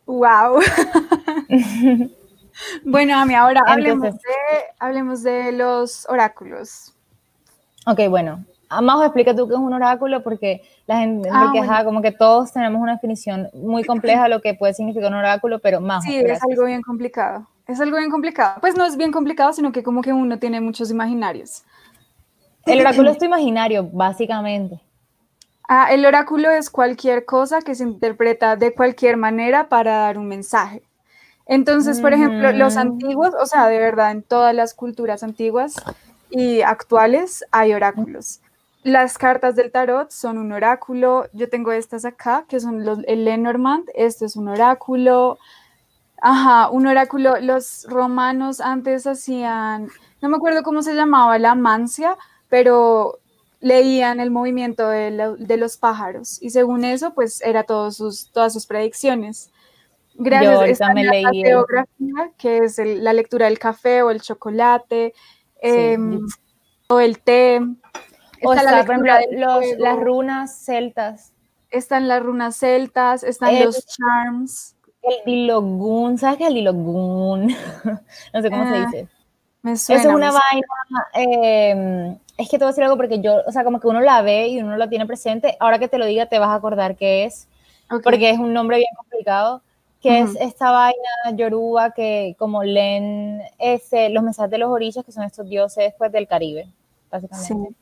wow. 0.05 0.59
bueno, 2.83 3.17
a 3.17 3.25
mí 3.25 3.33
ahora 3.33 3.63
hablemos, 3.65 4.13
de, 4.13 4.19
hablemos 4.77 5.23
de 5.23 5.51
los 5.53 6.07
oráculos. 6.09 6.93
Ok, 7.87 8.01
bueno, 8.09 8.45
Majo, 8.69 9.03
explica 9.03 9.35
tú 9.35 9.47
qué 9.47 9.53
es 9.53 9.59
un 9.59 9.73
oráculo, 9.73 10.23
porque 10.23 10.61
la 10.85 10.99
gente, 10.99 11.29
ah, 11.31 11.83
como 11.83 12.01
que 12.01 12.11
todos 12.11 12.51
tenemos 12.51 12.81
una 12.81 12.93
definición 12.93 13.49
muy 13.53 13.83
compleja 13.83 14.23
de 14.23 14.29
lo 14.29 14.41
que 14.41 14.53
puede 14.53 14.73
significar 14.73 15.11
un 15.11 15.17
oráculo, 15.17 15.59
pero 15.59 15.81
Majo. 15.81 16.01
Sí, 16.01 16.17
es 16.17 16.43
algo 16.43 16.65
bien 16.65 16.81
complicado. 16.81 17.47
Es 17.67 17.81
algo 17.81 17.97
bien 17.97 18.09
complicado. 18.09 18.59
Pues 18.61 18.75
no 18.75 18.85
es 18.85 18.95
bien 18.95 19.11
complicado, 19.11 19.51
sino 19.53 19.71
que 19.71 19.83
como 19.83 20.01
que 20.01 20.13
uno 20.13 20.39
tiene 20.39 20.61
muchos 20.61 20.89
imaginarios. 20.89 21.63
El 22.65 22.81
oráculo 22.81 23.11
es 23.11 23.17
tu 23.17 23.25
imaginario, 23.25 23.89
básicamente. 23.91 24.81
Ah, 25.67 25.87
el 25.91 26.05
oráculo 26.05 26.49
es 26.49 26.69
cualquier 26.69 27.25
cosa 27.25 27.61
que 27.61 27.75
se 27.75 27.83
interpreta 27.83 28.55
de 28.55 28.73
cualquier 28.73 29.17
manera 29.17 29.67
para 29.67 29.97
dar 29.97 30.17
un 30.17 30.27
mensaje. 30.27 30.81
Entonces, 31.45 31.99
por 32.01 32.13
ejemplo, 32.13 32.51
los 32.51 32.75
mm. 32.75 32.79
antiguos, 32.79 33.33
o 33.39 33.45
sea, 33.45 33.67
de 33.67 33.79
verdad, 33.79 34.11
en 34.11 34.23
todas 34.23 34.53
las 34.53 34.73
culturas 34.73 35.23
antiguas 35.23 35.75
y 36.29 36.61
actuales 36.61 37.45
hay 37.51 37.73
oráculos. 37.73 38.41
Las 38.87 39.17
cartas 39.17 39.57
del 39.57 39.69
tarot 39.69 40.11
son 40.11 40.37
un 40.37 40.53
oráculo. 40.53 41.25
Yo 41.33 41.49
tengo 41.49 41.73
estas 41.73 42.05
acá, 42.05 42.45
que 42.47 42.61
son 42.61 42.85
los, 42.85 42.99
el 43.05 43.25
Lenormand. 43.25 43.83
Este 43.93 44.23
es 44.23 44.37
un 44.37 44.47
oráculo. 44.47 45.39
Ajá, 46.21 46.69
un 46.69 46.87
oráculo. 46.87 47.37
Los 47.41 47.85
romanos 47.89 48.61
antes 48.61 49.05
hacían, 49.05 49.89
no 50.21 50.29
me 50.29 50.37
acuerdo 50.37 50.63
cómo 50.63 50.83
se 50.83 50.95
llamaba, 50.95 51.37
la 51.37 51.53
mancia, 51.53 52.15
pero 52.47 53.19
leían 53.59 54.21
el 54.21 54.31
movimiento 54.31 54.87
de, 54.87 55.57
los 55.57 55.75
pájaros 55.75 56.41
y 56.41 56.51
según 56.51 56.85
eso, 56.85 57.13
pues 57.13 57.41
era 57.41 57.63
todos 57.63 57.97
sus, 57.97 58.31
todas 58.31 58.53
sus 58.53 58.67
predicciones. 58.67 59.51
Gracias 60.13 60.79
a 60.79 60.93
la 60.93 61.29
geografía, 61.33 62.31
que 62.37 62.59
es 62.59 62.77
la 62.77 63.11
lectura 63.11 63.47
del 63.47 63.59
café 63.59 64.01
o 64.01 64.11
el 64.11 64.21
chocolate, 64.21 65.13
em, 65.61 66.21
o 66.87 67.01
el 67.01 67.19
té. 67.19 67.59
O 68.43 68.53
está, 68.53 68.85
las 69.77 69.99
runas 69.99 70.55
celtas. 70.63 71.33
Están 71.69 72.07
las 72.07 72.21
runas 72.23 72.55
celtas, 72.55 73.23
están 73.23 73.59
los 73.63 73.85
charms. 73.85 74.75
El 75.01 75.15
dilogun, 75.25 76.17
¿sabes 76.17 76.37
qué 76.37 76.43
es 76.43 76.49
el 76.49 76.55
dilogun? 76.55 77.47
no 78.33 78.41
sé 78.41 78.49
cómo 78.49 78.67
se 78.67 78.75
ah, 78.75 78.85
dice. 78.85 79.07
Me 79.61 79.77
suena, 79.77 80.01
es 80.01 80.07
una 80.07 80.31
vaina, 80.31 81.07
em, 81.13 82.17
es 82.37 82.49
que 82.49 82.57
te 82.57 82.63
voy 82.63 82.65
a 82.65 82.71
decir 82.71 82.83
algo 82.83 82.97
porque 82.97 83.19
yo, 83.19 83.41
o 83.45 83.51
sea, 83.51 83.63
como 83.63 83.79
que 83.79 83.87
uno 83.87 84.01
la 84.01 84.21
ve 84.21 84.47
y 84.47 84.61
uno 84.61 84.77
la 84.77 84.87
tiene 84.87 85.05
presente, 85.05 85.57
ahora 85.59 85.79
que 85.79 85.87
te 85.87 85.97
lo 85.97 86.05
diga 86.05 86.27
te 86.27 86.39
vas 86.39 86.49
a 86.49 86.55
acordar 86.55 86.95
qué 86.95 87.25
es, 87.25 87.47
porque 88.03 88.29
es 88.29 88.37
un 88.37 88.53
nombre 88.53 88.77
bien 88.77 88.93
complicado, 88.95 89.61
que 90.01 90.19
es 90.19 90.35
esta 90.39 90.71
vaina 90.71 91.35
yoruba 91.35 91.91
que 91.91 92.35
como 92.37 92.63
leen 92.63 93.41
ese, 93.57 94.09
los 94.09 94.23
mensajes 94.23 94.51
de 94.51 94.57
los 94.59 94.69
orillas, 94.69 95.03
que 95.03 95.11
son 95.11 95.23
estos 95.23 95.49
dioses 95.49 95.93
pues, 95.97 96.11
del 96.11 96.27
Caribe, 96.27 96.67
básicamente. 97.09 97.75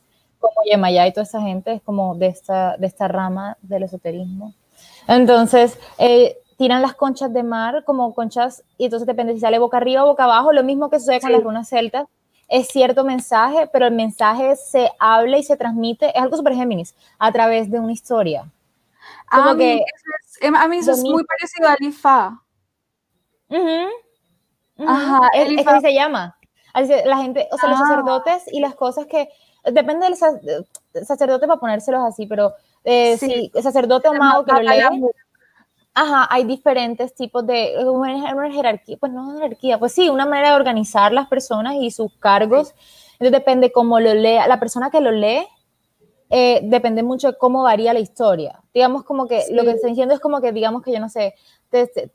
Como 0.47 0.69
Yemayá 0.69 1.07
y 1.07 1.13
toda 1.13 1.23
esa 1.23 1.41
gente, 1.41 1.73
es 1.73 1.81
como 1.81 2.15
de 2.15 2.27
esta, 2.27 2.77
de 2.77 2.87
esta 2.87 3.07
rama 3.07 3.57
del 3.61 3.83
esoterismo. 3.83 4.53
Entonces, 5.07 5.77
eh, 5.97 6.37
tiran 6.57 6.81
las 6.81 6.95
conchas 6.95 7.33
de 7.33 7.43
mar 7.43 7.83
como 7.85 8.13
conchas, 8.13 8.63
y 8.77 8.85
entonces 8.85 9.07
depende 9.07 9.33
si 9.33 9.39
sale 9.39 9.59
boca 9.59 9.77
arriba 9.77 10.03
o 10.03 10.07
boca 10.07 10.23
abajo, 10.23 10.53
lo 10.53 10.63
mismo 10.63 10.89
que 10.89 10.99
sucede 10.99 11.21
con 11.21 11.31
las 11.31 11.43
runas 11.43 11.69
celtas, 11.69 12.07
es 12.47 12.67
cierto 12.67 13.03
mensaje, 13.03 13.67
pero 13.73 13.87
el 13.87 13.93
mensaje 13.93 14.55
se 14.55 14.91
habla 14.99 15.37
y 15.37 15.43
se 15.43 15.57
transmite, 15.57 16.09
es 16.09 16.21
algo 16.21 16.37
super 16.37 16.53
Géminis, 16.53 16.95
a 17.17 17.31
través 17.31 17.71
de 17.71 17.79
una 17.79 17.91
historia. 17.91 18.51
Como 19.29 19.49
a, 19.51 19.57
que, 19.57 19.75
mí 19.75 19.85
em, 20.41 20.55
a 20.55 20.67
mí 20.67 20.77
eso 20.77 20.91
es 20.91 21.03
muy 21.03 21.23
parecido 21.23 21.69
al 21.69 21.77
IFA. 21.79 22.41
Ajá, 24.87 25.19
el, 25.33 25.59
es, 25.59 25.81
se 25.81 25.93
llama. 25.93 26.37
La 27.05 27.17
gente, 27.17 27.47
o 27.51 27.57
sea, 27.57 27.69
los 27.69 27.79
ah. 27.79 27.87
sacerdotes 27.87 28.43
y 28.51 28.59
las 28.59 28.75
cosas 28.75 29.05
que, 29.05 29.29
depende 29.71 30.05
del 30.05 31.05
sacerdote 31.05 31.47
para 31.47 31.59
ponérselos 31.59 32.01
así, 32.03 32.25
pero 32.25 32.53
eh, 32.83 33.17
sí. 33.17 33.51
el 33.53 33.63
sacerdote 33.63 34.09
o 34.09 34.13
mago 34.13 34.45
que 34.45 34.51
lo 34.51 34.59
lee, 34.61 35.05
Ajá, 35.97 36.27
hay 36.29 36.43
diferentes 36.43 37.15
tipos 37.15 37.47
de, 37.47 37.73
una, 37.85 38.51
jerarquía, 38.51 38.97
pues 38.97 39.13
no 39.13 39.29
una 39.29 39.39
jerarquía, 39.39 39.79
pues 39.79 39.93
sí, 39.93 40.09
una 40.09 40.25
manera 40.25 40.49
de 40.49 40.55
organizar 40.57 41.13
las 41.13 41.27
personas 41.29 41.75
y 41.79 41.89
sus 41.89 42.11
cargos. 42.17 42.75
Entonces 43.13 43.31
depende 43.31 43.71
cómo 43.71 44.01
lo 44.01 44.13
lea, 44.13 44.45
la 44.49 44.59
persona 44.59 44.89
que 44.89 44.99
lo 44.99 45.11
lee, 45.11 45.47
eh, 46.37 46.59
depende 46.63 47.03
mucho 47.03 47.31
de 47.31 47.37
cómo 47.37 47.63
varía 47.63 47.93
la 47.93 47.99
historia. 47.99 48.61
Digamos 48.73 49.03
como 49.03 49.27
que 49.27 49.45
lo 49.51 49.63
que 49.63 49.71
estoy 49.71 49.91
diciendo 49.91 50.13
es 50.13 50.19
como 50.19 50.41
que, 50.41 50.51
digamos 50.51 50.81
que 50.81 50.91
yo 50.91 50.99
no 50.99 51.07
sé, 51.07 51.35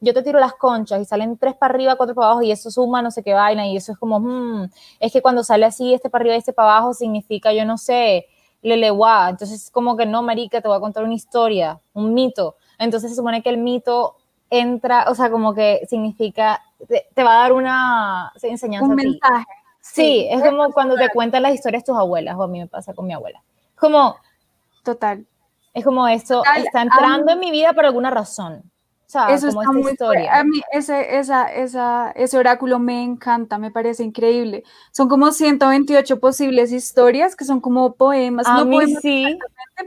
yo 0.01 0.15
te 0.15 0.23
tiro 0.23 0.39
las 0.39 0.55
conchas 0.55 1.01
y 1.01 1.05
salen 1.05 1.39
tres 1.39 1.55
para 1.55 1.73
arriba, 1.75 1.97
cuatro 1.97 2.15
para 2.15 2.29
abajo 2.29 2.43
y 2.43 2.51
eso 2.51 2.71
suma 2.71 3.03
no 3.03 3.11
sé 3.11 3.23
qué 3.23 3.35
vaina 3.35 3.67
y 3.67 3.77
eso 3.77 3.93
es 3.93 3.99
como, 3.99 4.21
hmm, 4.21 4.71
es 5.01 5.13
que 5.13 5.23
cuando 5.23 5.43
sale 5.43 5.67
así, 5.67 5.95
este 5.95 6.11
para 6.11 6.23
arriba 6.23 6.35
y 6.35 6.39
este 6.39 6.53
para 6.53 6.77
abajo 6.77 6.93
significa, 6.93 7.53
yo 7.53 7.65
no 7.65 7.79
sé, 7.79 8.27
lelewa. 8.63 9.31
Entonces 9.31 9.71
como 9.71 9.97
que 9.97 10.07
no, 10.07 10.23
marica, 10.23 10.61
te 10.61 10.69
voy 10.69 10.77
a 10.77 10.81
contar 10.81 11.05
una 11.05 11.15
historia, 11.15 11.81
un 11.95 12.15
mito 12.15 12.57
entonces 12.81 13.11
se 13.11 13.17
supone 13.17 13.43
que 13.43 13.51
el 13.51 13.59
mito 13.59 14.17
entra, 14.49 15.05
o 15.09 15.15
sea, 15.15 15.31
como 15.31 15.55
que 15.55 15.87
significa, 15.89 16.63
te, 16.89 17.23
va 17.23 17.35
a 17.35 17.43
dar 17.43 17.53
una 17.53 18.33
enseñanza. 18.43 18.89
Un 18.89 18.97
mensaje. 18.97 19.47
Sí, 19.83 20.27
es 20.31 20.43
como 20.43 20.73
cuando 20.73 20.97
te 20.97 21.11
cuentan 21.11 21.43
las 21.43 21.55
historias 21.55 21.85
tus 21.85 21.97
abuelas, 21.97 22.37
o 22.37 22.43
a 22.43 22.49
mí 22.49 22.59
me 22.59 22.67
pasa 22.67 22.95
con 22.95 23.07
mi 23.07 23.13
abuela. 23.13 23.43
Como... 23.81 24.17
Total. 24.85 25.27
Es 25.73 25.85
como 25.85 26.09
esto, 26.09 26.43
está 26.57 26.83
entrando 26.83 27.33
en 27.33 27.39
mi 27.39 27.51
vida 27.51 27.73
por 27.73 27.87
alguna 27.87 28.11
razón. 28.11 28.71
Eso 29.29 29.49
está 29.49 29.73
muy 29.73 29.93
historia. 29.93 30.39
A 30.39 30.45
mí 30.45 30.61
ese, 30.71 31.19
esa, 31.19 31.53
esa, 31.53 32.13
ese 32.13 32.39
oráculo 32.39 32.79
me 32.79 33.03
encanta, 33.03 33.59
me 33.59 33.71
parece 33.71 34.05
increíble. 34.05 34.63
Son 34.93 35.09
como 35.09 35.33
128 35.33 36.21
posibles 36.21 36.71
historias 36.71 37.35
que 37.35 37.45
son 37.45 37.61
como 37.61 37.95
poemas, 37.95 38.47
no 38.49 38.71
poemas 38.71 39.03
sí. 39.03 39.39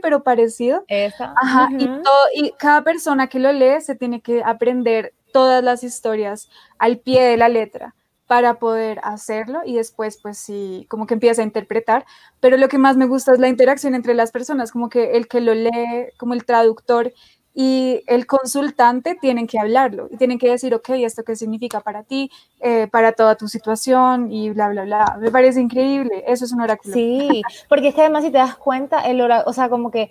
pero 0.02 0.22
parecido. 0.22 0.84
Esa. 0.88 1.32
Ajá, 1.36 1.68
y, 1.78 1.86
todo, 1.86 2.24
y 2.34 2.52
cada 2.58 2.82
persona 2.82 3.28
que 3.28 3.38
lo 3.38 3.50
lee 3.52 3.80
se 3.80 3.94
tiene 3.94 4.20
que 4.20 4.42
aprender 4.44 5.14
todas 5.32 5.64
las 5.64 5.84
historias 5.84 6.50
al 6.78 6.98
pie 6.98 7.22
de 7.22 7.36
la 7.38 7.48
letra 7.48 7.94
para 8.26 8.58
poder 8.58 9.00
hacerlo 9.02 9.60
y 9.64 9.74
después 9.74 10.18
pues 10.22 10.38
sí, 10.38 10.86
como 10.88 11.06
que 11.06 11.14
empieza 11.14 11.42
a 11.42 11.44
interpretar, 11.44 12.06
pero 12.40 12.56
lo 12.56 12.68
que 12.68 12.78
más 12.78 12.96
me 12.96 13.06
gusta 13.06 13.32
es 13.32 13.38
la 13.38 13.48
interacción 13.48 13.94
entre 13.94 14.14
las 14.14 14.32
personas, 14.32 14.72
como 14.72 14.88
que 14.88 15.16
el 15.16 15.28
que 15.28 15.40
lo 15.40 15.54
lee, 15.54 16.08
como 16.18 16.34
el 16.34 16.44
traductor 16.44 17.12
y 17.56 18.02
el 18.08 18.26
consultante 18.26 19.16
tienen 19.20 19.46
que 19.46 19.60
hablarlo 19.60 20.08
y 20.10 20.16
tienen 20.16 20.38
que 20.38 20.50
decir, 20.50 20.74
ok, 20.74 20.88
¿esto 20.90 21.22
qué 21.22 21.36
significa 21.36 21.80
para 21.80 22.02
ti, 22.02 22.30
eh, 22.60 22.88
para 22.88 23.12
toda 23.12 23.36
tu 23.36 23.46
situación 23.46 24.32
y 24.32 24.50
bla, 24.50 24.68
bla, 24.70 24.82
bla? 24.82 25.18
Me 25.20 25.30
parece 25.30 25.60
increíble, 25.60 26.24
eso 26.26 26.44
es 26.44 26.52
un 26.52 26.62
oráculo. 26.62 26.92
Sí, 26.92 27.42
porque 27.68 27.88
es 27.88 27.94
que 27.94 28.00
además 28.00 28.24
si 28.24 28.32
te 28.32 28.38
das 28.38 28.56
cuenta, 28.56 29.00
el 29.02 29.20
oráculo, 29.20 29.50
o 29.50 29.52
sea, 29.52 29.68
como 29.68 29.92
que 29.92 30.10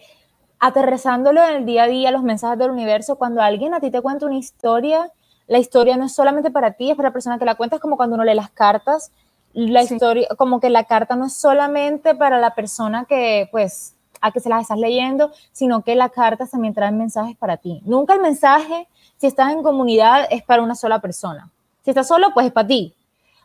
aterrizándolo 0.60 1.44
en 1.44 1.56
el 1.56 1.66
día 1.66 1.84
a 1.84 1.88
día, 1.88 2.12
los 2.12 2.24
mensajes 2.24 2.58
del 2.58 2.72
universo, 2.72 3.18
cuando 3.18 3.42
alguien 3.42 3.74
a 3.74 3.82
ti 3.82 3.92
te 3.92 4.02
cuenta 4.02 4.26
una 4.26 4.38
historia, 4.38 5.12
la 5.48 5.58
historia 5.60 5.98
no 5.98 6.06
es 6.06 6.14
solamente 6.14 6.52
para 6.52 6.72
ti, 6.72 6.90
es 6.90 6.96
para 6.96 7.10
la 7.10 7.14
persona 7.14 7.38
que 7.38 7.46
la 7.46 7.56
cuenta, 7.56 7.78
es 7.78 7.82
como 7.82 7.98
cuando 7.98 8.16
uno 8.16 8.24
lee 8.24 8.34
las 8.34 8.50
cartas, 8.50 9.12
la 9.54 9.84
historia, 9.84 10.28
como 10.38 10.60
que 10.60 10.70
la 10.70 10.86
carta 10.86 11.16
no 11.16 11.26
es 11.26 11.34
solamente 11.34 12.16
para 12.16 12.40
la 12.40 12.56
persona 12.56 13.06
que, 13.06 13.48
pues, 13.52 13.96
a 14.22 14.32
que 14.32 14.40
se 14.40 14.50
las 14.50 14.62
estás 14.62 14.80
leyendo, 14.80 15.32
sino 15.52 15.84
que 15.84 15.96
la 15.96 16.10
carta 16.10 16.48
también 16.48 16.74
trae 16.74 16.92
mensajes 16.92 17.36
para 17.38 17.58
ti. 17.58 17.82
Nunca 17.86 18.14
el 18.14 18.22
mensaje, 18.22 18.88
si 19.18 19.28
estás 19.28 19.52
en 19.52 19.62
comunidad, 19.62 20.28
es 20.32 20.44
para 20.44 20.64
una 20.64 20.76
sola 20.76 21.00
persona. 21.00 21.50
Si 21.84 21.92
estás 21.92 22.08
solo, 22.08 22.34
pues 22.34 22.48
es 22.48 22.52
para 22.52 22.68
ti. 22.68 22.96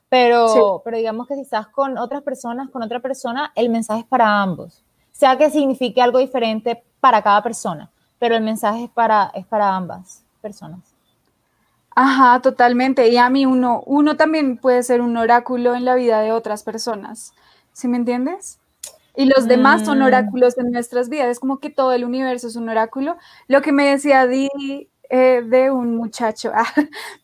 Pero, 0.08 0.80
pero 0.84 0.96
digamos 0.96 1.26
que 1.26 1.34
si 1.34 1.42
estás 1.42 1.66
con 1.66 1.98
otras 1.98 2.22
personas, 2.22 2.70
con 2.70 2.82
otra 2.82 3.00
persona, 3.00 3.52
el 3.54 3.68
mensaje 3.68 4.00
es 4.00 4.06
para 4.06 4.40
ambos. 4.40 4.82
Sea 5.12 5.36
que 5.36 5.50
signifique 5.50 6.00
algo 6.00 6.18
diferente 6.18 6.82
para 7.00 7.20
cada 7.22 7.42
persona, 7.42 7.90
pero 8.18 8.36
el 8.36 8.42
mensaje 8.42 8.84
es 8.84 8.90
para, 8.90 9.30
es 9.34 9.44
para 9.44 9.76
ambas 9.76 10.22
personas. 10.40 10.80
Ajá, 12.00 12.40
totalmente. 12.40 13.08
Y 13.08 13.16
a 13.16 13.28
mí 13.28 13.44
uno, 13.44 13.82
uno 13.84 14.16
también 14.16 14.56
puede 14.56 14.84
ser 14.84 15.00
un 15.00 15.16
oráculo 15.16 15.74
en 15.74 15.84
la 15.84 15.96
vida 15.96 16.20
de 16.20 16.30
otras 16.30 16.62
personas. 16.62 17.32
¿Sí 17.72 17.88
me 17.88 17.96
entiendes? 17.96 18.60
y 19.16 19.24
los 19.24 19.48
demás 19.48 19.84
son 19.84 19.98
mm. 19.98 20.02
oráculos 20.02 20.56
en 20.58 20.70
nuestras 20.70 21.08
vidas. 21.08 21.26
Es 21.26 21.40
como 21.40 21.58
que 21.58 21.70
todo 21.70 21.92
el 21.92 22.04
universo 22.04 22.46
es 22.46 22.54
un 22.54 22.68
oráculo. 22.68 23.16
Lo 23.48 23.62
que 23.62 23.72
me 23.72 23.84
decía 23.84 24.28
Di 24.28 24.48
eh, 25.10 25.42
de 25.44 25.72
un 25.72 25.96
muchacho, 25.96 26.52
ah, 26.54 26.72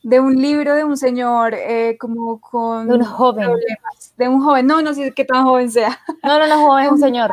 de 0.03 0.19
un 0.19 0.35
libro 0.43 0.75
de 0.75 0.83
un 0.83 0.97
señor 0.97 1.55
eh, 1.55 1.97
como 2.01 2.41
con... 2.41 2.89
De 2.89 2.95
un 2.95 3.05
joven. 3.05 3.49
De 4.17 4.29
un 4.29 4.43
joven, 4.43 4.67
no, 4.67 4.83
no 4.83 4.93
sé 4.93 5.13
qué 5.13 5.25
tan 5.25 5.45
joven 5.45 5.71
sea. 5.71 6.01
No, 6.25 6.37
no, 6.41 6.49
no, 6.49 6.67
joven, 6.67 6.85
es 6.87 6.91
un 6.91 6.99
señor. 6.99 7.31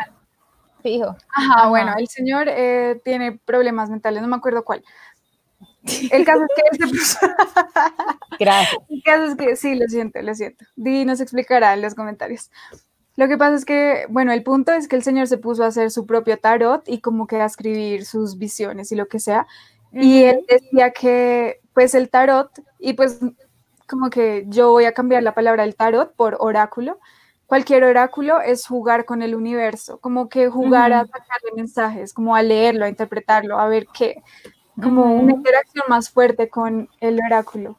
Fijo. 0.84 1.16
Ajá, 1.34 1.68
bueno, 1.70 1.94
el 1.98 2.08
señor 2.08 2.46
eh, 2.48 3.02
tiene 3.04 3.40
problemas 3.44 3.90
mentales, 3.90 4.22
no 4.22 4.28
me 4.28 4.36
acuerdo 4.36 4.64
cuál. 4.64 4.84
El 6.12 6.26
caso 6.26 6.44
es 6.44 6.78
que 6.78 6.88
puso. 6.88 7.18
Gracias. 8.40 8.82
El 8.90 9.04
caso 9.04 9.24
es 9.26 9.36
que 9.36 9.56
sí, 9.56 9.76
lo 9.76 9.88
siento, 9.88 10.22
lo 10.22 10.34
siento. 10.36 10.66
Di 10.76 11.06
nos 11.06 11.22
explicará 11.22 11.74
en 11.74 11.82
los 11.82 11.96
comentarios. 11.96 12.52
Lo 13.16 13.28
que 13.28 13.38
pasa 13.38 13.56
es 13.56 13.66
que, 13.66 14.06
bueno, 14.10 14.32
el 14.32 14.44
punto 14.44 14.72
es 14.72 14.88
que 14.88 14.96
el 14.96 15.04
señor 15.04 15.28
se 15.28 15.38
puso 15.38 15.64
a 15.64 15.68
hacer 15.68 15.92
su 15.92 16.06
propio 16.06 16.38
tarot 16.38 16.88
y 16.88 17.02
como 17.02 17.28
que 17.28 17.38
a 17.38 17.46
escribir 17.46 18.06
sus 18.06 18.38
visiones 18.38 18.92
y 18.92 18.96
lo 18.96 19.08
que 19.08 19.20
sea. 19.20 19.48
Y 19.92 20.24
él 20.24 20.46
decía 20.48 20.92
que, 20.92 21.60
pues, 21.74 21.94
el 21.96 22.10
tarot, 22.10 22.50
y 22.80 22.94
pues, 22.94 23.20
como 23.88 24.10
que 24.10 24.46
yo 24.48 24.72
voy 24.72 24.86
a 24.86 24.94
cambiar 24.94 25.24
la 25.24 25.36
palabra 25.36 25.66
el 25.66 25.76
tarot 25.76 26.16
por 26.16 26.38
oráculo. 26.40 27.00
Cualquier 27.46 27.84
oráculo 27.84 28.40
es 28.40 28.66
jugar 28.66 29.04
con 29.04 29.22
el 29.22 29.36
universo, 29.36 30.00
como 30.00 30.30
que 30.30 30.48
jugar 30.48 30.94
a 30.94 31.06
sacarle 31.06 31.52
mensajes, 31.58 32.14
como 32.14 32.34
a 32.34 32.42
leerlo, 32.42 32.86
a 32.86 32.90
interpretarlo, 32.90 33.60
a 33.60 33.68
ver 33.68 33.88
qué, 33.94 34.24
como 34.82 35.16
una 35.16 35.34
interacción 35.34 35.86
más 35.88 36.10
fuerte 36.10 36.50
con 36.50 36.90
el 37.00 37.20
oráculo. 37.26 37.78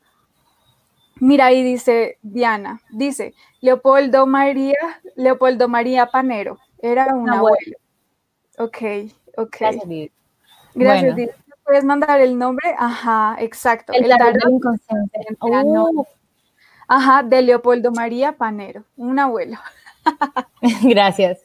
Mira, 1.17 1.47
ahí 1.47 1.63
dice 1.63 2.19
Diana, 2.23 2.81
dice 2.91 3.35
Leopoldo 3.61 4.27
María, 4.27 5.01
Leopoldo 5.17 5.69
María 5.69 6.07
Panero, 6.07 6.59
era 6.81 7.15
un 7.15 7.31
abuelo. 7.31 7.77
Ok, 8.59 8.79
ok. 9.37 9.57
Gracias, 9.61 9.85
Gracias, 10.75 11.31
¿Puedes 11.65 11.85
mandar 11.85 12.21
el 12.21 12.37
nombre? 12.37 12.75
Ajá, 12.77 13.37
exacto. 13.39 13.93
El, 13.93 14.11
el 14.11 14.51
inconsciente. 14.51 15.27
Uh. 15.41 16.05
Ajá, 16.89 17.23
de 17.23 17.41
Leopoldo 17.43 17.93
María 17.93 18.33
Panero, 18.33 18.85
un 18.97 19.19
abuelo. 19.19 19.59
Gracias. 20.83 21.39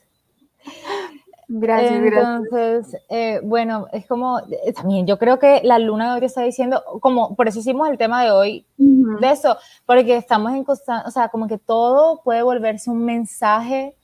Gracias, 1.50 1.94
Entonces, 1.94 3.02
eh, 3.08 3.40
bueno, 3.42 3.88
es 3.94 4.06
como, 4.06 4.40
eh, 4.40 4.74
también 4.74 5.08
yo 5.08 5.18
creo 5.18 5.40
que 5.40 5.62
la 5.64 5.80
luna 5.80 6.12
de 6.12 6.20
hoy 6.20 6.26
está 6.26 6.42
diciendo, 6.42 6.84
como, 7.00 7.36
por 7.36 7.48
eso 7.48 7.60
hicimos 7.60 7.90
el 7.90 7.98
tema 7.98 8.24
de 8.24 8.32
hoy, 8.32 8.66
de 8.78 9.32
eso, 9.32 9.58
porque 9.86 10.18
estamos 10.18 10.52
en 10.52 10.66
constante, 10.66 11.08
o 11.08 11.12
sea, 11.12 11.30
como 11.30 11.48
que 11.48 11.58
todo 11.58 12.22
puede 12.22 12.42
volverse 12.42 12.90
un 12.90 13.06
mensaje, 13.06 13.96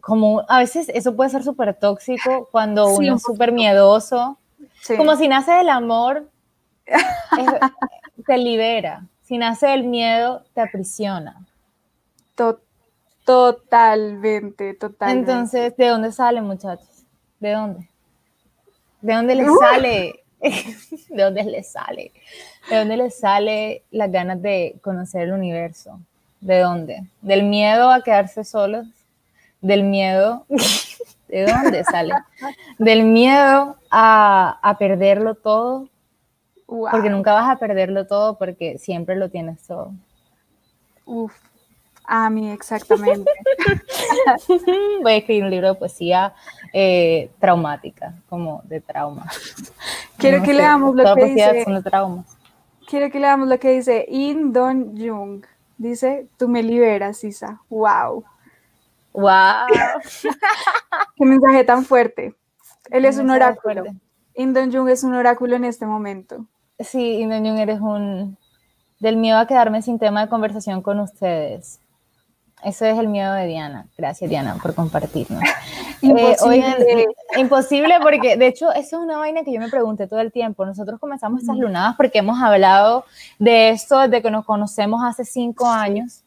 como, 0.00 0.44
a 0.48 0.58
veces 0.58 0.88
eso 0.94 1.16
puede 1.16 1.30
ser 1.30 1.42
súper 1.42 1.74
tóxico 1.74 2.48
cuando 2.52 2.86
uno 2.86 3.16
es 3.16 3.22
súper 3.22 3.50
miedoso, 3.50 4.38
como 4.96 5.16
si 5.16 5.26
nace 5.26 5.60
el 5.60 5.68
amor, 5.68 6.30
te 8.26 8.38
libera, 8.38 9.06
si 9.22 9.38
nace 9.38 9.74
el 9.74 9.84
miedo, 9.84 10.44
te 10.54 10.60
aprisiona. 10.60 11.44
Total 12.36 12.63
Totalmente, 13.24 14.74
totalmente. 14.74 15.30
Entonces, 15.30 15.76
¿de 15.76 15.88
dónde 15.88 16.12
sale, 16.12 16.42
muchachos? 16.42 17.04
¿De 17.40 17.52
dónde? 17.52 17.88
¿De 19.00 19.14
dónde 19.14 19.34
les 19.34 19.48
sale? 19.58 20.24
¿De 21.08 21.22
dónde 21.22 21.44
les 21.44 21.72
sale? 21.72 22.12
¿De 22.68 22.76
dónde 22.76 22.96
les 22.96 23.18
sale 23.18 23.82
las 23.90 24.10
ganas 24.12 24.40
de 24.42 24.76
conocer 24.82 25.22
el 25.22 25.32
universo? 25.32 26.00
¿De 26.40 26.60
dónde? 26.60 27.04
¿Del 27.22 27.44
miedo 27.44 27.90
a 27.90 28.02
quedarse 28.02 28.44
solos? 28.44 28.86
¿Del 29.62 29.84
miedo? 29.84 30.44
¿De 31.28 31.46
dónde 31.46 31.82
sale? 31.84 32.14
¿Del 32.78 33.04
miedo 33.04 33.76
a, 33.90 34.58
a 34.62 34.78
perderlo 34.78 35.34
todo? 35.34 35.88
Porque 36.66 37.10
nunca 37.10 37.32
vas 37.32 37.50
a 37.50 37.58
perderlo 37.58 38.06
todo 38.06 38.36
porque 38.36 38.78
siempre 38.78 39.16
lo 39.16 39.30
tienes 39.30 39.66
todo. 39.66 39.92
Uf, 41.06 41.34
A 42.04 42.28
mí, 42.28 42.50
exactamente. 42.50 43.30
Voy 45.02 45.12
a 45.12 45.16
escribir 45.16 45.44
un 45.44 45.50
libro 45.50 45.68
de 45.68 45.74
poesía 45.74 46.34
eh, 46.72 47.30
traumática, 47.38 48.14
como 48.28 48.60
de 48.64 48.80
trauma. 48.80 49.26
Quiero 50.18 50.42
que 50.42 50.52
leamos 50.52 50.94
lo 50.94 51.14
que 51.14 51.24
dice. 51.24 51.64
Son 51.64 51.74
de 51.74 51.82
traumas. 51.82 52.36
Quiero 52.86 53.10
que 53.10 53.18
leamos 53.18 53.48
lo 53.48 53.58
que 53.58 53.72
dice 53.72 54.04
In 54.08 54.52
Don 54.52 54.96
Jung. 54.96 55.44
Dice, 55.78 56.28
tú 56.36 56.48
me 56.48 56.62
liberas, 56.62 57.24
Isa. 57.24 57.60
Wow. 57.70 58.24
Wow. 59.12 59.66
Qué 61.16 61.24
mensaje 61.24 61.64
tan 61.64 61.84
fuerte. 61.84 62.34
Él 62.90 63.04
es 63.04 63.18
un 63.18 63.30
oráculo. 63.30 63.84
Indon 64.34 64.72
Jung 64.72 64.88
es 64.88 65.04
un 65.04 65.14
oráculo 65.14 65.56
en 65.56 65.64
este 65.64 65.86
momento. 65.86 66.46
Sí, 66.78 67.20
Indon 67.20 67.44
Jung 67.44 67.58
eres 67.58 67.80
un... 67.80 68.36
Del 69.00 69.16
miedo 69.16 69.38
a 69.38 69.46
quedarme 69.46 69.82
sin 69.82 69.98
tema 69.98 70.22
de 70.22 70.28
conversación 70.28 70.82
con 70.82 71.00
ustedes. 71.00 71.80
Eso 72.64 72.86
es 72.86 72.98
el 72.98 73.08
miedo 73.08 73.32
de 73.34 73.46
Diana. 73.46 73.86
Gracias, 73.96 74.30
Diana, 74.30 74.56
por 74.60 74.74
compartirnos. 74.74 75.42
imposible. 76.00 77.02
Eh, 77.02 77.06
imposible 77.38 77.94
porque, 78.02 78.38
de 78.38 78.46
hecho, 78.46 78.72
eso 78.72 78.96
es 78.96 79.02
una 79.04 79.18
vaina 79.18 79.44
que 79.44 79.52
yo 79.52 79.60
me 79.60 79.68
pregunté 79.68 80.06
todo 80.06 80.20
el 80.20 80.32
tiempo. 80.32 80.64
Nosotros 80.64 80.98
comenzamos 80.98 81.42
estas 81.42 81.56
lunadas 81.56 81.94
porque 81.96 82.18
hemos 82.18 82.42
hablado 82.42 83.04
de 83.38 83.68
esto 83.68 83.98
desde 83.98 84.22
que 84.22 84.30
nos 84.30 84.46
conocemos 84.46 85.02
hace 85.04 85.24
cinco 85.26 85.66
años. 85.66 86.23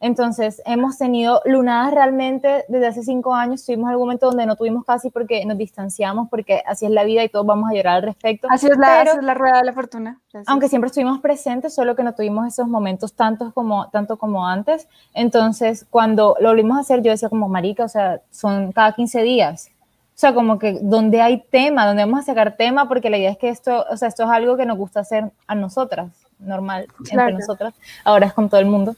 Entonces, 0.00 0.62
hemos 0.64 0.96
tenido 0.96 1.42
lunadas 1.44 1.92
realmente 1.92 2.64
desde 2.68 2.86
hace 2.86 3.02
cinco 3.02 3.34
años. 3.34 3.64
Tuvimos 3.66 3.90
algún 3.90 4.06
momento 4.06 4.26
donde 4.26 4.46
no 4.46 4.54
tuvimos 4.54 4.84
casi 4.84 5.10
porque 5.10 5.44
nos 5.44 5.58
distanciamos, 5.58 6.28
porque 6.28 6.62
así 6.66 6.86
es 6.86 6.92
la 6.92 7.02
vida 7.02 7.24
y 7.24 7.28
todos 7.28 7.44
vamos 7.44 7.70
a 7.70 7.74
llorar 7.74 7.96
al 7.96 8.02
respecto. 8.02 8.46
Así 8.50 8.68
es 8.68 8.78
la, 8.78 9.04
la 9.20 9.34
rueda 9.34 9.58
de 9.58 9.64
la 9.64 9.72
fortuna. 9.72 10.20
Aunque 10.46 10.68
siempre 10.68 10.86
estuvimos 10.86 11.20
presentes, 11.20 11.74
solo 11.74 11.96
que 11.96 12.04
no 12.04 12.14
tuvimos 12.14 12.46
esos 12.46 12.68
momentos 12.68 13.14
tantos 13.14 13.52
como, 13.52 13.88
tanto 13.90 14.18
como 14.18 14.46
antes. 14.46 14.86
Entonces, 15.14 15.84
cuando 15.90 16.36
lo 16.40 16.50
volvimos 16.50 16.76
a 16.76 16.80
hacer, 16.80 17.02
yo 17.02 17.10
decía 17.10 17.28
como, 17.28 17.48
marica, 17.48 17.84
o 17.84 17.88
sea, 17.88 18.20
son 18.30 18.70
cada 18.70 18.92
15 18.92 19.22
días. 19.22 19.70
O 20.18 20.20
sea, 20.20 20.32
como 20.32 20.58
que 20.58 20.78
donde 20.80 21.20
hay 21.20 21.42
tema, 21.42 21.86
donde 21.86 22.04
vamos 22.04 22.20
a 22.20 22.22
sacar 22.22 22.56
tema, 22.56 22.86
porque 22.86 23.10
la 23.10 23.18
idea 23.18 23.30
es 23.30 23.38
que 23.38 23.48
esto, 23.48 23.84
o 23.90 23.96
sea, 23.96 24.08
esto 24.08 24.24
es 24.24 24.30
algo 24.30 24.56
que 24.56 24.66
nos 24.66 24.76
gusta 24.76 25.00
hacer 25.00 25.30
a 25.46 25.54
nosotras, 25.56 26.10
normal, 26.38 26.86
entre 27.10 27.32
nosotras. 27.32 27.74
Ahora 28.04 28.26
es 28.26 28.32
con 28.32 28.48
todo 28.48 28.60
el 28.60 28.66
mundo 28.66 28.94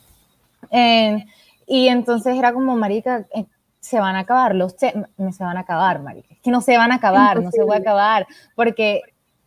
y 0.71 1.89
entonces 1.89 2.37
era 2.37 2.53
como, 2.53 2.77
marica, 2.77 3.27
eh, 3.35 3.47
se 3.81 3.99
van 3.99 4.15
a 4.17 4.21
acabar 4.21 4.55
los 4.55 4.77
no 5.17 5.33
se 5.33 5.43
van 5.43 5.57
a 5.57 5.61
acabar, 5.61 6.03
marica. 6.03 6.35
Es 6.35 6.41
que 6.41 6.51
no 6.51 6.61
se 6.61 6.77
van 6.77 6.93
a 6.93 6.97
acabar, 6.97 7.43
no 7.43 7.51
se 7.51 7.65
va 7.65 7.77
a 7.77 7.79
acabar, 7.79 8.27
porque 8.55 9.03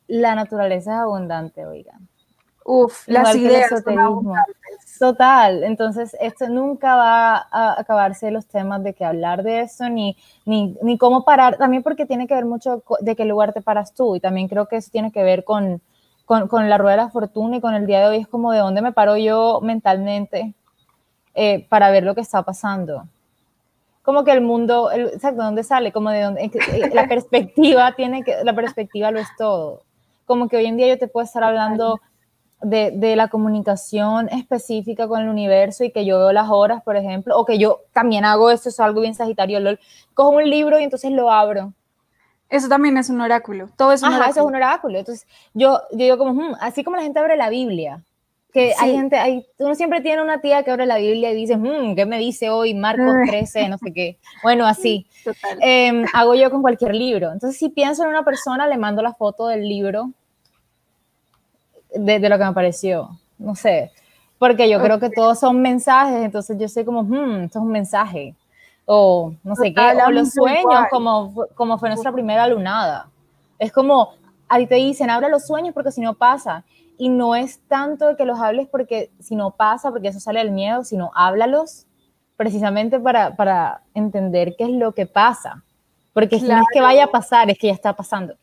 la 0.07 0.35
naturaleza 0.35 0.93
es 0.93 0.99
abundante, 0.99 1.65
oigan. 1.65 2.07
Uf, 2.65 3.07
las 3.07 3.35
ideas 3.35 3.69
Total, 4.99 5.63
entonces 5.63 6.15
esto 6.19 6.47
nunca 6.47 6.95
va 6.95 7.47
a 7.51 7.79
acabarse 7.79 8.31
los 8.31 8.47
temas 8.47 8.83
de 8.83 8.93
que 8.93 9.03
hablar 9.03 9.43
de 9.43 9.61
eso, 9.61 9.89
ni, 9.89 10.15
ni, 10.45 10.77
ni 10.81 10.97
cómo 10.97 11.25
parar, 11.25 11.57
también 11.57 11.83
porque 11.83 12.05
tiene 12.05 12.25
que 12.25 12.35
ver 12.35 12.45
mucho 12.45 12.83
de 13.01 13.15
qué 13.15 13.25
lugar 13.25 13.53
te 13.53 13.61
paras 13.61 13.93
tú, 13.93 14.15
y 14.15 14.21
también 14.21 14.47
creo 14.47 14.67
que 14.67 14.77
eso 14.77 14.89
tiene 14.91 15.11
que 15.11 15.23
ver 15.23 15.43
con, 15.43 15.81
con, 16.25 16.47
con 16.47 16.69
la 16.69 16.77
rueda 16.77 16.95
de 16.95 17.03
la 17.03 17.09
fortuna 17.09 17.57
y 17.57 17.61
con 17.61 17.73
el 17.73 17.85
día 17.85 17.99
de 17.99 18.07
hoy, 18.07 18.17
es 18.17 18.27
como 18.27 18.51
de 18.51 18.59
dónde 18.59 18.81
me 18.81 18.93
paro 18.93 19.17
yo 19.17 19.59
mentalmente, 19.61 20.53
eh, 21.35 21.65
para 21.69 21.89
ver 21.91 22.03
lo 22.03 22.15
que 22.15 22.21
está 22.21 22.43
pasando. 22.43 23.07
Como 24.03 24.23
que 24.23 24.31
el 24.31 24.41
mundo, 24.41 24.91
el, 24.91 25.07
exacto, 25.07 25.43
¿dónde 25.43 25.63
sale? 25.63 25.91
Como 25.91 26.09
de 26.09 26.21
dónde, 26.21 26.43
eh, 26.43 26.91
la 26.93 27.07
perspectiva 27.07 27.93
tiene 27.95 28.23
que, 28.23 28.43
la 28.43 28.53
perspectiva 28.53 29.11
lo 29.11 29.19
es 29.19 29.27
todo. 29.37 29.83
Como 30.25 30.47
que 30.47 30.57
hoy 30.57 30.65
en 30.65 30.77
día 30.77 30.87
yo 30.87 30.97
te 30.97 31.07
puedo 31.07 31.23
estar 31.23 31.43
hablando 31.43 31.99
de, 32.61 32.91
de, 32.91 33.15
la 33.15 33.27
comunicación 33.27 34.29
específica 34.29 35.07
con 35.07 35.21
el 35.21 35.29
universo 35.29 35.83
y 35.83 35.91
que 35.91 36.05
yo 36.05 36.17
veo 36.19 36.31
las 36.31 36.49
horas, 36.49 36.81
por 36.83 36.95
ejemplo, 36.95 37.37
o 37.37 37.45
que 37.45 37.57
yo 37.57 37.81
también 37.91 38.25
hago 38.25 38.51
esto, 38.51 38.69
es 38.69 38.79
algo 38.79 39.01
bien 39.01 39.15
sagitario, 39.15 39.59
lol. 39.59 39.79
cojo 40.13 40.29
un 40.29 40.49
libro 40.49 40.79
y 40.79 40.83
entonces 40.83 41.11
lo 41.11 41.31
abro. 41.31 41.73
Eso 42.49 42.69
también 42.69 42.97
es 42.97 43.09
un 43.09 43.19
oráculo, 43.19 43.69
todo 43.75 43.93
es 43.93 44.03
un 44.03 44.13
Ajá, 44.13 44.29
eso 44.29 44.41
es 44.41 44.45
un 44.45 44.55
oráculo. 44.55 44.99
Entonces 44.99 45.27
yo, 45.53 45.81
yo 45.91 45.97
digo 45.97 46.17
como, 46.17 46.33
hmm", 46.33 46.55
así 46.59 46.83
como 46.83 46.97
la 46.97 47.03
gente 47.03 47.19
abre 47.19 47.35
la 47.35 47.49
Biblia, 47.49 48.03
que 48.53 48.73
hay 48.79 48.95
gente, 48.95 49.17
hay, 49.17 49.45
uno 49.57 49.73
siempre 49.73 50.01
tiene 50.01 50.21
una 50.21 50.39
tía 50.39 50.63
que 50.63 50.69
abre 50.69 50.85
la 50.85 50.97
Biblia 50.97 51.31
y 51.31 51.35
dice, 51.35 51.57
mmm, 51.57 51.95
¿qué 51.95 52.05
me 52.05 52.19
dice 52.19 52.51
hoy? 52.51 52.75
Marcos 52.75 53.13
13, 53.27 53.67
no 53.67 53.77
sé 53.79 53.91
qué. 53.91 54.17
Bueno, 54.43 54.65
así. 54.65 55.07
Eh, 55.61 56.03
hago 56.13 56.35
yo 56.35 56.51
con 56.51 56.61
cualquier 56.61 56.93
libro. 56.93 57.31
Entonces, 57.31 57.57
si 57.57 57.69
pienso 57.69 58.03
en 58.03 58.09
una 58.09 58.25
persona, 58.25 58.67
le 58.67 58.77
mando 58.77 59.01
la 59.01 59.13
foto 59.13 59.47
del 59.47 59.69
libro 59.69 60.11
de, 61.95 62.19
de 62.19 62.27
lo 62.27 62.37
que 62.37 62.43
me 62.43 62.51
pareció. 62.51 63.17
No 63.37 63.55
sé. 63.55 63.93
Porque 64.37 64.69
yo 64.69 64.81
creo 64.81 64.99
que 64.99 65.09
todos 65.09 65.39
son 65.39 65.61
mensajes, 65.61 66.21
entonces 66.21 66.57
yo 66.59 66.67
sé 66.67 66.83
como, 66.83 67.03
mmm, 67.03 67.43
esto 67.43 67.59
es 67.59 67.63
un 67.63 67.71
mensaje. 67.71 68.35
O 68.85 69.33
no 69.41 69.55
sé 69.55 69.73
qué, 69.73 69.93
o 70.05 70.11
los 70.11 70.31
sueños, 70.31 70.83
como, 70.91 71.33
como 71.55 71.77
fue 71.77 71.87
nuestra 71.87 72.11
primera 72.11 72.45
lunada. 72.47 73.07
Es 73.57 73.71
como, 73.71 74.15
ahí 74.53 74.67
te 74.67 74.75
dicen, 74.75 75.09
abre 75.09 75.29
los 75.29 75.47
sueños 75.47 75.73
porque 75.73 75.91
si 75.91 76.01
no 76.01 76.13
pasa 76.13 76.63
y 76.97 77.09
no 77.09 77.35
es 77.35 77.59
tanto 77.67 78.15
que 78.15 78.23
los 78.23 78.39
hables 78.39 78.67
porque 78.67 79.11
si 79.19 79.35
no 79.35 79.51
pasa, 79.51 79.89
porque 79.89 80.09
eso 80.09 80.19
sale 80.19 80.39
del 80.39 80.51
miedo, 80.51 80.83
sino 80.83 81.11
háblalos 81.15 81.87
precisamente 82.37 82.99
para, 82.99 83.35
para 83.35 83.81
entender 83.95 84.55
qué 84.55 84.65
es 84.65 84.69
lo 84.69 84.93
que 84.93 85.07
pasa. 85.07 85.63
Porque 86.13 86.39
no 86.39 86.57
es 86.57 86.65
que 86.71 86.81
vaya 86.81 87.05
a 87.05 87.11
pasar, 87.11 87.49
es 87.49 87.57
que 87.57 87.67
ya 87.67 87.73
está 87.73 87.95
pasando. 87.95 88.35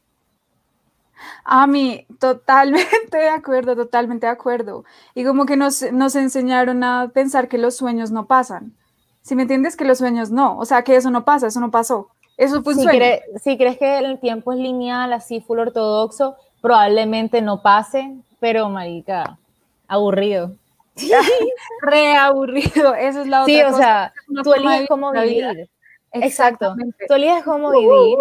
A 1.44 1.68
mí, 1.68 2.06
totalmente 2.18 3.16
de 3.16 3.28
acuerdo, 3.28 3.76
totalmente 3.76 4.26
de 4.26 4.32
acuerdo. 4.32 4.84
Y 5.14 5.24
como 5.24 5.46
que 5.46 5.56
nos, 5.56 5.92
nos 5.92 6.16
enseñaron 6.16 6.82
a 6.82 7.10
pensar 7.14 7.46
que 7.46 7.58
los 7.58 7.76
sueños 7.76 8.10
no 8.10 8.26
pasan. 8.26 8.74
Si 9.22 9.36
me 9.36 9.42
entiendes, 9.42 9.76
que 9.76 9.84
los 9.84 9.98
sueños 9.98 10.32
no, 10.32 10.58
o 10.58 10.64
sea, 10.64 10.82
que 10.82 10.96
eso 10.96 11.10
no 11.10 11.24
pasa, 11.24 11.46
eso 11.46 11.60
no 11.60 11.70
pasó. 11.70 12.08
Eso 12.40 12.62
fue 12.62 12.72
un 12.72 12.78
si 12.78 12.84
sueño. 12.84 13.04
si 13.42 13.58
crees 13.58 13.76
que 13.76 13.98
el 13.98 14.18
tiempo 14.18 14.52
es 14.52 14.58
lineal, 14.58 15.12
así 15.12 15.42
full 15.42 15.58
ortodoxo, 15.58 16.36
probablemente 16.62 17.42
no 17.42 17.60
pase, 17.60 18.16
pero 18.38 18.70
marica, 18.70 19.38
aburrido. 19.86 20.56
Re 21.82 22.14
aburrido, 22.14 22.94
eso 22.94 23.20
es 23.20 23.26
la 23.26 23.42
otra 23.42 23.54
Sí, 23.54 23.62
o 23.62 23.76
sea, 23.76 24.14
tú 24.42 24.54
eliges 24.54 24.88
cómo 24.88 25.12
vivir. 25.12 25.68
Exacto. 26.12 26.74
Tú 27.06 27.14
eliges 27.14 27.44
cómo 27.44 27.72
vivir. 27.72 28.16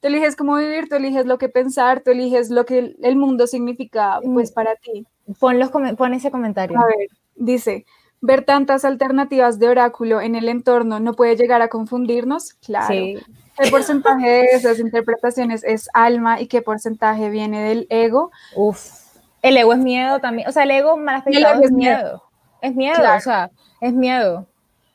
tú 0.00 0.08
eliges 0.08 0.34
cómo 0.34 0.56
vivir, 0.56 0.88
tú 0.88 0.96
eliges 0.96 1.26
lo 1.26 1.38
que 1.38 1.48
pensar, 1.48 2.02
tú 2.02 2.10
eliges 2.10 2.50
lo 2.50 2.66
que 2.66 2.96
el 3.00 3.16
mundo 3.16 3.46
significa 3.46 4.18
pues 4.24 4.50
para 4.50 4.74
ti. 4.74 5.06
Pon, 5.38 5.60
los, 5.60 5.70
pon 5.70 6.12
ese 6.12 6.32
comentario. 6.32 6.76
A 6.76 6.86
ver, 6.86 7.08
dice, 7.36 7.86
ver 8.20 8.44
tantas 8.44 8.84
alternativas 8.84 9.58
de 9.58 9.68
oráculo 9.68 10.20
en 10.20 10.34
el 10.34 10.48
entorno 10.48 11.00
no 11.00 11.14
puede 11.14 11.36
llegar 11.36 11.62
a 11.62 11.68
confundirnos, 11.68 12.54
claro. 12.54 12.88
Sí. 12.88 13.18
¿Qué 13.58 13.70
porcentaje 13.70 14.28
de 14.28 14.44
esas 14.52 14.78
interpretaciones 14.78 15.64
es 15.64 15.88
alma 15.94 16.40
y 16.40 16.46
qué 16.46 16.60
porcentaje 16.60 17.30
viene 17.30 17.62
del 17.62 17.86
ego? 17.88 18.30
Uf, 18.54 19.06
el 19.40 19.56
ego 19.56 19.72
es 19.72 19.78
miedo 19.78 20.20
también. 20.20 20.48
O 20.48 20.52
sea, 20.52 20.64
el 20.64 20.70
ego 20.72 20.96
mal 20.96 21.16
afectado 21.16 21.62
es, 21.62 21.72
miedo. 21.72 22.22
Es 22.60 22.74
miedo, 22.74 22.98
o 23.16 23.20
sea, 23.20 23.50
es 23.80 23.94
miedo. 23.94 24.46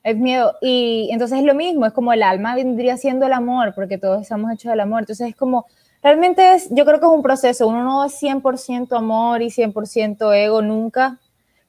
Es 0.04 0.18
miedo. 0.18 0.56
Y 0.62 1.10
entonces 1.12 1.40
es 1.40 1.46
lo 1.46 1.56
mismo, 1.56 1.86
es 1.86 1.94
como 1.94 2.14
el 2.14 2.22
alma 2.22 2.56
vendría 2.56 2.98
siendo 2.98 3.26
el 3.26 3.34
amor, 3.34 3.74
porque 3.76 3.98
todos 3.98 4.22
estamos 4.22 4.52
hechos 4.52 4.72
del 4.72 4.80
amor. 4.80 5.02
Entonces 5.02 5.30
es 5.30 5.36
como, 5.36 5.66
realmente 6.04 6.54
es, 6.54 6.70
yo 6.70 6.86
creo 6.86 7.00
que 7.00 7.06
es 7.06 7.12
un 7.12 7.24
proceso. 7.24 7.68
Uno 7.68 7.84
no 7.84 8.06
es 8.06 8.22
100% 8.22 8.96
amor 8.96 9.42
y 9.42 9.48
100% 9.48 10.36
ego 10.36 10.62
nunca. 10.62 11.20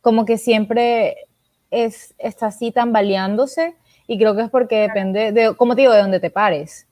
Como 0.00 0.24
que 0.24 0.36
siempre 0.36 1.16
es, 1.72 2.14
está 2.18 2.46
así 2.46 2.70
tambaleándose 2.70 3.74
y 4.06 4.18
creo 4.18 4.36
que 4.36 4.42
es 4.42 4.50
porque 4.50 4.76
depende, 4.76 5.32
de, 5.32 5.56
como 5.56 5.74
te 5.74 5.80
digo, 5.80 5.92
de 5.92 6.02
dónde 6.02 6.20
te 6.20 6.30
pares 6.30 6.86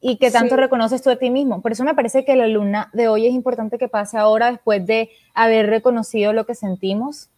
y 0.00 0.16
que 0.16 0.30
tanto 0.30 0.56
reconoces 0.56 1.02
tú 1.02 1.10
a 1.10 1.16
ti 1.16 1.30
mismo. 1.30 1.60
Por 1.60 1.72
eso 1.72 1.84
me 1.84 1.94
parece 1.94 2.24
que 2.24 2.34
la 2.34 2.46
luna 2.46 2.88
de 2.92 3.08
hoy 3.08 3.26
es 3.26 3.34
importante 3.34 3.76
que 3.76 3.88
pase 3.88 4.16
ahora 4.16 4.50
después 4.50 4.86
de 4.86 5.10
haber 5.34 5.68
reconocido 5.68 6.32
lo 6.32 6.46
que 6.46 6.54
sentimos. 6.54 7.28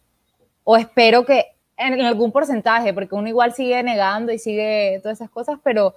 O 0.63 0.77
espero 0.77 1.25
que 1.25 1.47
en, 1.75 1.99
algún 2.01 2.31
porcentaje, 2.31 2.93
porque 2.93 3.15
uno 3.15 3.27
igual 3.27 3.53
sigue 3.53 3.83
negando 3.83 4.31
y 4.31 4.39
sigue 4.39 4.99
todas 5.03 5.17
esas 5.17 5.29
cosas, 5.29 5.59
pero, 5.61 5.93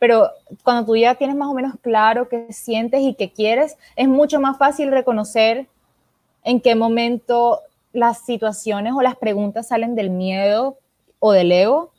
pero 0.00 0.30
cuando 0.64 0.84
tú 0.86 0.96
ya 0.96 1.14
tienes 1.14 1.36
más 1.36 1.48
o 1.48 1.54
menos 1.54 1.74
claro 1.82 2.28
qué 2.28 2.52
sientes 2.52 3.00
y 3.00 3.14
qué 3.14 3.32
quieres, 3.32 3.76
es 3.94 4.08
mucho 4.08 4.40
más 4.40 4.58
fácil 4.58 4.90
reconocer 4.90 5.68
en 6.42 6.60
qué 6.60 6.74
momento 6.74 7.60
las 7.92 8.24
situaciones 8.24 8.92
o 8.94 9.02
las 9.02 9.16
preguntas 9.16 9.68
salen 9.68 9.94
del 9.94 10.10
miedo 10.10 10.78
o 11.18 11.32
del 11.32 11.52
ego 11.52 11.92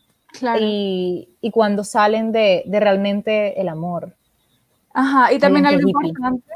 y, 0.60 1.30
y, 1.42 1.52
cuando 1.52 1.84
salen 1.84 2.32
de, 2.32 2.64
de, 2.66 2.80
realmente 2.80 3.60
el 3.60 3.68
amor. 3.68 4.16
Ajá, 4.94 5.34
y 5.34 5.40
también 5.40 5.66
algo 5.66 5.88
importante, 5.88 6.52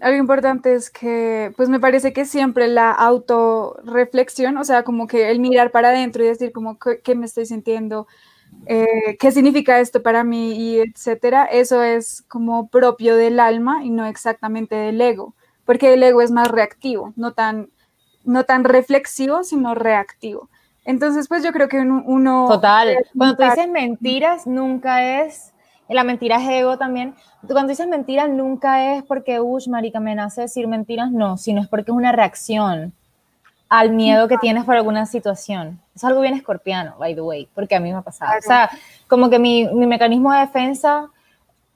algo 0.00 0.18
importante 0.18 0.74
es 0.74 0.90
que, 0.90 1.52
pues 1.56 1.68
me 1.68 1.80
parece 1.80 2.12
que 2.12 2.24
siempre 2.24 2.68
la 2.68 2.92
autorreflexión, 2.92 4.56
o 4.56 4.64
sea, 4.64 4.84
como 4.84 5.06
que 5.06 5.30
el 5.30 5.40
mirar 5.40 5.70
para 5.70 5.88
adentro 5.88 6.24
y 6.24 6.28
decir 6.28 6.52
como 6.52 6.78
qué, 6.78 7.14
me 7.14 7.26
estoy 7.26 7.46
sintiendo, 7.46 8.06
eh, 8.66 9.16
qué 9.18 9.32
significa 9.32 9.80
esto 9.80 10.02
para 10.02 10.24
mí 10.24 10.52
y 10.52 10.78
etcétera, 10.80 11.44
eso 11.44 11.82
es 11.82 12.22
como 12.22 12.68
propio 12.68 13.16
del 13.16 13.40
alma 13.40 13.84
y 13.84 13.90
no 13.90 14.06
exactamente 14.06 14.74
del 14.74 15.00
ego, 15.00 15.34
porque 15.64 15.94
el 15.94 16.02
ego 16.02 16.22
es 16.22 16.30
más 16.30 16.48
reactivo, 16.48 17.12
no 17.16 17.32
tan, 17.32 17.70
no 18.24 18.44
tan 18.44 18.64
reflexivo, 18.64 19.44
sino 19.44 19.74
reactivo. 19.74 20.48
Entonces, 20.84 21.28
pues 21.28 21.42
yo 21.42 21.52
creo 21.52 21.68
que 21.68 21.78
uno... 21.78 22.46
Total. 22.48 22.96
Cuando 23.16 23.36
tú 23.36 23.42
dices 23.44 23.68
mentiras, 23.68 24.46
nunca 24.46 25.22
es... 25.22 25.52
La 25.88 26.04
mentira 26.04 26.36
es 26.36 26.48
ego 26.48 26.78
también. 26.78 27.14
Cuando 27.46 27.68
dices 27.68 27.86
mentiras, 27.86 28.28
nunca 28.28 28.94
es 28.94 29.02
porque, 29.02 29.40
uy, 29.40 29.62
marica, 29.68 30.00
me 30.00 30.14
nace 30.14 30.42
decir 30.42 30.66
mentiras, 30.66 31.10
no, 31.10 31.36
sino 31.36 31.60
es 31.60 31.68
porque 31.68 31.90
es 31.90 31.96
una 31.96 32.12
reacción 32.12 32.92
al 33.68 33.90
miedo 33.90 34.28
que 34.28 34.38
tienes 34.38 34.64
por 34.64 34.76
alguna 34.76 35.04
situación. 35.06 35.80
Es 35.94 36.04
algo 36.04 36.20
bien 36.20 36.34
escorpiano, 36.34 36.96
by 36.98 37.14
the 37.14 37.20
way, 37.20 37.48
porque 37.54 37.74
a 37.74 37.80
mí 37.80 37.90
me 37.90 37.98
ha 37.98 38.02
pasado. 38.02 38.32
O 38.38 38.42
sea, 38.42 38.70
como 39.08 39.28
que 39.28 39.38
mi, 39.38 39.68
mi, 39.68 39.86
mecanismo 39.86 40.32
de 40.32 40.40
defensa, 40.40 41.08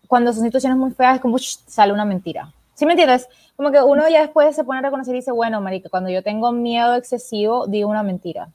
cuando 0.07 0.33
son 0.33 0.45
situaciones 0.45 0.79
muy 0.79 0.91
feas, 0.93 1.17
es 1.17 1.21
como, 1.21 1.39
sale 1.39 1.93
una 1.93 2.05
mentira. 2.05 2.53
¿Sí 2.75 2.87
me 2.87 2.93
entiendes? 2.93 3.29
Como 3.59 3.73
que 3.73 3.83
uno 3.83 4.09
ya 4.09 4.21
después 4.21 4.55
se 4.55 4.63
pone 4.63 4.79
a 4.79 4.83
reconocer 4.83 5.13
y 5.17 5.19
dice, 5.19 5.33
bueno, 5.33 5.61
marica, 5.61 5.89
cuando 5.89 6.11
yo 6.11 6.23
tengo 6.23 6.53
miedo 6.53 6.95
excesivo, 6.95 7.67
digo 7.67 7.91
una 7.91 8.05
mentira. 8.05 8.51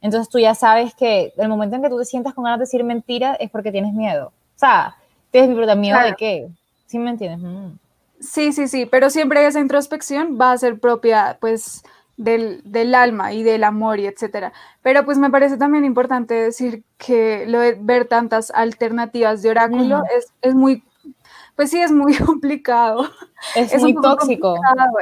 Entonces 0.00 0.28
tú 0.28 0.38
ya 0.38 0.54
sabes 0.54 0.94
que 0.94 1.32
el 1.36 1.48
momento 1.48 1.74
en 1.74 1.82
que 1.82 1.88
tú 1.88 1.98
te 1.98 2.04
sientas 2.04 2.32
con 2.32 2.44
ganas 2.44 2.60
de 2.60 2.66
decir 2.66 2.84
mentira 2.84 3.34
es 3.34 3.50
porque 3.50 3.72
tienes 3.72 3.92
miedo. 3.94 4.28
O 4.28 4.58
sea, 4.60 4.94
tienes 5.32 5.76
miedo 5.76 5.98
de 5.98 6.14
qué. 6.14 6.48
¿Sí 6.86 7.00
me 7.00 7.10
entiendes? 7.10 7.40
Mm. 7.40 7.78
Sí, 8.20 8.52
sí, 8.52 8.68
sí, 8.68 8.86
pero 8.86 9.10
siempre 9.10 9.44
esa 9.44 9.58
introspección 9.58 10.38
va 10.40 10.52
a 10.52 10.58
ser 10.58 10.78
propia, 10.78 11.36
pues, 11.40 11.82
del, 12.16 12.62
del, 12.64 12.94
alma 12.94 13.32
y 13.32 13.42
del 13.42 13.64
amor 13.64 13.98
y 13.98 14.06
etcétera. 14.06 14.52
Pero 14.82 15.04
pues 15.04 15.18
me 15.18 15.30
parece 15.30 15.56
también 15.56 15.84
importante 15.84 16.34
decir 16.34 16.84
que 16.96 17.44
lo 17.48 17.58
de 17.58 17.76
ver 17.80 18.06
tantas 18.06 18.52
alternativas 18.52 19.42
de 19.42 19.50
oráculo 19.50 20.04
es, 20.16 20.32
es, 20.42 20.54
muy, 20.54 20.84
pues 21.56 21.70
sí, 21.70 21.80
es 21.80 21.92
muy 21.92 22.14
complicado. 22.16 23.08
Es, 23.54 23.80
muy 23.80 23.94
tóxico. 23.94 24.54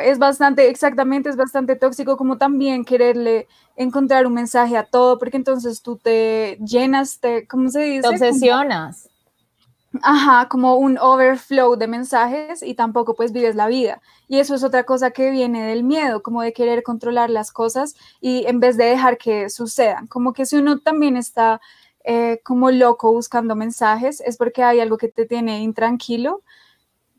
Es 0.03 0.19
bastante, 0.19 0.69
exactamente, 0.69 1.29
es 1.29 1.37
bastante 1.37 1.77
tóxico 1.77 2.17
como 2.17 2.39
también 2.39 2.85
quererle 2.85 3.49
encontrar 3.77 4.27
un 4.27 4.35
mensaje 4.35 4.77
a 4.77 4.85
todo, 4.85 5.19
porque 5.19 5.37
entonces 5.37 5.83
tú 5.83 5.97
te 5.97 6.59
llenas, 6.65 7.21
te, 7.21 7.47
¿cómo 7.47 7.69
se 7.71 7.81
dice? 7.81 8.03
Te 8.03 8.09
obsesionas. 8.09 9.09
Ajá, 10.03 10.49
como 10.49 10.77
un 10.77 10.99
overflow 10.99 11.75
de 11.77 11.89
mensajes 11.89 12.63
y 12.63 12.75
tampoco 12.75 13.15
pues 13.15 13.33
vives 13.33 13.57
la 13.57 13.67
vida. 13.67 14.01
Y 14.29 14.39
eso 14.39 14.55
es 14.55 14.63
otra 14.63 14.85
cosa 14.85 15.11
que 15.11 15.31
viene 15.31 15.67
del 15.67 15.83
miedo, 15.83 16.23
como 16.23 16.43
de 16.43 16.53
querer 16.53 16.85
controlar 16.85 17.29
las 17.29 17.51
cosas 17.51 17.97
y 18.21 18.47
en 18.47 18.61
vez 18.61 18.77
de 18.77 18.85
dejar 18.85 19.19
que 19.19 19.51
sucedan. 19.51 20.07
Como 20.07 20.33
que 20.33 20.47
si 20.47 20.57
uno 20.57 20.79
también 20.79 21.17
está 21.17 21.61
eh, 22.13 22.41
como 22.43 22.73
loco 22.73 23.13
buscando 23.13 23.55
mensajes, 23.55 24.21
es 24.21 24.37
porque 24.37 24.65
hay 24.65 24.81
algo 24.81 24.99
que 24.99 25.09
te 25.09 25.27
tiene 25.27 25.61
intranquilo 25.61 26.43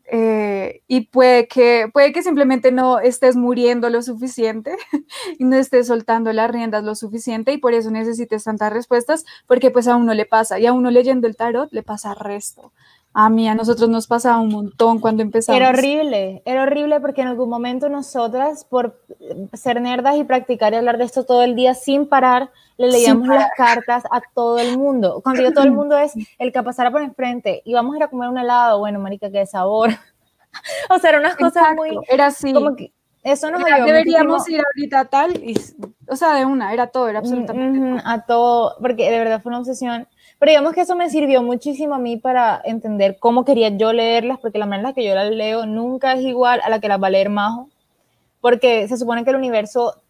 eh, 0.06 0.82
y 0.90 1.08
puede 1.08 1.48
que, 1.48 1.90
puede 1.94 2.12
que 2.12 2.24
simplemente 2.24 2.74
no 2.74 3.00
estés 3.00 3.38
muriendo 3.38 3.90
lo 3.90 4.02
suficiente 4.02 4.76
y 5.40 5.46
no 5.46 5.56
estés 5.56 5.88
soltando 5.88 6.34
las 6.34 6.52
riendas 6.52 6.84
lo 6.84 6.96
suficiente 6.96 7.54
y 7.54 7.58
por 7.58 7.74
eso 7.74 7.90
necesites 7.90 8.44
tantas 8.44 8.74
respuestas, 8.74 9.24
porque 9.48 9.72
pues 9.72 9.88
a 9.88 9.96
uno 9.96 10.14
le 10.14 10.26
pasa 10.26 10.60
y 10.60 10.66
a 10.66 10.74
uno 10.74 10.92
leyendo 10.92 11.28
el 11.28 11.38
tarot 11.38 11.72
le 11.72 11.84
pasa 11.84 12.14
resto. 12.14 12.74
A 13.14 13.30
mí, 13.30 13.50
a 13.50 13.56
nosotros 13.56 13.90
nos 13.90 14.08
pasaba 14.08 14.40
un 14.40 14.50
montón 14.50 15.00
cuando 15.00 15.22
empezamos. 15.22 15.60
Era 15.60 15.70
horrible, 15.70 16.42
era 16.46 16.64
horrible 16.64 17.02
porque 17.02 17.22
en 17.22 17.28
algún 17.28 17.50
momento 17.50 17.90
nosotras, 17.90 18.64
por 18.64 19.02
ser 19.54 19.82
nerdas 19.82 20.16
y 20.16 20.24
practicar 20.24 20.72
y 20.72 20.78
hablar 20.78 20.98
de 20.98 21.04
esto 21.04 21.26
todo 21.26 21.44
el 21.44 21.56
día 21.56 21.74
sin 21.74 22.08
parar, 22.08 22.52
le 22.78 22.88
leíamos 22.88 23.28
las 23.28 23.50
cartas 23.58 24.04
a 24.10 24.22
todo 24.34 24.60
el 24.60 24.78
mundo. 24.78 25.20
Cuando 25.24 25.42
digo 25.42 25.54
todo 25.54 25.66
el 25.66 25.74
mundo 25.74 25.98
es 25.98 26.14
el 26.40 26.54
que 26.54 26.64
pasara 26.64 26.90
por 26.90 27.02
enfrente 27.02 27.62
y 27.66 27.74
vamos 27.74 27.94
a 27.94 27.98
ir 27.98 28.04
a 28.04 28.08
comer 28.08 28.30
un 28.30 28.38
helado, 28.38 28.80
bueno, 28.80 29.00
marica, 29.00 29.30
qué 29.30 29.46
sabor. 29.46 29.90
o 30.90 30.98
sea, 31.00 31.10
eran 31.10 31.22
unas 31.22 31.36
cosas 31.36 31.76
muy... 31.76 31.98
Era 32.08 32.28
así. 32.28 32.54
Como 32.54 32.78
que 32.78 32.94
eso 33.24 33.52
nos 33.52 33.64
ayudó 33.64 33.86
Deberíamos 33.86 34.50
ir 34.50 34.62
ahorita 34.66 35.06
tal, 35.06 35.36
y, 35.36 35.54
o 36.08 36.16
sea, 36.16 36.34
de 36.34 36.46
una, 36.46 36.74
era 36.74 36.88
todo, 36.88 37.08
era 37.08 37.20
absolutamente 37.20 38.02
A 38.04 38.26
todo, 38.26 38.78
porque 38.82 39.12
de 39.12 39.20
verdad 39.20 39.42
fue 39.42 39.52
una 39.52 39.60
obsesión. 39.60 40.08
Pero 40.42 40.50
digamos 40.54 40.74
que 40.74 40.82
eso 40.82 40.96
me 40.96 41.08
sirvió 41.08 41.44
muchísimo 41.44 41.94
a 41.94 42.00
mí 42.00 42.18
para 42.18 42.60
entender 42.64 43.20
cómo 43.20 43.46
quería 43.46 43.70
yo 43.70 43.94
leerlas, 43.94 44.40
porque 44.40 44.58
la 44.58 44.66
manera 44.66 44.80
en 44.80 44.90
la 44.90 44.94
que 44.96 45.08
yo 45.08 45.14
las 45.14 45.30
leo 45.30 45.68
nunca 45.68 46.14
es 46.14 46.22
igual 46.22 46.62
a 46.64 46.70
la 46.70 46.80
que 46.80 46.88
las 46.88 47.00
va 47.00 47.06
a 47.06 47.10
leer 47.12 47.30
Majo, 47.30 47.70
porque 48.40 48.88
se 48.88 48.98
supone 48.98 49.24
que 49.24 49.30
el 49.30 49.36
universo 49.36 50.02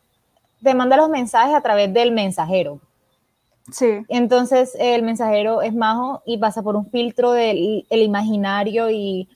te 0.63 0.73
manda 0.73 0.95
los 0.95 1.09
mensajes 1.09 1.53
a 1.53 1.59
través 1.59 1.93
del 1.93 2.13
mensajero. 2.13 2.79
Sí. 3.73 4.05
Entonces 4.07 4.73
el 4.79 5.03
mensajero 5.03 5.61
es 5.61 5.73
Majo 5.73 6.21
y 6.25 6.37
pasa 6.37 6.63
por 6.63 6.77
un 6.77 6.89
filtro 6.89 7.33
del 7.33 7.85
el 7.89 8.01
imaginario 8.01 8.89
y 8.89 9.27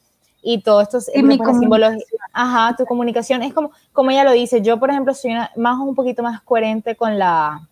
y 0.41 0.61
todo 0.61 0.79
esto 0.79 0.99
y 1.13 1.23
mi 1.23 1.37
símbolos, 1.37 1.95
ajá, 2.31 2.73
tu 2.77 2.85
comunicación 2.85 3.43
es 3.43 3.53
como, 3.53 3.71
como 3.91 4.11
ella 4.11 4.23
lo 4.23 4.31
dice, 4.31 4.61
yo 4.61 4.79
por 4.79 4.91
ejemplo 4.91 5.13
soy 5.13 5.33
más 5.57 5.77
un 5.77 5.93
poquito 5.93 6.23
más 6.23 6.39
coherente 6.41 6.95
con 6.95 7.19
la, 7.19 7.67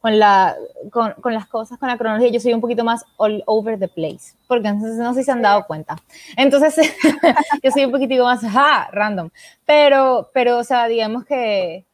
con, 0.00 0.18
la, 0.18 0.56
con, 0.90 1.12
con, 1.20 1.34
las 1.34 1.46
cosas, 1.46 1.78
con 1.78 1.88
la 1.88 1.98
cronología, 1.98 2.30
yo 2.30 2.40
soy 2.40 2.52
un 2.52 2.60
poquito 2.60 2.84
más 2.84 3.04
all 3.16 3.42
over 3.46 3.78
the 3.78 3.88
place, 3.88 4.34
porque 4.46 4.68
entonces 4.68 4.98
no 4.98 5.12
sé 5.12 5.20
si 5.20 5.24
se 5.24 5.32
han 5.32 5.42
dado 5.42 5.66
cuenta. 5.66 5.96
Entonces, 6.36 6.76
yo 7.62 7.70
soy 7.70 7.84
un 7.84 7.92
poquitico 7.92 8.24
más, 8.24 8.42
ajá, 8.44 8.88
random, 8.92 9.30
pero, 9.66 10.30
pero, 10.32 10.58
o 10.58 10.64
sea, 10.64 10.86
digamos 10.86 11.24
que, 11.24 11.84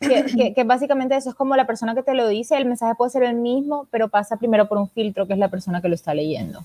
que, 0.00 0.52
que, 0.54 0.64
básicamente 0.64 1.16
eso 1.16 1.30
es 1.30 1.34
como 1.34 1.56
la 1.56 1.66
persona 1.66 1.94
que 1.94 2.02
te 2.02 2.14
lo 2.14 2.28
dice, 2.28 2.56
el 2.56 2.66
mensaje 2.66 2.94
puede 2.96 3.10
ser 3.10 3.22
el 3.22 3.36
mismo, 3.36 3.86
pero 3.90 4.08
pasa 4.08 4.36
primero 4.36 4.68
por 4.68 4.78
un 4.78 4.88
filtro, 4.88 5.26
que 5.26 5.32
es 5.32 5.38
la 5.38 5.48
persona 5.48 5.80
que 5.80 5.88
lo 5.88 5.94
está 5.94 6.12
leyendo. 6.12 6.60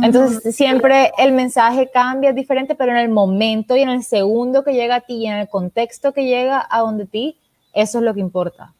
Entonces, 0.00 0.54
siempre 0.54 1.10
el 1.18 1.32
mensaje 1.32 1.90
cambia, 1.92 2.30
es 2.30 2.36
diferente, 2.36 2.76
pero 2.76 2.92
en 2.92 2.98
el 2.98 3.08
momento 3.08 3.76
y 3.76 3.80
en 3.80 3.88
el 3.88 4.04
segundo 4.04 4.62
que 4.62 4.72
llega 4.72 4.96
a 4.96 5.00
ti 5.00 5.14
y 5.14 5.26
en 5.26 5.36
el 5.36 5.48
contexto 5.48 6.12
que 6.12 6.26
llega 6.26 6.64
a 6.70 6.80
donde 6.80 7.06
ti, 7.06 7.38
eso 7.72 7.98
es 7.98 8.04
lo 8.04 8.14
que 8.14 8.20
importa. 8.20 8.72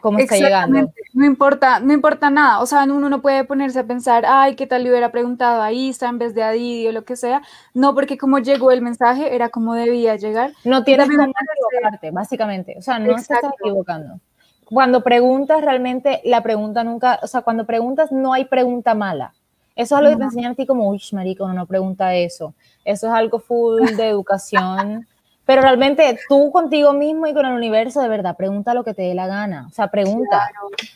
Cómo 0.00 0.18
está 0.18 0.36
llegando. 0.36 0.92
No 1.12 1.24
importa, 1.24 1.80
no 1.80 1.92
importa 1.92 2.30
nada. 2.30 2.60
O 2.60 2.66
sea, 2.66 2.84
uno 2.84 3.08
no 3.08 3.22
puede 3.22 3.44
ponerse 3.44 3.80
a 3.80 3.84
pensar, 3.84 4.24
ay, 4.26 4.54
¿qué 4.54 4.66
tal 4.66 4.84
le 4.84 4.90
hubiera 4.90 5.12
preguntado 5.12 5.62
a 5.62 5.72
Isa 5.72 6.08
en 6.08 6.18
vez 6.18 6.34
de 6.34 6.42
a 6.42 6.50
Didi 6.50 6.88
o 6.88 6.92
lo 6.92 7.04
que 7.04 7.16
sea? 7.16 7.42
No, 7.74 7.94
porque 7.94 8.18
como 8.18 8.38
llegó 8.38 8.70
el 8.70 8.82
mensaje, 8.82 9.34
era 9.34 9.48
como 9.48 9.74
debía 9.74 10.16
llegar. 10.16 10.52
No 10.64 10.84
tienes 10.84 11.08
que 11.08 11.14
equivocarte, 11.14 12.10
básicamente. 12.10 12.76
O 12.78 12.82
sea, 12.82 12.98
no 12.98 13.16
se 13.18 13.34
estás 13.34 13.52
equivocando. 13.60 14.20
Cuando 14.64 15.02
preguntas, 15.02 15.60
realmente 15.60 16.22
la 16.24 16.42
pregunta 16.42 16.82
nunca, 16.82 17.20
o 17.22 17.26
sea, 17.26 17.42
cuando 17.42 17.66
preguntas, 17.66 18.10
no 18.10 18.32
hay 18.32 18.46
pregunta 18.46 18.94
mala 18.94 19.34
eso 19.74 19.94
es 19.94 20.00
algo 20.00 20.10
que 20.10 20.16
te 20.18 20.24
enseñan 20.24 20.52
a 20.52 20.54
ti 20.54 20.66
como, 20.66 20.88
uy, 20.90 21.00
marico, 21.12 21.50
no 21.52 21.66
pregunta 21.66 22.14
eso. 22.14 22.54
Eso 22.84 23.06
es 23.06 23.12
algo 23.12 23.38
full 23.38 23.82
de 23.96 24.08
educación. 24.08 25.06
Pero 25.44 25.62
realmente 25.62 26.18
tú 26.28 26.52
contigo 26.52 26.92
mismo 26.92 27.26
y 27.26 27.34
con 27.34 27.44
el 27.46 27.52
universo, 27.52 28.00
de 28.00 28.08
verdad, 28.08 28.36
pregunta 28.36 28.74
lo 28.74 28.84
que 28.84 28.94
te 28.94 29.02
dé 29.02 29.14
la 29.14 29.26
gana. 29.26 29.66
O 29.68 29.70
sea, 29.70 29.88
pregunta. 29.88 30.50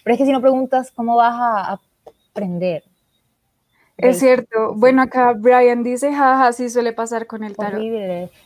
Pero 0.05 0.15
es 0.15 0.19
que 0.19 0.27
si 0.27 0.33
no 0.33 0.41
preguntas, 0.41 0.93
¿cómo 0.93 1.17
vas 1.17 1.35
a 1.35 1.79
aprender? 2.33 2.85
Es 3.97 4.19
cierto. 4.19 4.75
Bueno, 4.75 5.03
acá 5.03 5.33
Brian 5.33 5.83
dice, 5.83 6.13
jaja, 6.13 6.53
sí 6.53 6.69
suele 6.69 6.93
pasar 6.93 7.27
con 7.27 7.43
el 7.43 7.57
tarot. 7.57 7.81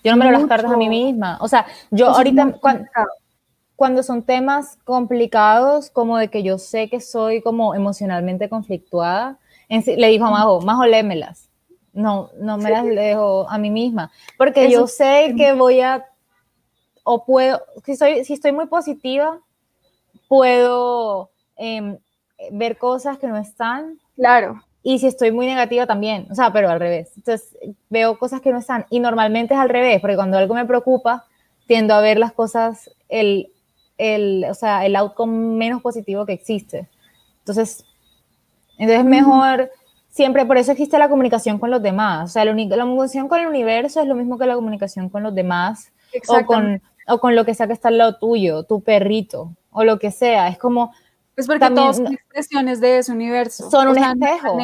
Yo 0.05 0.13
no 0.13 0.17
me 0.17 0.27
lo 0.27 0.31
las 0.31 0.47
cartas 0.47 0.73
a 0.73 0.77
mí 0.77 0.89
misma. 0.89 1.39
O 1.41 1.49
sea, 1.49 1.67
yo 1.91 2.09
ahorita, 2.09 2.53
cuando, 2.61 2.87
cuando, 3.75 4.03
son 4.03 4.23
temas 4.23 4.79
complicados, 4.85 5.91
como 5.91 6.19
de 6.19 6.29
que 6.29 6.43
yo 6.43 6.57
sé 6.59 6.89
que 6.89 7.01
soy 7.01 7.43
como 7.43 7.75
emocionalmente 7.75 8.49
conflictuada, 8.49 9.39
le 9.69 10.09
dijo 10.09 10.25
a 10.25 10.31
Majo, 10.31 10.61
Majo, 10.61 10.87
lémelas. 10.87 11.50
No, 11.93 12.31
no 12.39 12.57
me 12.57 12.71
las 12.71 12.85
dejo 12.87 13.49
a 13.51 13.59
mí 13.59 13.69
misma, 13.71 14.13
porque 14.39 14.71
yo 14.71 14.87
sé 14.87 15.35
que 15.37 15.53
voy 15.55 15.81
a, 15.81 16.07
o 17.03 17.25
puedo, 17.25 17.61
si, 17.85 17.97
soy, 17.97 18.25
si 18.25 18.35
estoy 18.35 18.53
muy 18.53 18.67
positiva, 18.67 19.41
puedo 20.29 21.31
em, 21.57 21.99
ver 22.53 22.79
cosas 22.79 23.19
que 23.19 23.27
no 23.27 23.37
están. 23.37 23.99
Claro. 24.15 24.63
Y 24.83 24.99
si 25.01 25.09
estoy 25.09 25.33
muy 25.33 25.47
negativa 25.47 25.87
también, 25.87 26.27
o 26.31 26.35
sea, 26.35 26.53
pero 26.53 26.71
al 26.71 26.79
revés. 26.81 27.11
Entonces, 27.17 27.59
veo 27.91 28.19
cosas 28.19 28.41
que 28.41 28.53
no 28.53 28.59
están. 28.59 28.87
Y 28.89 29.01
normalmente 29.01 29.55
es 29.55 29.61
al 29.61 29.69
revés, 29.69 30.01
porque 30.01 30.17
cuando 30.17 30.39
algo 30.39 30.55
me 30.55 30.65
preocupa, 30.65 31.27
tiendo 31.67 31.95
a 31.95 32.01
ver 32.01 32.19
las 32.19 32.33
cosas, 32.33 32.91
el, 33.09 33.53
el, 33.99 34.47
o 34.49 34.55
sea, 34.55 34.87
el 34.87 34.97
outcome 34.97 35.57
menos 35.57 35.83
positivo 35.83 36.25
que 36.25 36.33
existe. 36.33 36.89
Entonces, 37.41 37.85
entonces, 38.79 39.05
mejor 39.05 39.71
siempre, 40.21 40.45
por 40.45 40.59
eso 40.59 40.73
existe 40.73 40.99
la 40.99 41.09
comunicación 41.09 41.59
con 41.59 41.71
los 41.71 41.81
demás. 41.81 42.29
O 42.29 42.33
sea, 42.35 42.45
la, 42.45 42.53
la, 42.53 42.83
comunicación 42.83 43.27
con 43.27 43.41
el 43.41 43.47
universo 43.47 44.03
es 44.03 44.07
lo 44.07 44.15
mismo 44.15 44.37
que 44.37 44.45
la 44.45 44.55
comunicación 44.55 45.09
con 45.09 45.23
los 45.23 45.35
demás 45.35 45.93
o 46.29 46.45
con, 46.45 46.83
o 47.09 47.19
con 47.21 47.35
lo 47.35 47.47
que 47.47 47.55
sea 47.55 47.67
que 47.67 47.73
está 47.73 47.89
al 47.89 47.97
lado 47.97 48.19
tuyo, 48.19 48.65
tu 48.65 48.83
perrito 48.83 49.55
o 49.71 49.83
lo 49.83 49.99
que 49.99 50.11
sea. 50.11 50.49
Es 50.49 50.59
como... 50.59 50.93
Es 51.37 51.47
porque 51.47 51.61
también, 51.61 51.95
son 51.95 52.13
expresiones 52.13 52.83
de 52.83 52.99
ese 52.99 53.13
universo. 53.13 53.71
Son 53.71 53.89
un 53.89 53.97
espejo. 53.97 54.59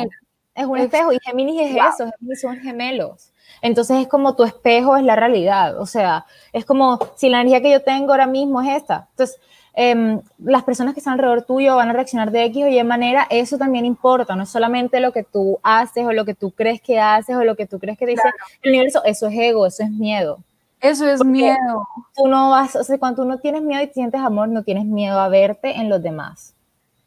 Es 0.54 0.66
un 0.66 0.76
espejo 0.76 1.12
y 1.14 1.18
Géminis 1.24 1.62
es 1.62 1.76
eso, 1.76 2.10
Géminis 2.18 2.40
son 2.42 2.58
gemelos. 2.58 3.32
Entonces 3.62 4.02
es 4.02 4.08
como 4.08 4.36
tu 4.36 4.44
espejo 4.44 4.98
es 4.98 5.04
la 5.04 5.16
realidad, 5.16 5.80
o 5.80 5.86
sea, 5.86 6.26
es 6.52 6.66
como 6.66 6.98
si 7.16 7.30
la 7.30 7.40
energía 7.40 7.62
que 7.62 7.70
yo 7.70 7.82
tengo 7.82 8.12
ahora 8.12 8.26
mismo 8.26 8.60
es 8.60 8.76
esta. 8.76 9.08
Entonces, 9.12 9.40
Em, 9.78 10.22
las 10.38 10.64
personas 10.64 10.94
que 10.94 11.00
están 11.00 11.12
alrededor 11.12 11.42
tuyo 11.42 11.76
van 11.76 11.90
a 11.90 11.92
reaccionar 11.92 12.30
de 12.30 12.44
X 12.44 12.64
o 12.64 12.68
Y 12.68 12.82
manera, 12.82 13.26
eso 13.28 13.58
también 13.58 13.84
importa, 13.84 14.34
no 14.34 14.44
es 14.44 14.48
solamente 14.48 15.00
lo 15.00 15.12
que 15.12 15.22
tú 15.22 15.60
haces 15.62 16.06
o 16.06 16.12
lo 16.12 16.24
que 16.24 16.34
tú 16.34 16.50
crees 16.50 16.80
que 16.80 16.98
haces 16.98 17.36
o 17.36 17.44
lo 17.44 17.56
que 17.56 17.66
tú 17.66 17.78
crees 17.78 17.98
que 17.98 18.06
dice 18.06 18.22
el 18.62 18.70
universo, 18.70 19.04
eso 19.04 19.26
es 19.26 19.34
ego, 19.38 19.66
eso 19.66 19.82
es 19.82 19.90
miedo. 19.90 20.38
Eso 20.80 21.06
es 21.06 21.22
miedo. 21.22 21.86
Tú 22.14 22.26
no 22.26 22.50
vas, 22.50 22.74
o 22.74 22.84
sea, 22.84 22.98
cuando 22.98 23.22
tú 23.22 23.28
no 23.28 23.38
tienes 23.38 23.60
miedo 23.62 23.82
y 23.82 23.88
sientes 23.88 24.20
amor, 24.20 24.48
no 24.48 24.62
tienes 24.62 24.86
miedo 24.86 25.20
a 25.20 25.28
verte 25.28 25.76
en 25.76 25.90
los 25.90 26.02
demás. 26.02 26.54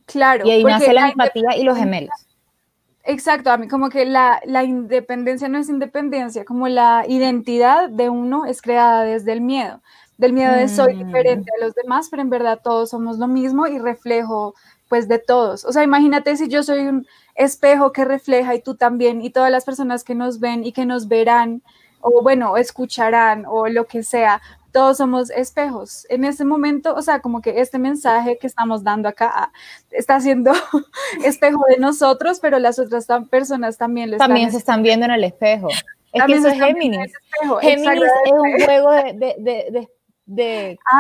Claro. 0.06 0.46
Y 0.46 0.52
ahí 0.52 0.64
nace 0.64 0.94
la 0.94 1.10
empatía 1.10 1.58
y 1.58 1.64
los 1.64 1.76
gemelos. 1.76 2.14
Exacto, 3.04 3.50
a 3.50 3.58
mí 3.58 3.68
como 3.68 3.90
que 3.90 4.06
la, 4.06 4.40
la, 4.46 4.64
independencia 4.64 5.48
no 5.48 5.58
es 5.58 5.70
independencia, 5.70 6.46
como 6.46 6.68
la 6.68 7.06
identidad 7.08 7.90
de 7.90 8.10
uno 8.10 8.46
es 8.46 8.62
creada 8.62 9.04
desde 9.04 9.32
el 9.32 9.42
miedo, 9.42 9.82
del 10.20 10.34
miedo 10.34 10.54
de 10.54 10.68
soy 10.68 10.96
mm. 10.96 11.06
diferente 11.06 11.50
a 11.58 11.66
los 11.66 11.74
demás, 11.74 12.10
pero 12.12 12.22
en 12.22 12.30
verdad 12.30 12.60
todos 12.62 12.90
somos 12.92 13.18
lo 13.18 13.28
mismo 13.28 13.66
y 13.68 13.80
reflejo 13.80 14.54
pues 14.90 15.08
de 15.08 15.18
todos. 15.18 15.64
O 15.66 15.72
sea, 15.72 15.84
imagínate 15.84 16.36
si 16.36 16.50
yo 16.50 16.62
soy 16.62 16.80
un 16.88 17.08
espejo 17.36 17.94
que 17.94 18.04
refleja 18.04 18.54
y 18.54 18.62
tú 18.62 18.76
también 18.76 19.22
y 19.22 19.30
todas 19.30 19.50
las 19.50 19.64
personas 19.64 20.04
que 20.04 20.16
nos 20.16 20.40
ven 20.40 20.66
y 20.66 20.74
que 20.74 20.86
nos 20.86 21.08
verán 21.08 21.64
o 22.02 22.22
bueno, 22.22 22.58
escucharán 22.58 23.46
o 23.48 23.68
lo 23.68 23.86
que 23.86 24.04
sea, 24.04 24.42
todos 24.74 24.98
somos 24.98 25.30
espejos. 25.30 26.06
En 26.10 26.26
este 26.26 26.44
momento, 26.44 26.96
o 26.96 27.02
sea, 27.02 27.22
como 27.22 27.42
que 27.42 27.62
este 27.62 27.80
mensaje 27.80 28.38
que 28.38 28.48
estamos 28.48 28.84
dando 28.84 29.08
acá 29.08 29.32
ah, 29.34 29.52
está 29.90 30.20
siendo 30.20 30.52
espejo 31.24 31.64
de 31.70 31.78
nosotros, 31.78 32.40
pero 32.42 32.60
las 32.60 32.78
otras 32.78 33.08
personas 33.30 33.78
también 33.78 34.12
lo 34.12 34.18
También 34.18 34.52
se 34.52 34.58
están 34.58 34.84
viendo 34.84 35.06
en 35.06 35.12
el 35.12 35.24
espejo. 35.24 35.70
Es 36.12 36.24
que 36.26 36.34
eso 36.34 36.48
es 36.50 36.60
Géminis. 36.60 37.14
Géminis 37.62 38.02
es 38.26 38.32
un 38.32 38.66
juego 38.66 38.92
de, 38.92 39.14
de, 39.14 39.36
de, 39.72 39.90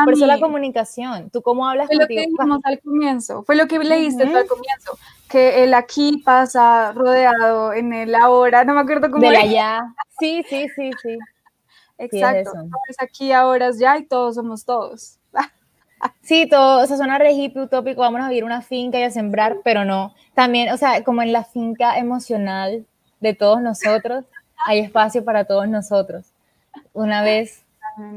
por 0.05 0.13
eso 0.13 0.25
la 0.25 0.39
comunicación. 0.39 1.29
Tú 1.29 1.41
cómo 1.41 1.67
hablas 1.67 1.87
fue 1.87 1.97
lo 1.97 2.07
que 2.07 2.27
dijimos 2.27 2.59
al 2.63 2.79
comienzo, 2.79 3.43
fue 3.43 3.55
lo 3.55 3.67
que 3.67 3.79
leíste 3.79 4.23
al 4.23 4.47
comienzo, 4.47 4.97
que 5.29 5.63
el 5.63 5.73
aquí 5.73 6.21
pasa 6.23 6.91
rodeado 6.93 7.73
en 7.73 7.93
el 7.93 8.15
ahora, 8.15 8.63
no 8.63 8.73
me 8.73 8.81
acuerdo 8.81 9.11
cómo 9.11 9.29
De 9.29 9.37
allá. 9.37 9.93
Sí, 10.19 10.43
sí, 10.49 10.67
sí, 10.75 10.91
sí. 11.01 11.17
Exacto. 11.97 12.51
Sí, 12.87 12.95
aquí, 12.99 13.31
ahora 13.31 13.71
ya 13.77 13.97
y 13.97 14.05
todos 14.05 14.35
somos 14.35 14.65
todos. 14.65 15.17
Sí, 16.21 16.47
todo, 16.47 16.81
o 16.81 16.85
sea, 16.85 16.95
suena 16.95 17.17
re 17.17 17.33
hippie, 17.33 17.63
utópico, 17.63 17.99
vamos 17.99 18.21
a 18.21 18.29
vivir 18.29 18.45
una 18.45 18.61
finca 18.61 18.97
y 18.97 19.03
a 19.03 19.11
sembrar, 19.11 19.57
pero 19.65 19.83
no. 19.83 20.15
También, 20.33 20.71
o 20.71 20.77
sea, 20.77 21.03
como 21.03 21.21
en 21.21 21.33
la 21.33 21.43
finca 21.43 21.97
emocional 21.97 22.85
de 23.19 23.33
todos 23.33 23.61
nosotros, 23.61 24.23
hay 24.65 24.79
espacio 24.79 25.25
para 25.25 25.43
todos 25.43 25.67
nosotros. 25.67 26.27
Una 26.93 27.21
vez 27.21 27.65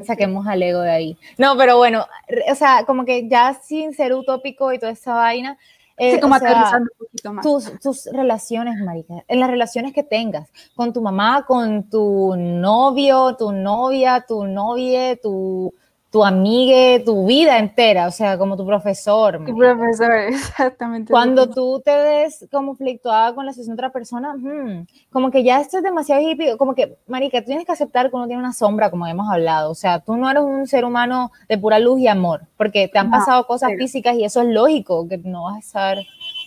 saquemos 0.05 0.47
al 0.47 0.63
ego 0.63 0.81
de 0.81 0.91
ahí. 0.91 1.19
No, 1.39 1.57
pero 1.57 1.77
bueno, 1.77 2.07
o 2.51 2.55
sea, 2.55 2.85
como 2.87 3.05
que 3.05 3.29
ya 3.29 3.55
sin 3.63 3.95
ser 3.95 4.15
utópico 4.15 4.73
y 4.73 4.79
toda 4.79 4.93
esa 4.93 5.15
vaina, 5.15 5.59
eh, 5.97 6.19
como 6.21 6.35
un 6.35 6.89
poquito 6.99 7.33
más. 7.33 7.43
Tus, 7.45 7.79
tus 7.81 8.07
relaciones, 8.13 8.77
marica, 8.79 9.25
en 9.29 9.41
las 9.41 9.51
relaciones 9.51 9.93
que 9.93 10.03
tengas, 10.03 10.51
con 10.75 10.93
tu 10.93 11.03
mamá, 11.03 11.45
con 11.47 11.89
tu 11.89 12.35
novio, 12.37 13.37
tu 13.37 13.53
novia, 13.53 14.25
tu 14.27 14.45
novia, 14.45 15.17
tu 15.17 15.75
tu 16.13 16.23
amiga, 16.23 17.03
tu 17.03 17.27
vida 17.27 17.59
entera, 17.59 18.07
o 18.07 18.11
sea, 18.11 18.37
como 18.37 18.55
tu 18.55 18.67
profesor. 18.67 19.43
Tu 19.47 19.57
profesor, 19.57 20.13
exactamente. 20.29 21.11
Cuando 21.11 21.49
tú 21.49 21.81
te 21.83 21.97
ves 21.97 22.47
como 22.53 22.75
fluctuada 22.75 23.35
con 23.35 23.47
la 23.47 23.53
situación 23.53 23.77
de 23.77 23.81
otra 23.81 23.93
persona, 23.93 24.35
hmm, 24.35 24.87
como 25.11 25.31
que 25.31 25.43
ya 25.43 25.59
esto 25.59 25.79
es 25.79 25.83
demasiado 25.83 26.21
hippie, 26.21 26.59
como 26.59 26.75
que, 26.75 26.99
marica, 27.07 27.41
tú 27.41 27.47
tienes 27.47 27.65
que 27.65 27.73
aceptar 27.73 28.11
que 28.11 28.17
uno 28.17 28.27
tiene 28.27 28.43
una 28.43 28.53
sombra, 28.53 28.91
como 28.91 29.07
hemos 29.07 29.27
hablado, 29.33 29.71
o 29.71 29.75
sea, 29.75 30.01
tú 30.01 30.15
no 30.15 30.31
eres 30.31 30.43
un 30.43 30.67
ser 30.67 30.85
humano 30.85 31.33
de 31.49 31.57
pura 31.57 31.79
luz 31.79 31.99
y 31.99 32.09
amor, 32.09 32.43
porque 32.59 32.89
te 32.89 32.99
han 32.99 33.11
pasado 33.11 33.47
cosas 33.47 33.71
físicas 33.79 34.15
y 34.15 34.25
eso 34.25 34.43
es 34.43 34.49
lógico, 34.49 35.09
que 35.09 35.17
no 35.17 35.45
vas 35.45 35.57
a 35.57 35.61
estar 35.61 35.99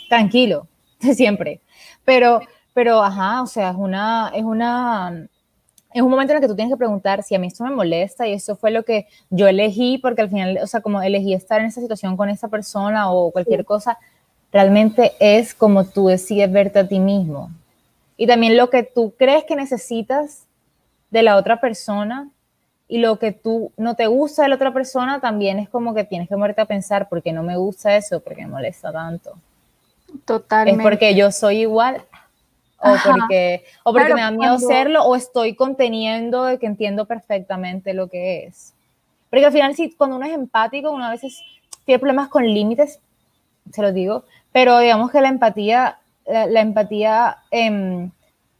tranquilo 0.10 0.68
siempre, 1.00 1.60
pero, 2.04 2.40
pero, 2.76 3.02
ajá, 3.02 3.42
o 3.42 3.48
sea, 3.48 3.72
es 3.72 3.78
una, 3.78 4.32
es 4.36 4.44
una 4.44 5.28
es 5.96 6.02
un 6.02 6.10
momento 6.10 6.34
en 6.34 6.38
el 6.38 6.42
que 6.42 6.50
tú 6.50 6.56
tienes 6.58 6.74
que 6.74 6.78
preguntar 6.78 7.24
si 7.24 7.36
a 7.36 7.40
mí 7.40 7.48
esto 7.48 7.64
me 7.64 7.70
molesta 7.70 8.28
y 8.28 8.34
eso 8.34 8.58
fue 8.58 8.70
lo 8.70 8.84
que 8.84 9.08
yo 9.30 9.48
elegí, 9.48 9.98
porque 9.98 10.24
al 10.24 10.30
final, 10.30 10.60
o 10.62 10.68
sea, 10.68 10.82
como 10.82 11.02
elegí 11.02 11.34
estar 11.34 11.62
en 11.62 11.68
esa 11.68 11.80
situación 11.80 12.18
con 12.18 12.30
esa 12.30 12.50
persona 12.50 13.10
o 13.10 13.32
cualquier 13.32 13.64
cosa, 13.64 13.98
realmente 14.52 15.14
es 15.22 15.54
como 15.54 15.86
tú 15.86 16.08
decides 16.08 16.52
verte 16.52 16.80
a 16.80 16.88
ti 16.90 17.00
mismo. 17.00 17.50
Y 18.18 18.28
también 18.28 18.58
lo 18.58 18.70
que 18.70 18.84
tú 18.84 19.14
crees 19.18 19.46
que 19.46 19.56
necesitas 19.56 20.44
de 21.12 21.24
la 21.24 21.38
otra 21.38 21.62
persona 21.62 22.30
y 22.90 22.98
lo 22.98 23.18
que 23.18 23.32
tú 23.32 23.72
no 23.78 23.96
te 23.96 24.08
gusta 24.08 24.44
de 24.44 24.50
la 24.50 24.56
otra 24.56 24.74
persona 24.74 25.22
también 25.22 25.60
es 25.60 25.70
como 25.70 25.94
que 25.94 26.04
tienes 26.04 26.28
que 26.28 26.36
moverte 26.36 26.60
a 26.60 26.66
pensar, 26.66 27.08
porque 27.08 27.32
no 27.32 27.42
me 27.42 27.56
gusta 27.56 27.96
eso? 27.96 28.20
porque 28.20 28.42
me 28.42 28.52
molesta 28.52 28.92
tanto? 28.92 29.32
Totalmente. 30.26 30.82
Es 30.82 30.84
porque 30.84 31.16
yo 31.16 31.32
soy 31.32 31.62
igual 31.62 32.04
o 32.86 32.96
porque, 33.12 33.64
o 33.84 33.94
porque 33.94 34.14
me 34.14 34.22
da 34.22 34.32
miedo 34.32 34.54
hacerlo, 34.54 35.04
o 35.04 35.16
estoy 35.16 35.56
conteniendo 35.56 36.46
de 36.46 36.60
que 36.60 36.68
entiendo 36.68 37.06
perfectamente 37.06 37.94
lo 37.94 38.08
que 38.08 38.46
es. 38.46 38.74
Porque 39.30 39.46
al 39.46 39.52
final, 39.52 39.76
si 39.76 39.92
cuando 39.92 40.18
uno 40.18 40.26
es 40.26 40.34
empático, 40.34 40.92
uno 40.92 41.06
a 41.06 41.12
veces 41.12 41.42
tiene 41.86 42.00
problemas 42.00 42.30
con 42.30 42.46
límites, 42.46 43.00
se 43.72 43.82
lo 43.82 43.92
digo, 43.92 44.24
pero 44.52 44.80
digamos 44.80 45.12
que 45.12 45.22
la 45.22 45.30
empatía, 45.30 45.98
la, 46.26 46.62
empatía, 46.62 47.38
em, 47.52 48.12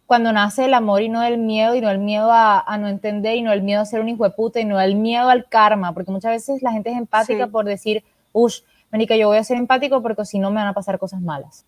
cuando 0.08 0.34
nace 0.34 0.66
el 0.66 0.74
amor 0.74 1.02
y 1.02 1.10
no 1.10 1.24
el 1.24 1.38
miedo, 1.38 1.76
y 1.76 1.82
no 1.82 1.90
el 1.90 2.00
miedo 2.00 2.30
a, 2.32 2.64
no 2.80 2.88
entender, 2.88 3.36
y 3.36 3.42
no 3.42 3.54
el 3.54 3.62
miedo 3.62 3.82
a 3.82 3.86
ser 3.86 4.02
un 4.02 4.10
hijo 4.10 4.24
de 4.24 4.32
puta, 4.32 4.60
y 4.60 4.66
no 4.66 4.80
el 4.80 4.96
miedo 4.96 5.30
al 5.30 5.46
karma, 5.46 5.94
porque 5.94 6.12
muchas 6.12 6.32
veces 6.32 6.62
la 6.62 6.72
gente 6.72 6.92
es 6.92 6.98
empática 6.98 7.48
por 7.48 7.66
decir, 7.66 8.04
uff, 8.34 8.56
Mónica, 8.92 9.16
yo 9.16 9.28
voy 9.28 9.38
a 9.38 9.44
ser 9.44 9.58
empático 9.58 10.02
porque 10.02 10.26
si 10.26 10.40
no 10.40 10.52
me 10.52 10.58
van 10.58 10.68
a 10.68 10.74
pasar 10.74 11.00
cosas 11.00 11.22
malas. 11.22 11.66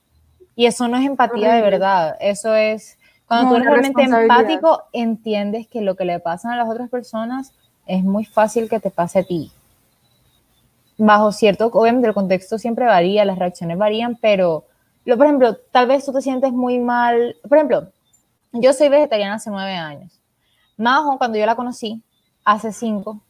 Y 0.58 0.66
eso 0.66 0.88
no 0.88 0.98
es 0.98 1.06
empatía 1.06 1.54
de 1.54 1.62
verdad, 1.62 2.18
eso 2.20 2.56
es, 2.56 2.98
cuando 3.28 3.50
tú 3.50 3.56
eres 3.58 3.68
realmente 3.68 4.02
empático, 4.02 4.86
entiendes 4.92 5.68
que 5.68 5.82
lo 5.82 5.96
que 5.96 6.04
le 6.04 6.20
pasa 6.20 6.52
a 6.52 6.58
las 6.58 6.68
otras 6.68 6.90
personas 6.90 7.54
es 7.86 8.04
muy 8.04 8.26
fácil 8.26 8.68
que 8.68 8.80
te 8.80 8.90
pase 8.90 9.20
a 9.20 9.24
ti. 9.24 9.52
Bajo 10.98 11.32
cierto, 11.32 11.68
obviamente 11.68 12.08
el 12.08 12.16
contexto 12.16 12.58
siempre 12.58 12.88
varía, 12.88 13.24
las 13.24 13.38
reacciones 13.38 13.78
varían, 13.78 14.18
pero, 14.20 14.66
lo, 15.06 15.16
por 15.16 15.28
ejemplo, 15.28 15.58
tal 15.72 15.86
vez 15.86 16.04
tú 16.04 16.12
te 16.12 16.24
sientes 16.24 16.52
muy 16.52 16.80
mal, 16.80 17.36
por 17.48 17.60
ejemplo, 17.60 17.92
yo 18.52 18.74
soy 18.74 18.90
vegetariana 18.90 19.36
hace 19.36 19.52
nueve 19.52 19.76
años. 19.76 20.20
Majo, 20.76 21.20
cuando 21.20 21.38
yo 21.38 21.46
la 21.46 21.56
conocí, 21.56 22.02
hace 22.44 22.74
cinco, 22.74 23.22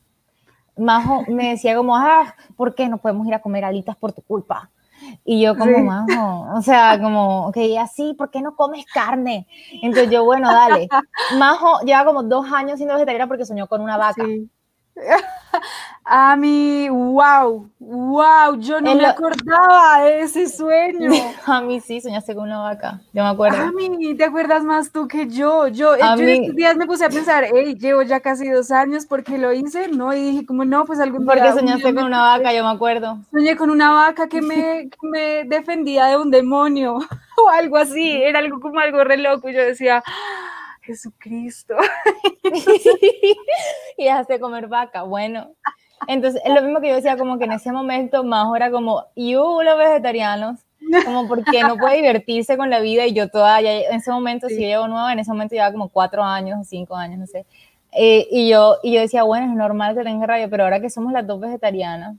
Majo 0.78 1.25
me 1.28 1.49
decía 1.49 1.75
como, 1.75 1.97
ah, 1.97 2.36
¿por 2.55 2.73
qué 2.73 2.88
no 2.88 2.99
podemos 2.99 3.28
ir 3.28 3.34
a 3.34 3.41
comer 3.41 3.65
alitas 3.65 3.97
por 3.97 4.13
tu 4.13 4.21
culpa? 4.21 4.69
Y 5.25 5.41
yo 5.41 5.57
como, 5.57 5.83
Majo, 5.83 6.47
o 6.55 6.61
sea, 6.61 6.99
como, 7.01 7.47
ok, 7.47 7.57
así, 7.79 8.13
¿por 8.13 8.31
qué 8.31 8.41
no 8.41 8.55
comes 8.55 8.85
carne? 8.85 9.47
Entonces 9.81 10.11
yo, 10.11 10.23
bueno, 10.23 10.51
dale. 10.51 10.87
Majo 11.37 11.79
lleva 11.81 12.05
como 12.05 12.23
dos 12.23 12.51
años 12.51 12.77
siendo 12.77 12.95
vegetariana 12.95 13.27
porque 13.27 13.45
soñó 13.45 13.67
con 13.67 13.81
una 13.81 13.97
vaca. 13.97 14.23
A 16.09 16.37
mí, 16.37 16.87
wow, 16.87 17.69
wow, 17.79 18.57
yo 18.59 18.79
no 18.79 18.95
me 18.95 19.05
acordaba 19.05 20.03
de 20.03 20.21
ese 20.21 20.47
sueño. 20.47 21.11
A 21.45 21.59
mí 21.59 21.81
sí, 21.81 21.99
soñaste 21.99 22.33
con 22.33 22.45
una 22.45 22.59
vaca, 22.59 23.01
yo 23.11 23.23
me 23.23 23.29
acuerdo. 23.29 23.57
A 23.57 23.71
mí, 23.73 24.15
te 24.15 24.23
acuerdas 24.23 24.63
más 24.63 24.93
tú 24.93 25.09
que 25.09 25.27
yo. 25.27 25.67
Yo, 25.67 25.91
a 25.91 26.15
yo 26.15 26.23
estos 26.23 26.55
días 26.55 26.77
me 26.77 26.85
puse 26.85 27.03
a 27.03 27.09
pensar, 27.09 27.47
hey, 27.53 27.75
llevo 27.77 28.03
ya 28.03 28.21
casi 28.21 28.49
dos 28.49 28.71
años 28.71 29.05
porque 29.05 29.37
lo 29.37 29.51
hice, 29.51 29.89
¿no? 29.89 30.13
Y 30.13 30.31
dije, 30.31 30.45
como 30.45 30.63
no, 30.63 30.85
pues 30.85 31.01
algún 31.01 31.25
Porque 31.25 31.51
soñaste 31.51 31.93
con 31.93 32.05
una 32.05 32.21
vaca, 32.21 32.53
yo 32.53 32.63
me 32.63 32.71
acuerdo. 32.71 33.19
Soñé 33.31 33.57
con 33.57 33.69
una 33.69 33.91
vaca 33.91 34.29
que 34.29 34.41
me, 34.41 34.89
que 34.89 34.97
me 35.01 35.43
defendía 35.43 36.05
de 36.05 36.15
un 36.15 36.31
demonio 36.31 36.99
o 37.37 37.49
algo 37.49 37.75
así, 37.75 38.23
era 38.23 38.39
algo 38.39 38.61
como 38.61 38.79
algo 38.79 39.03
re 39.03 39.17
loco. 39.17 39.49
Y 39.49 39.53
yo 39.55 39.61
decía, 39.61 40.01
Jesucristo. 40.88 41.75
y 43.97 44.05
dejaste 44.05 44.39
comer 44.39 44.67
vaca, 44.67 45.03
bueno. 45.03 45.51
Entonces, 46.07 46.41
es 46.45 46.53
lo 46.53 46.61
mismo 46.61 46.79
que 46.79 46.89
yo 46.89 46.95
decía, 46.95 47.17
como 47.17 47.38
que 47.38 47.45
en 47.45 47.51
ese 47.51 47.71
momento 47.71 48.23
más 48.23 48.47
era 48.55 48.71
como, 48.71 49.03
y 49.15 49.33
los 49.33 49.77
vegetarianos, 49.77 50.59
como 51.05 51.27
porque 51.27 51.61
no 51.63 51.75
puede 51.77 51.97
divertirse 51.97 52.55
con 52.55 52.69
la 52.69 52.79
vida 52.79 53.05
y 53.05 53.13
yo 53.13 53.29
todavía, 53.29 53.81
en 53.89 53.95
ese 53.95 54.11
momento, 54.11 54.47
si 54.47 54.55
yo 54.55 54.67
llevo 54.67 54.88
nueva, 54.88 55.11
en 55.11 55.19
ese 55.19 55.31
momento 55.31 55.55
llevaba 55.55 55.73
como 55.73 55.89
cuatro 55.89 56.23
años 56.23 56.59
o 56.61 56.63
cinco 56.63 56.95
años, 56.95 57.19
no 57.19 57.27
sé. 57.27 57.45
Eh, 57.91 58.27
y, 58.31 58.49
yo, 58.49 58.77
y 58.83 58.93
yo 58.93 59.01
decía, 59.01 59.23
bueno, 59.23 59.47
es 59.47 59.57
normal 59.57 59.95
que 59.95 60.03
tenga 60.03 60.25
rabia, 60.25 60.47
pero 60.47 60.63
ahora 60.63 60.79
que 60.79 60.89
somos 60.89 61.11
las 61.11 61.25
dos 61.27 61.39
vegetarianas, 61.39 62.15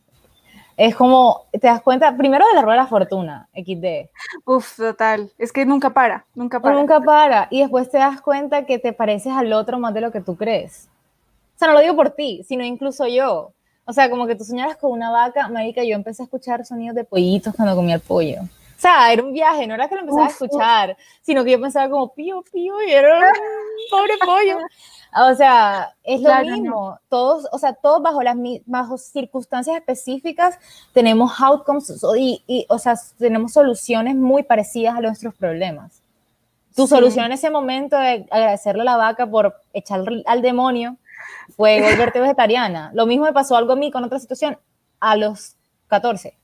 es 0.79 0.95
como, 0.95 1.47
te 1.51 1.67
das 1.67 1.83
cuenta, 1.83 2.17
primero 2.17 2.47
de 2.47 2.55
la 2.55 2.63
rueda 2.63 2.77
de 2.77 2.83
la 2.85 2.87
fortuna, 2.87 3.49
XD. 3.53 4.09
Uf, 4.45 4.77
total. 4.77 5.29
Es 5.37 5.53
que 5.53 5.67
nunca 5.67 5.91
para, 5.91 6.25
nunca 6.37 6.61
para. 6.61 6.77
Nunca 6.77 7.01
para. 7.01 7.49
Y 7.51 7.63
después 7.63 7.91
te 7.91 7.99
das 7.99 8.21
cuenta 8.21 8.65
que 8.65 8.79
te 8.79 8.93
pareces 8.93 9.33
al 9.33 9.53
otro 9.53 9.81
más 9.81 9.93
de 9.93 10.03
lo 10.03 10.13
que 10.13 10.21
tú 10.21 10.37
crees. 10.37 10.89
O 11.57 11.59
sea, 11.59 11.67
no 11.67 11.75
lo 11.75 11.81
digo 11.81 11.97
por 11.97 12.11
ti, 12.11 12.45
sino 12.47 12.65
incluso 12.65 13.09
yo. 13.09 13.53
O 13.87 13.93
sea, 13.93 14.09
como 14.09 14.29
que 14.29 14.37
tú 14.37 14.45
soñabas 14.45 14.77
con 14.77 14.93
una 14.93 15.11
vaca, 15.11 15.49
marica, 15.49 15.83
yo 15.83 15.97
empecé 15.97 16.23
a 16.23 16.27
escuchar 16.27 16.65
sonidos 16.65 16.95
de 16.95 17.03
pollitos 17.03 17.57
cuando 17.57 17.75
comía 17.75 17.97
el 17.97 18.01
pollo. 18.01 18.43
O 18.79 18.81
sea, 18.81 19.13
era 19.13 19.25
un 19.25 19.33
viaje, 19.33 19.67
no 19.67 19.75
era 19.75 19.89
que 19.89 19.97
lo 19.97 20.03
empezaba 20.03 20.27
a 20.27 20.31
escuchar, 20.31 20.97
sino 21.21 21.43
que 21.43 21.51
yo 21.51 21.61
pensaba 21.61 21.91
como 21.91 22.15
pío, 22.15 22.45
pío, 22.53 22.81
y 22.87 22.93
era 22.93 23.19
un 23.19 23.25
pobre 23.91 24.15
pollo. 24.25 24.59
O 25.17 25.35
sea, 25.35 25.97
es 26.05 26.21
lo 26.21 26.33
mismo. 26.45 26.97
Todos, 27.09 27.49
o 27.51 27.59
sea, 27.59 27.73
todos 27.73 28.01
bajo 28.01 28.23
las 28.23 28.37
bajo 28.67 28.97
circunstancias 28.97 29.77
específicas 29.77 30.61
tenemos 30.93 31.41
outcomes 31.41 31.93
y, 32.17 32.45
y, 32.47 32.67
o 32.69 32.79
sea, 32.79 32.95
tenemos 33.19 33.53
soluciones 33.53 34.15
muy 34.15 34.45
parecidas 34.45 34.97
a 34.97 35.01
nuestros 35.01 35.35
problemas. 35.35 36.01
Tu 36.77 36.87
solución 36.87 37.25
en 37.25 37.33
ese 37.33 37.51
momento 37.51 37.99
de 37.99 38.29
agradecerle 38.31 38.83
a 38.83 38.85
la 38.85 38.97
vaca 38.97 39.29
por 39.29 39.61
echar 39.73 40.05
al 40.25 40.41
demonio 40.41 40.99
fue 41.57 41.83
volverte 41.83 42.21
vegetariana. 42.21 42.93
Lo 42.95 43.07
mismo 43.07 43.25
me 43.25 43.33
pasó 43.33 43.57
algo 43.57 43.73
a 43.73 43.77
mí 43.77 43.91
con 43.91 44.05
otra 44.05 44.21
situación 44.21 44.57
a 45.01 45.17
los 45.17 45.57
14. 45.89 46.38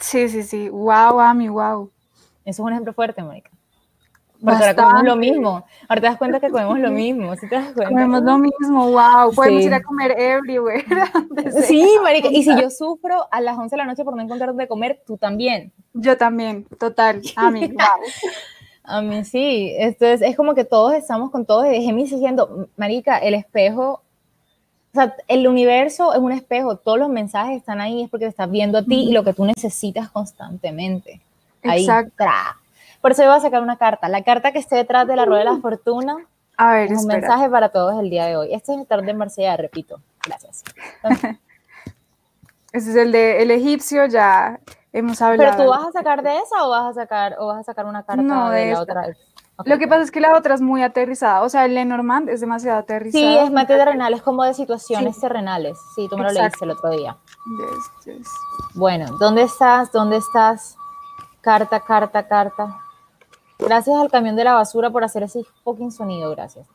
Sí, 0.00 0.28
sí, 0.28 0.42
sí. 0.42 0.68
Wow, 0.68 1.20
Ami, 1.20 1.48
wow. 1.48 1.90
Eso 2.44 2.62
es 2.62 2.66
un 2.66 2.72
ejemplo 2.72 2.92
fuerte, 2.92 3.22
Mónica. 3.22 3.50
Porque 4.42 4.56
ahora 4.56 4.74
comemos 4.74 5.04
lo 5.04 5.16
mismo. 5.16 5.66
Ahora 5.86 6.00
te 6.00 6.06
das 6.06 6.16
cuenta 6.16 6.40
que 6.40 6.50
comemos 6.50 6.78
lo 6.78 6.90
mismo. 6.90 7.36
¿sí 7.36 7.48
te 7.48 7.56
das 7.56 7.72
cuenta? 7.72 7.90
Comemos 7.90 8.22
lo 8.22 8.38
mismo, 8.38 8.90
wow. 8.90 9.34
Podemos 9.34 9.62
ir 9.62 9.74
a 9.74 9.82
comer 9.82 10.14
everywhere. 10.18 10.84
sí, 11.66 11.86
marica. 12.02 12.28
Y 12.30 12.42
si 12.42 12.58
yo 12.58 12.70
sufro 12.70 13.26
a 13.30 13.40
las 13.40 13.58
11 13.58 13.70
de 13.70 13.76
la 13.76 13.84
noche 13.84 14.02
por 14.02 14.16
no 14.16 14.22
encontrar 14.22 14.54
de 14.54 14.66
comer, 14.66 15.02
tú 15.06 15.18
también. 15.18 15.72
Yo 15.92 16.16
también, 16.16 16.64
total. 16.78 17.20
A 17.36 17.50
mí, 17.50 17.68
wow. 17.68 17.84
a 18.84 19.02
mí 19.02 19.24
sí. 19.24 19.74
Entonces 19.76 20.22
es 20.22 20.36
como 20.36 20.54
que 20.54 20.64
todos 20.64 20.94
estamos 20.94 21.30
con 21.30 21.44
todos. 21.44 21.66
Gemini 21.66 22.08
diciendo, 22.08 22.68
marica, 22.76 23.18
el 23.18 23.34
espejo 23.34 24.02
o 24.92 24.94
sea, 24.94 25.14
el 25.28 25.46
universo 25.46 26.12
es 26.12 26.18
un 26.18 26.32
espejo, 26.32 26.76
todos 26.76 26.98
los 26.98 27.08
mensajes 27.08 27.56
están 27.56 27.80
ahí, 27.80 28.02
es 28.02 28.10
porque 28.10 28.24
te 28.24 28.30
estás 28.30 28.50
viendo 28.50 28.78
a 28.78 28.82
ti 28.82 29.08
y 29.08 29.12
lo 29.12 29.22
que 29.22 29.32
tú 29.32 29.44
necesitas 29.44 30.10
constantemente. 30.10 31.20
Ahí, 31.62 31.84
Exacto. 31.84 32.24
Por 33.00 33.12
eso 33.12 33.22
yo 33.22 33.28
voy 33.28 33.38
a 33.38 33.40
sacar 33.40 33.62
una 33.62 33.76
carta. 33.76 34.08
La 34.08 34.22
carta 34.22 34.52
que 34.52 34.58
esté 34.58 34.76
detrás 34.76 35.06
de 35.06 35.16
la 35.16 35.24
rueda 35.24 35.40
de 35.40 35.44
la 35.46 35.56
fortuna. 35.58 36.16
A 36.56 36.72
ver, 36.72 36.92
es 36.92 37.00
un 37.00 37.06
mensaje 37.06 37.48
para 37.48 37.70
todos 37.70 37.98
el 38.00 38.10
día 38.10 38.26
de 38.26 38.36
hoy. 38.36 38.52
Este 38.52 38.72
es 38.72 38.78
el 38.80 38.86
tarot 38.86 39.04
de 39.04 39.14
Marsella, 39.14 39.56
repito. 39.56 40.00
Gracias. 40.26 40.64
Ese 42.72 42.90
es 42.90 42.96
el 42.96 43.12
de 43.12 43.42
el 43.42 43.50
egipcio, 43.50 44.06
ya 44.06 44.60
hemos 44.92 45.22
hablado. 45.22 45.56
¿Pero 45.56 45.64
tú 45.64 45.70
vas 45.70 45.88
a 45.88 45.92
sacar 45.92 46.22
de 46.22 46.36
esa 46.38 46.66
o 46.66 46.70
vas 46.70 46.90
a 46.90 47.00
sacar, 47.00 47.36
o 47.38 47.46
vas 47.46 47.60
a 47.60 47.62
sacar 47.64 47.86
una 47.86 48.02
carta 48.04 48.50
de, 48.50 48.72
la 48.72 48.80
otra? 48.80 49.06
Lo 49.64 49.78
que 49.78 49.88
pasa 49.88 50.02
es 50.02 50.10
que 50.10 50.20
la 50.20 50.36
otra 50.36 50.54
es 50.54 50.60
muy 50.60 50.82
aterrizada. 50.82 51.42
O 51.42 51.48
sea, 51.48 51.64
el 51.64 51.74
Lenormand 51.74 52.28
es 52.28 52.40
demasiado 52.40 52.78
aterrizado. 52.78 53.24
Sí, 53.24 53.38
es 53.38 53.50
más 53.50 53.66
terrenal, 53.66 54.14
es 54.14 54.22
como 54.22 54.44
de 54.44 54.54
situaciones 54.54 55.20
terrenales. 55.20 55.78
Sí, 55.94 56.06
tú 56.08 56.16
me 56.16 56.24
lo 56.24 56.30
leíste 56.30 56.64
el 56.64 56.70
otro 56.70 56.90
día. 56.90 57.16
Yes, 57.58 58.16
yes. 58.16 58.28
Bueno, 58.74 59.06
¿dónde 59.18 59.42
estás? 59.42 59.92
¿Dónde 59.92 60.16
estás? 60.16 60.76
Carta, 61.40 61.80
carta, 61.80 62.26
carta. 62.26 62.80
Gracias 63.58 63.96
al 63.96 64.10
camión 64.10 64.36
de 64.36 64.44
la 64.44 64.54
basura 64.54 64.90
por 64.90 65.04
hacer 65.04 65.22
ese 65.22 65.44
fucking 65.64 65.92
sonido, 65.92 66.30
gracias. 66.30 66.66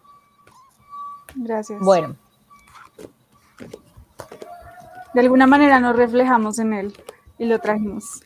Gracias. 1.36 1.80
Bueno. 1.82 2.16
De 5.14 5.22
alguna 5.22 5.48
manera 5.48 5.80
nos 5.80 5.96
reflejamos 5.96 6.60
en 6.60 6.74
él 6.74 6.98
y 7.38 7.46
lo 7.46 7.60
trajimos. 7.60 8.22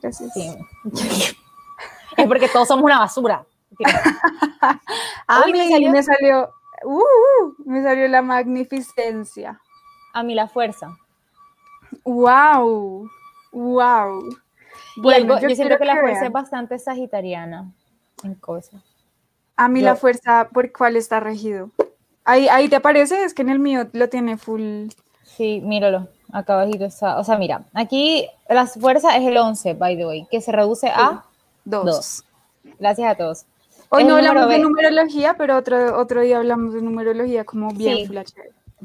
Gracias. 0.00 0.32
Sí. 0.32 0.56
es 2.16 2.26
porque 2.26 2.48
todos 2.48 2.68
somos 2.68 2.84
una 2.84 2.98
basura. 2.98 3.44
A 5.26 5.46
mí 5.46 5.52
me 5.52 5.68
salió, 5.70 5.90
me 5.90 6.02
salió, 6.02 6.50
uh, 6.84 6.98
uh, 6.98 7.54
me 7.64 7.82
salió 7.82 8.08
la 8.08 8.22
magnificencia. 8.22 9.60
A 10.12 10.22
mí 10.22 10.34
la 10.34 10.48
fuerza. 10.48 10.96
Wow, 12.04 13.08
wow. 13.52 14.36
Bueno, 14.96 15.40
yo, 15.40 15.48
siento 15.50 15.78
que, 15.78 15.84
la 15.84 16.00
fuerza 16.00 16.26
es 16.26 16.32
bastante 16.32 16.78
sagitariana 16.78 17.72
en 18.22 18.34
cosas. 18.34 18.82
A 19.56 19.68
mí 19.68 19.80
la 19.80 19.96
fuerza, 19.96 20.48
¿por 20.52 20.72
cuál 20.72 20.96
está 20.96 21.20
regido? 21.20 21.70
Ahí, 22.24 22.48
ahí 22.48 22.68
te 22.68 22.76
aparece, 22.76 23.24
es 23.24 23.34
que 23.34 23.42
en 23.42 23.50
el 23.50 23.58
mío 23.58 23.88
lo 23.92 24.08
tiene 24.08 24.36
full. 24.36 24.88
Sí, 25.22 25.60
míralo, 25.62 26.08
acá 26.32 26.54
abajito 26.54 26.84
está. 26.84 27.18
O 27.18 27.24
sea, 27.24 27.38
mira, 27.38 27.64
aquí 27.74 28.28
la 28.48 28.66
fuerza 28.66 29.16
es 29.16 29.26
el 29.26 29.36
11, 29.36 29.74
by 29.74 29.96
the 29.96 30.06
way, 30.06 30.26
que 30.30 30.40
se 30.40 30.52
reduce 30.52 30.88
a 30.88 31.24
2. 31.64 32.24
Gracias 32.78 33.10
a 33.10 33.14
todos. 33.16 33.46
Hoy 33.88 34.04
no 34.04 34.16
hablamos 34.16 34.48
de 34.48 34.58
numerología, 34.58 35.34
pero 35.36 35.56
otro, 35.56 35.98
otro 35.98 36.22
día 36.22 36.38
hablamos 36.38 36.74
de 36.74 36.82
numerología 36.82 37.44
como 37.44 37.70
bien 37.70 38.08
sí. 38.08 38.34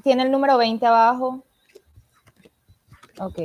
Tiene 0.04 0.24
el 0.24 0.32
número 0.32 0.58
20 0.58 0.86
abajo. 0.86 1.44
Ok. 3.20 3.40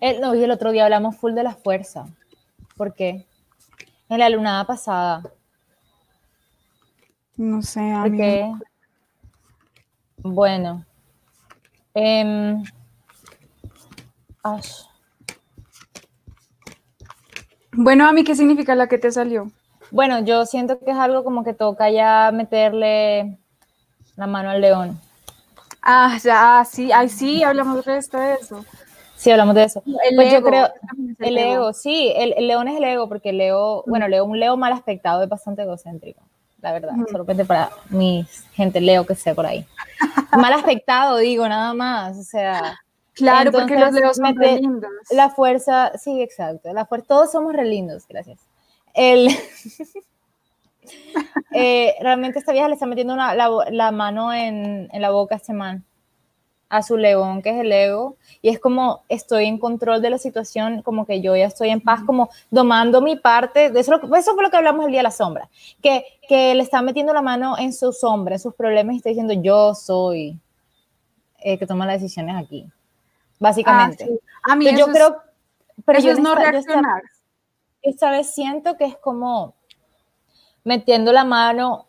El, 0.00 0.20
no, 0.20 0.34
y 0.34 0.42
el 0.42 0.50
otro 0.50 0.72
día 0.72 0.84
hablamos 0.84 1.16
full 1.16 1.32
de 1.32 1.42
la 1.42 1.54
fuerza. 1.54 2.06
¿Por 2.76 2.94
qué? 2.94 3.26
En 4.08 4.18
la 4.18 4.28
lunada 4.28 4.64
pasada. 4.66 5.22
No 7.36 7.62
sé, 7.62 7.92
a 7.92 8.04
mí. 8.04 8.18
qué? 8.18 8.52
Bueno. 10.18 10.84
Eh, 11.94 12.62
bueno, 17.76 18.08
a 18.08 18.12
mí, 18.12 18.24
¿qué 18.24 18.34
significa 18.34 18.74
la 18.74 18.88
que 18.88 18.98
te 18.98 19.12
salió? 19.12 19.50
Bueno, 19.90 20.20
yo 20.24 20.46
siento 20.46 20.78
que 20.78 20.90
es 20.90 20.96
algo 20.96 21.22
como 21.24 21.44
que 21.44 21.54
toca 21.54 21.90
ya 21.90 22.30
meterle 22.32 23.38
la 24.16 24.26
mano 24.26 24.50
al 24.50 24.60
león. 24.60 25.00
Ah, 25.82 26.18
ya, 26.22 26.64
sí, 26.68 26.90
ay, 26.90 27.08
sí, 27.08 27.44
hablamos 27.44 27.84
de 27.84 27.98
esto 27.98 28.18
de 28.18 28.34
eso. 28.34 28.64
Sí, 29.16 29.30
hablamos 29.30 29.54
de 29.54 29.64
eso. 29.64 29.82
El 29.86 30.16
pues 30.16 30.32
ego, 30.32 30.38
yo 30.38 30.44
creo, 30.44 30.68
el 31.20 31.38
ego, 31.38 31.72
sí, 31.72 32.12
el, 32.16 32.46
león 32.46 32.68
es 32.68 32.76
el 32.76 32.84
ego, 32.84 33.08
porque 33.08 33.30
el 33.30 33.38
Leo, 33.38 33.84
bueno, 33.86 34.08
Leo, 34.08 34.24
un 34.24 34.38
Leo 34.38 34.56
mal 34.56 34.72
aspectado 34.72 35.22
es 35.22 35.28
bastante 35.28 35.62
egocéntrico, 35.62 36.20
la 36.60 36.72
verdad, 36.72 36.94
solamente 37.10 37.44
para 37.44 37.70
mi 37.88 38.26
gente 38.52 38.80
Leo 38.80 39.06
que 39.06 39.14
sea 39.14 39.34
por 39.34 39.46
ahí. 39.46 39.64
mal 40.32 40.52
aspectado, 40.52 41.18
digo, 41.18 41.48
nada 41.48 41.72
más, 41.72 42.18
o 42.18 42.22
sea, 42.22 42.78
Claro, 43.16 43.50
porque 43.50 43.78
los 43.78 43.92
leos 43.92 44.16
son 44.16 44.36
re 44.36 44.60
lindos. 44.60 44.90
La 45.10 45.30
fuerza, 45.30 45.96
sí, 45.96 46.20
exacto. 46.20 46.72
La 46.74 46.84
fuerza, 46.84 47.06
todos 47.08 47.32
somos 47.32 47.54
re 47.54 47.64
lindos, 47.64 48.06
gracias. 48.06 48.38
El, 48.92 49.28
eh, 51.54 51.94
realmente 52.00 52.38
esta 52.38 52.52
vieja 52.52 52.68
le 52.68 52.74
está 52.74 52.84
metiendo 52.84 53.16
la, 53.16 53.90
mano 53.90 54.34
en, 54.34 54.90
la 54.92 55.10
boca 55.10 55.34
a 55.34 55.38
este 55.38 55.54
man, 55.54 55.82
a 56.68 56.82
su 56.82 56.98
león, 56.98 57.40
que 57.40 57.50
es 57.50 57.56
el 57.56 57.72
ego, 57.72 58.18
y 58.42 58.50
es 58.50 58.60
como 58.60 59.02
estoy 59.08 59.46
en 59.46 59.58
control 59.58 60.02
de 60.02 60.10
la 60.10 60.18
situación, 60.18 60.82
como 60.82 61.06
que 61.06 61.22
yo 61.22 61.34
ya 61.34 61.46
estoy 61.46 61.70
en 61.70 61.80
paz, 61.80 62.00
como 62.04 62.28
domando 62.50 63.00
mi 63.00 63.16
parte, 63.16 63.70
de 63.70 63.80
eso, 63.80 63.98
eso 64.14 64.34
fue 64.34 64.42
lo 64.42 64.50
que 64.50 64.58
hablamos 64.58 64.84
el 64.84 64.90
día 64.90 65.00
de 65.00 65.04
la 65.04 65.10
sombra, 65.10 65.48
que, 65.80 66.04
que 66.28 66.54
le 66.54 66.62
está 66.62 66.82
metiendo 66.82 67.14
la 67.14 67.22
mano 67.22 67.56
en 67.56 67.72
su 67.72 67.94
sombra, 67.94 68.34
en 68.34 68.40
sus 68.40 68.54
problemas, 68.54 68.94
y 68.94 68.98
está 68.98 69.08
diciendo 69.08 69.32
yo 69.32 69.74
soy 69.74 70.38
el 71.38 71.58
que 71.58 71.66
toma 71.66 71.86
las 71.86 72.02
decisiones 72.02 72.36
aquí 72.36 72.70
básicamente. 73.38 74.20
Ah, 74.42 74.52
A 74.52 74.56
mí 74.56 74.66
yo 74.76 74.86
creo, 74.86 75.16
pero 75.84 76.00
yo 76.00 76.14
no 76.14 76.34
reaccionar. 76.34 77.02
esta, 77.82 78.10
vez 78.10 78.32
siento 78.34 78.76
que 78.76 78.84
es 78.84 78.96
como 78.96 79.54
metiendo 80.64 81.12
la 81.12 81.24
mano 81.24 81.86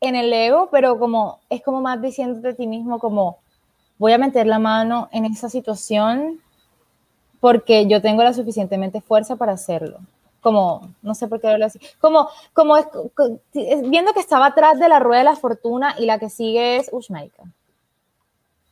en 0.00 0.14
el 0.14 0.32
ego, 0.32 0.68
pero 0.70 0.98
como 0.98 1.40
es 1.50 1.62
como 1.62 1.80
más 1.80 2.00
diciéndote 2.00 2.48
a 2.48 2.54
ti 2.54 2.66
mismo 2.66 2.98
como 2.98 3.38
voy 3.98 4.12
a 4.12 4.18
meter 4.18 4.46
la 4.46 4.58
mano 4.58 5.08
en 5.12 5.24
esa 5.24 5.48
situación 5.48 6.40
porque 7.40 7.86
yo 7.86 8.00
tengo 8.00 8.22
la 8.22 8.32
suficientemente 8.32 9.00
fuerza 9.00 9.36
para 9.36 9.52
hacerlo. 9.52 9.98
Como, 10.40 10.88
no 11.02 11.14
sé 11.14 11.26
por 11.26 11.40
qué 11.40 11.48
hablo 11.48 11.66
así. 11.66 11.80
Como, 12.00 12.28
como 12.52 12.76
es, 12.76 12.86
viendo 13.82 14.12
que 14.12 14.20
estaba 14.20 14.46
atrás 14.46 14.78
de 14.78 14.88
la 14.88 15.00
rueda 15.00 15.18
de 15.18 15.24
la 15.24 15.36
fortuna 15.36 15.96
y 15.98 16.06
la 16.06 16.18
que 16.18 16.30
sigue 16.30 16.76
es 16.76 16.88
Ushmaika. 16.92 17.42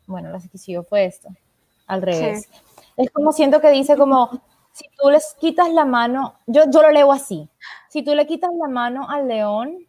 Bueno, 0.07 0.31
la 0.31 0.39
que 0.41 0.59
siguió 0.59 0.85
fue 0.85 1.07
esto 1.07 1.31
al 1.87 2.03
revés. 2.03 2.49
Es 2.97 3.11
como 3.11 3.33
siento 3.33 3.61
que 3.61 3.71
dice 3.71 3.97
como, 3.97 4.31
si 4.73 4.85
tú 5.01 5.09
les 5.11 5.35
quitas 5.35 5.73
la 5.73 5.85
mano, 5.85 6.35
yo, 6.47 6.65
yo 6.71 6.83
lo 6.83 6.91
leo 6.91 7.13
así, 7.13 7.49
si 7.89 8.03
tú 8.03 8.15
le 8.15 8.27
quitas 8.27 8.51
la 8.59 8.69
mano 8.69 9.09
al 9.09 9.29
león, 9.29 9.87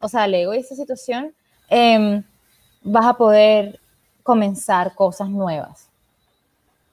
o 0.00 0.08
sea, 0.08 0.22
al 0.22 0.34
ego 0.34 0.54
y 0.54 0.58
esta 0.58 0.74
situación, 0.74 1.34
em, 1.68 2.22
vas 2.82 3.06
a 3.06 3.14
poder 3.14 3.80
comenzar 4.22 4.94
cosas 4.94 5.28
nuevas. 5.28 5.88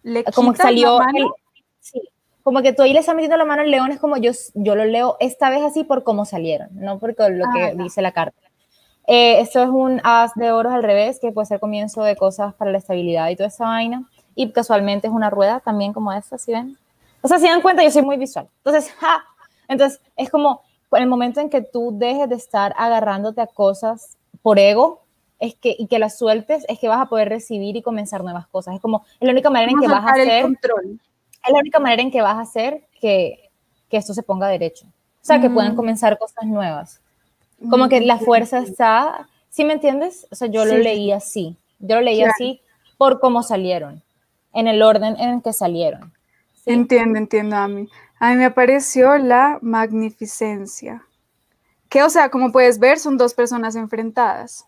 ¿Le 0.04 0.24
como 0.26 0.52
que 0.52 0.62
salió 0.62 1.00
la 1.00 1.06
mano? 1.06 1.36
sí, 1.80 2.02
como 2.44 2.62
que 2.62 2.74
tú 2.74 2.84
ahí 2.84 2.94
le 2.94 3.00
estás 3.00 3.16
metiendo 3.16 3.38
la 3.38 3.46
mano 3.46 3.62
al 3.62 3.72
león, 3.72 3.92
es 3.92 4.00
como 4.00 4.18
yo, 4.18 4.32
yo 4.54 4.76
lo 4.76 4.86
leo 4.86 5.18
esta 5.20 5.50
vez 5.50 5.64
así 5.64 5.84
por 5.84 6.04
cómo 6.04 6.26
salieron, 6.26 6.70
no 6.74 7.00
porque 7.00 7.30
lo 7.30 7.46
que 7.54 7.64
ah, 7.64 7.74
dice 7.76 8.02
la 8.02 8.12
carta. 8.12 8.40
Eh, 9.08 9.40
esto 9.40 9.62
es 9.62 9.70
un 9.70 10.02
as 10.04 10.34
de 10.36 10.52
oros 10.52 10.74
al 10.74 10.84
revés, 10.84 11.20
que 11.20 11.32
puede 11.32 11.46
ser 11.46 11.60
comienzo 11.60 12.04
de 12.04 12.16
cosas 12.16 12.54
para 12.56 12.72
la 12.72 12.80
estabilidad 12.80 13.30
y 13.30 13.36
toda 13.36 13.50
esa 13.50 13.66
vaina 13.66 14.04
y 14.36 14.52
casualmente 14.52 15.08
es 15.08 15.14
una 15.14 15.30
rueda 15.30 15.62
también 15.62 15.94
como 15.94 16.12
esta, 16.12 16.38
¿sí 16.38 16.52
ven? 16.52 16.78
O 17.22 17.28
sea, 17.28 17.40
si 17.40 17.48
dan 17.48 17.62
cuenta, 17.62 17.84
yo 17.84 17.90
soy 17.90 18.04
muy 18.04 18.18
visual. 18.18 18.48
Entonces, 18.58 18.92
¡ja! 19.00 19.24
Entonces, 19.68 20.00
es 20.16 20.30
como 20.30 20.62
en 20.92 21.04
el 21.04 21.10
momento 21.10 21.40
en 21.40 21.50
que 21.50 21.62
tú 21.62 21.98
dejes 21.98 22.30
de 22.30 22.36
estar 22.36 22.74
agarrándote 22.78 23.42
a 23.42 23.48
cosas 23.48 24.18
por 24.42 24.60
ego, 24.60 25.02
es 25.40 25.56
que, 25.56 25.76
y 25.78 25.88
que 25.88 26.00
las 26.00 26.18
sueltes, 26.18 26.66
es 26.68 26.80
que 26.80 26.88
vas 26.88 27.02
a 27.02 27.08
poder 27.08 27.30
recibir 27.30 27.76
y 27.76 27.82
comenzar 27.82 28.24
nuevas 28.24 28.48
cosas. 28.48 28.76
Es 28.76 28.82
como, 28.82 29.04
es 29.20 29.26
la 29.26 29.32
única 29.32 29.50
manera 29.50 29.72
en 29.72 29.80
que 29.80 29.88
vas 29.88 30.06
a 30.06 30.12
hacer, 30.12 30.44
control. 30.44 31.00
es 31.46 31.54
la 31.54 31.60
única 31.60 31.80
manera 31.80 32.02
en 32.02 32.12
que 32.12 32.22
vas 32.22 32.36
a 32.36 32.42
hacer 32.42 32.86
que, 33.02 33.50
que 33.90 33.98
esto 33.98 34.14
se 34.14 34.24
ponga 34.24 34.48
derecho. 34.48 34.86
O 34.86 35.26
sea, 35.26 35.42
que 35.42 35.50
puedan 35.50 35.74
mm. 35.74 35.76
comenzar 35.76 36.20
cosas 36.20 36.46
nuevas. 36.46 37.02
Como 37.70 37.90
que 37.90 38.02
la 38.02 38.20
fuerza 38.20 38.60
está, 38.60 39.28
¿sí 39.50 39.66
me 39.66 39.74
entiendes? 39.74 40.28
O 40.30 40.36
sea, 40.36 40.48
yo 40.48 40.66
lo 40.66 40.78
leí 40.78 41.12
así, 41.12 41.58
yo 41.80 41.96
lo 41.96 42.02
leí 42.02 42.22
así 42.22 42.62
por 42.98 43.20
cómo 43.20 43.42
salieron 43.42 44.05
en 44.56 44.68
el 44.68 44.82
orden 44.82 45.16
en 45.20 45.36
el 45.36 45.44
que 45.44 45.54
salieron. 45.54 46.14
Entiendo, 46.66 47.20
entiendo 47.20 47.56
a 47.56 47.68
mí. 47.68 47.88
A 48.20 48.32
mí 48.32 48.38
me 48.38 48.46
apareció 48.46 49.18
la 49.18 49.60
magnificencia, 49.62 51.06
que, 51.90 52.02
o 52.02 52.10
sea, 52.10 52.30
como 52.30 52.52
puedes 52.52 52.80
ver, 52.80 52.98
son 52.98 53.18
dos 53.18 53.34
personas 53.34 53.76
enfrentadas. 53.76 54.66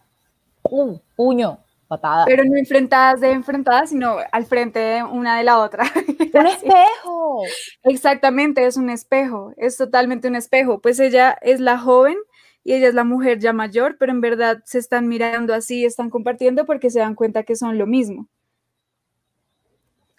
Uh, 0.63 0.99
puño, 1.15 1.59
patada. 1.87 2.25
Pero 2.25 2.43
no 2.43 2.57
enfrentadas 2.57 3.21
de 3.21 3.31
enfrentadas, 3.31 3.89
sino 3.89 4.17
al 4.31 4.45
frente 4.45 4.79
de 4.79 5.03
una 5.03 5.37
de 5.37 5.43
la 5.43 5.59
otra. 5.59 5.85
¡Un 6.33 6.47
espejo! 6.47 7.43
Exactamente, 7.83 8.65
es 8.65 8.77
un 8.77 8.89
espejo, 8.89 9.53
es 9.57 9.77
totalmente 9.77 10.27
un 10.27 10.35
espejo. 10.35 10.79
Pues 10.79 10.99
ella 10.99 11.37
es 11.41 11.59
la 11.59 11.77
joven 11.79 12.17
y 12.63 12.73
ella 12.73 12.89
es 12.89 12.93
la 12.93 13.05
mujer 13.05 13.39
ya 13.39 13.53
mayor, 13.53 13.95
pero 13.97 14.11
en 14.11 14.21
verdad 14.21 14.61
se 14.65 14.77
están 14.77 15.07
mirando 15.07 15.53
así, 15.53 15.85
están 15.85 16.09
compartiendo 16.09 16.65
porque 16.65 16.89
se 16.89 16.99
dan 16.99 17.15
cuenta 17.15 17.43
que 17.43 17.55
son 17.55 17.77
lo 17.77 17.87
mismo. 17.87 18.27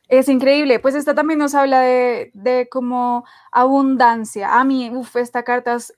Es 0.09 0.29
increíble, 0.29 0.79
pues 0.81 0.95
esta 0.95 1.15
también 1.15 1.39
nos 1.39 1.55
habla 1.55 1.81
de, 1.81 2.31
de 2.35 2.69
como 2.71 3.25
abundancia. 3.53 4.59
A 4.59 4.65
mí, 4.65 4.91
uff, 4.91 5.17
esta 5.17 5.43
carta 5.43 5.75
es 5.75 5.93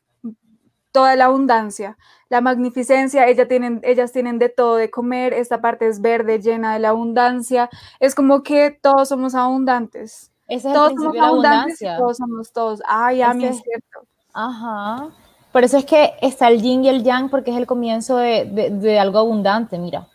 toda 0.92 1.14
la 1.14 1.26
abundancia, 1.26 1.96
la 2.28 2.40
magnificencia, 2.40 3.28
ellas 3.28 3.46
tienen, 3.46 3.80
ellas 3.84 4.10
tienen 4.10 4.38
de 4.40 4.48
todo 4.48 4.74
de 4.74 4.90
comer, 4.90 5.32
esta 5.32 5.60
parte 5.60 5.86
es 5.86 6.00
verde, 6.00 6.40
llena 6.40 6.72
de 6.72 6.80
la 6.80 6.88
abundancia, 6.88 7.70
es 8.00 8.16
como 8.16 8.42
que 8.42 8.76
todos 8.82 9.08
somos 9.08 9.36
abundantes. 9.36 10.32
Ese 10.48 10.66
es 10.68 10.74
todos 10.74 10.90
el 10.90 10.96
somos 10.98 11.16
abundantes 11.20 11.80
y 11.80 11.86
abundancia. 11.86 11.96
todos 11.96 12.16
somos 12.16 12.52
todos. 12.52 12.82
Ay, 12.86 13.22
a 13.22 13.32
mí 13.34 13.44
es 13.44 13.62
cierto. 13.62 14.00
Ajá. 14.32 15.10
Por 15.52 15.62
eso 15.62 15.76
es 15.78 15.84
que 15.84 16.14
está 16.22 16.48
el 16.48 16.60
yin 16.60 16.84
y 16.84 16.88
el 16.88 17.04
yang, 17.04 17.30
porque 17.30 17.52
es 17.52 17.56
el 17.56 17.66
comienzo 17.66 18.16
de, 18.16 18.44
de- 18.46 18.70
de 18.70 18.98
algo 18.98 19.18
abundante, 19.20 19.78
mira. 19.78 20.08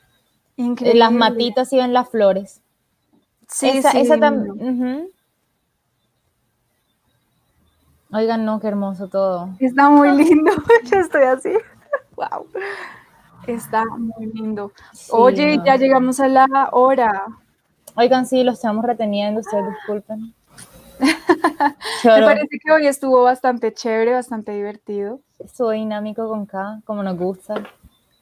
Increíble. 0.57 0.99
Las 0.99 1.11
matitas 1.13 1.71
y 1.71 1.77
ven 1.77 1.93
las 1.93 2.09
flores. 2.09 2.61
Sí, 3.47 3.69
esa, 3.69 3.91
sí, 3.91 3.99
esa 3.99 4.15
divino. 4.15 4.55
también. 4.55 5.09
Oigan, 8.11 8.45
no, 8.45 8.59
qué 8.59 8.67
hermoso 8.67 9.07
todo. 9.07 9.49
Está 9.59 9.89
muy 9.89 10.11
lindo. 10.11 10.51
Yo 10.91 10.99
estoy 10.99 11.23
así. 11.23 11.51
Wow. 12.15 12.47
Está 13.47 13.83
muy 13.85 14.27
lindo. 14.27 14.71
Sí, 14.93 15.11
Oye, 15.13 15.57
no. 15.57 15.65
ya 15.65 15.75
llegamos 15.75 16.19
a 16.19 16.27
la 16.27 16.69
hora. 16.71 17.25
Oigan, 17.95 18.25
sí, 18.25 18.43
lo 18.43 18.51
estamos 18.51 18.85
reteniendo, 18.85 19.41
ustedes 19.41 19.65
disculpen. 19.67 20.33
Me 20.99 22.21
parece 22.21 22.57
que 22.63 22.71
hoy 22.71 22.87
estuvo 22.87 23.23
bastante 23.23 23.73
chévere, 23.73 24.13
bastante 24.13 24.53
divertido. 24.53 25.19
estuvo 25.39 25.71
dinámico 25.71 26.27
con 26.27 26.45
K, 26.45 26.81
como 26.85 27.03
nos 27.03 27.17
gusta. 27.17 27.55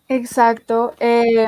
Exacto. 0.09 0.93
Eh, 0.99 1.47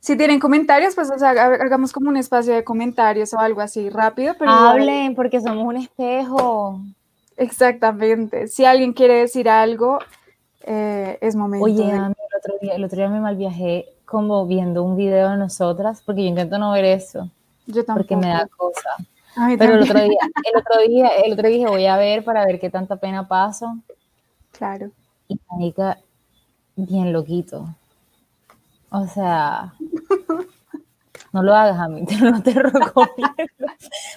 si 0.00 0.16
tienen 0.16 0.38
comentarios, 0.38 0.94
pues 0.94 1.10
o 1.10 1.18
sea, 1.18 1.30
ha- 1.30 1.54
hagamos 1.54 1.92
como 1.92 2.08
un 2.10 2.16
espacio 2.16 2.54
de 2.54 2.62
comentarios 2.64 3.32
o 3.34 3.38
algo 3.38 3.60
así 3.60 3.88
rápido, 3.90 4.34
pero 4.38 4.50
Hablen, 4.50 5.14
porque 5.14 5.40
somos 5.40 5.64
un 5.64 5.76
espejo. 5.78 6.80
exactamente. 7.36 8.48
Si 8.48 8.64
alguien 8.64 8.92
quiere 8.92 9.14
decir 9.20 9.48
algo, 9.48 9.98
eh, 10.62 11.18
es 11.20 11.34
momento. 11.36 11.64
Oye, 11.64 11.84
de- 11.84 11.92
el 11.96 12.02
otro 12.38 12.54
día, 12.60 12.74
el 12.74 12.84
otro 12.84 12.96
día 12.98 13.08
me 13.08 13.20
mal 13.20 13.36
viajé 13.36 13.86
como 14.04 14.46
viendo 14.46 14.82
un 14.82 14.96
video 14.96 15.30
de 15.30 15.36
nosotras, 15.36 16.02
porque 16.04 16.22
yo 16.22 16.28
intento 16.28 16.58
no 16.58 16.72
ver 16.72 16.84
eso, 16.84 17.30
yo 17.66 17.84
tampoco. 17.84 18.08
porque 18.08 18.16
me 18.16 18.28
da 18.32 18.46
cosa. 18.46 18.90
Pero 19.58 19.74
el 19.74 19.82
otro 19.82 20.00
día, 20.00 20.18
el 20.52 20.56
otro 20.60 20.80
día, 20.86 21.08
el 21.24 21.32
otro 21.32 21.48
día 21.48 21.56
dije, 21.56 21.68
voy 21.70 21.86
a 21.86 21.96
ver 21.96 22.22
para 22.24 22.44
ver 22.46 22.60
qué 22.60 22.70
tanta 22.70 22.96
pena 22.96 23.26
paso. 23.26 23.76
Claro. 24.52 24.90
Y 25.26 25.40
marica, 25.50 25.98
bien 26.76 27.12
loquito. 27.12 27.66
O 28.96 29.06
sea, 29.08 29.74
no 31.32 31.42
lo 31.42 31.52
hagas 31.52 31.78
a 31.80 31.88
mí, 31.88 32.04
te- 32.06 32.14
no 32.16 32.40
te 32.42 32.52
recomiendo. 32.52 33.66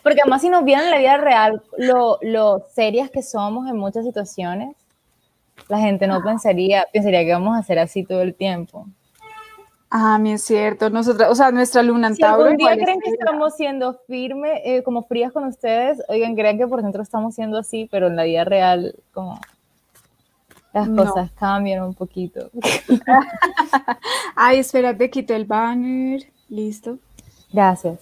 Porque 0.04 0.22
además 0.22 0.42
si 0.42 0.50
nos 0.50 0.64
vieran 0.64 0.86
en 0.86 0.92
la 0.92 0.98
vida 1.00 1.18
real 1.18 1.64
lo, 1.80 2.20
lo 2.22 2.64
serias 2.74 3.10
que 3.10 3.24
somos 3.24 3.68
en 3.68 3.76
muchas 3.78 4.06
situaciones, 4.06 4.76
la 5.68 5.80
gente 5.80 6.06
no 6.06 6.22
pensaría, 6.24 6.86
pensaría 6.94 7.26
que 7.26 7.34
vamos 7.34 7.56
a 7.56 7.60
hacer 7.60 7.80
así 7.80 8.04
todo 8.04 8.22
el 8.22 8.36
tiempo. 8.36 8.86
Ah, 9.90 10.20
mí 10.20 10.34
es 10.34 10.44
cierto. 10.44 10.90
Nosotras, 10.92 11.32
o 11.32 11.36
sea, 11.36 11.50
nuestra 11.52 11.82
luna 11.82 12.08
en 12.10 12.16
Si 12.16 12.22
Tauro. 12.22 12.44
algún 12.44 12.58
día 12.58 12.76
creen 12.78 13.00
que 13.00 13.10
estamos 13.10 13.56
siendo 13.56 13.94
firmes, 14.06 14.62
eh, 14.64 14.84
como 14.84 15.02
frías 15.04 15.32
con 15.32 15.46
ustedes, 15.46 16.04
oigan, 16.10 16.36
crean 16.36 16.58
que 16.60 16.68
por 16.68 16.84
dentro 16.84 17.02
estamos 17.02 17.34
siendo 17.34 17.58
así, 17.58 17.88
pero 17.90 18.08
en 18.08 18.16
la 18.16 18.24
vida 18.26 18.44
real, 18.44 18.94
como 19.14 19.40
las 20.74 20.88
No. 20.88 21.06
cosas 21.06 21.32
cambian 21.32 21.84
un 21.84 21.94
poquito. 21.94 22.50
Ay, 24.36 24.60
espérate, 24.60 25.10
quité 25.10 25.36
el 25.36 25.46
banner. 25.46 26.22
Listo. 26.50 26.98
Gracias. 27.52 28.00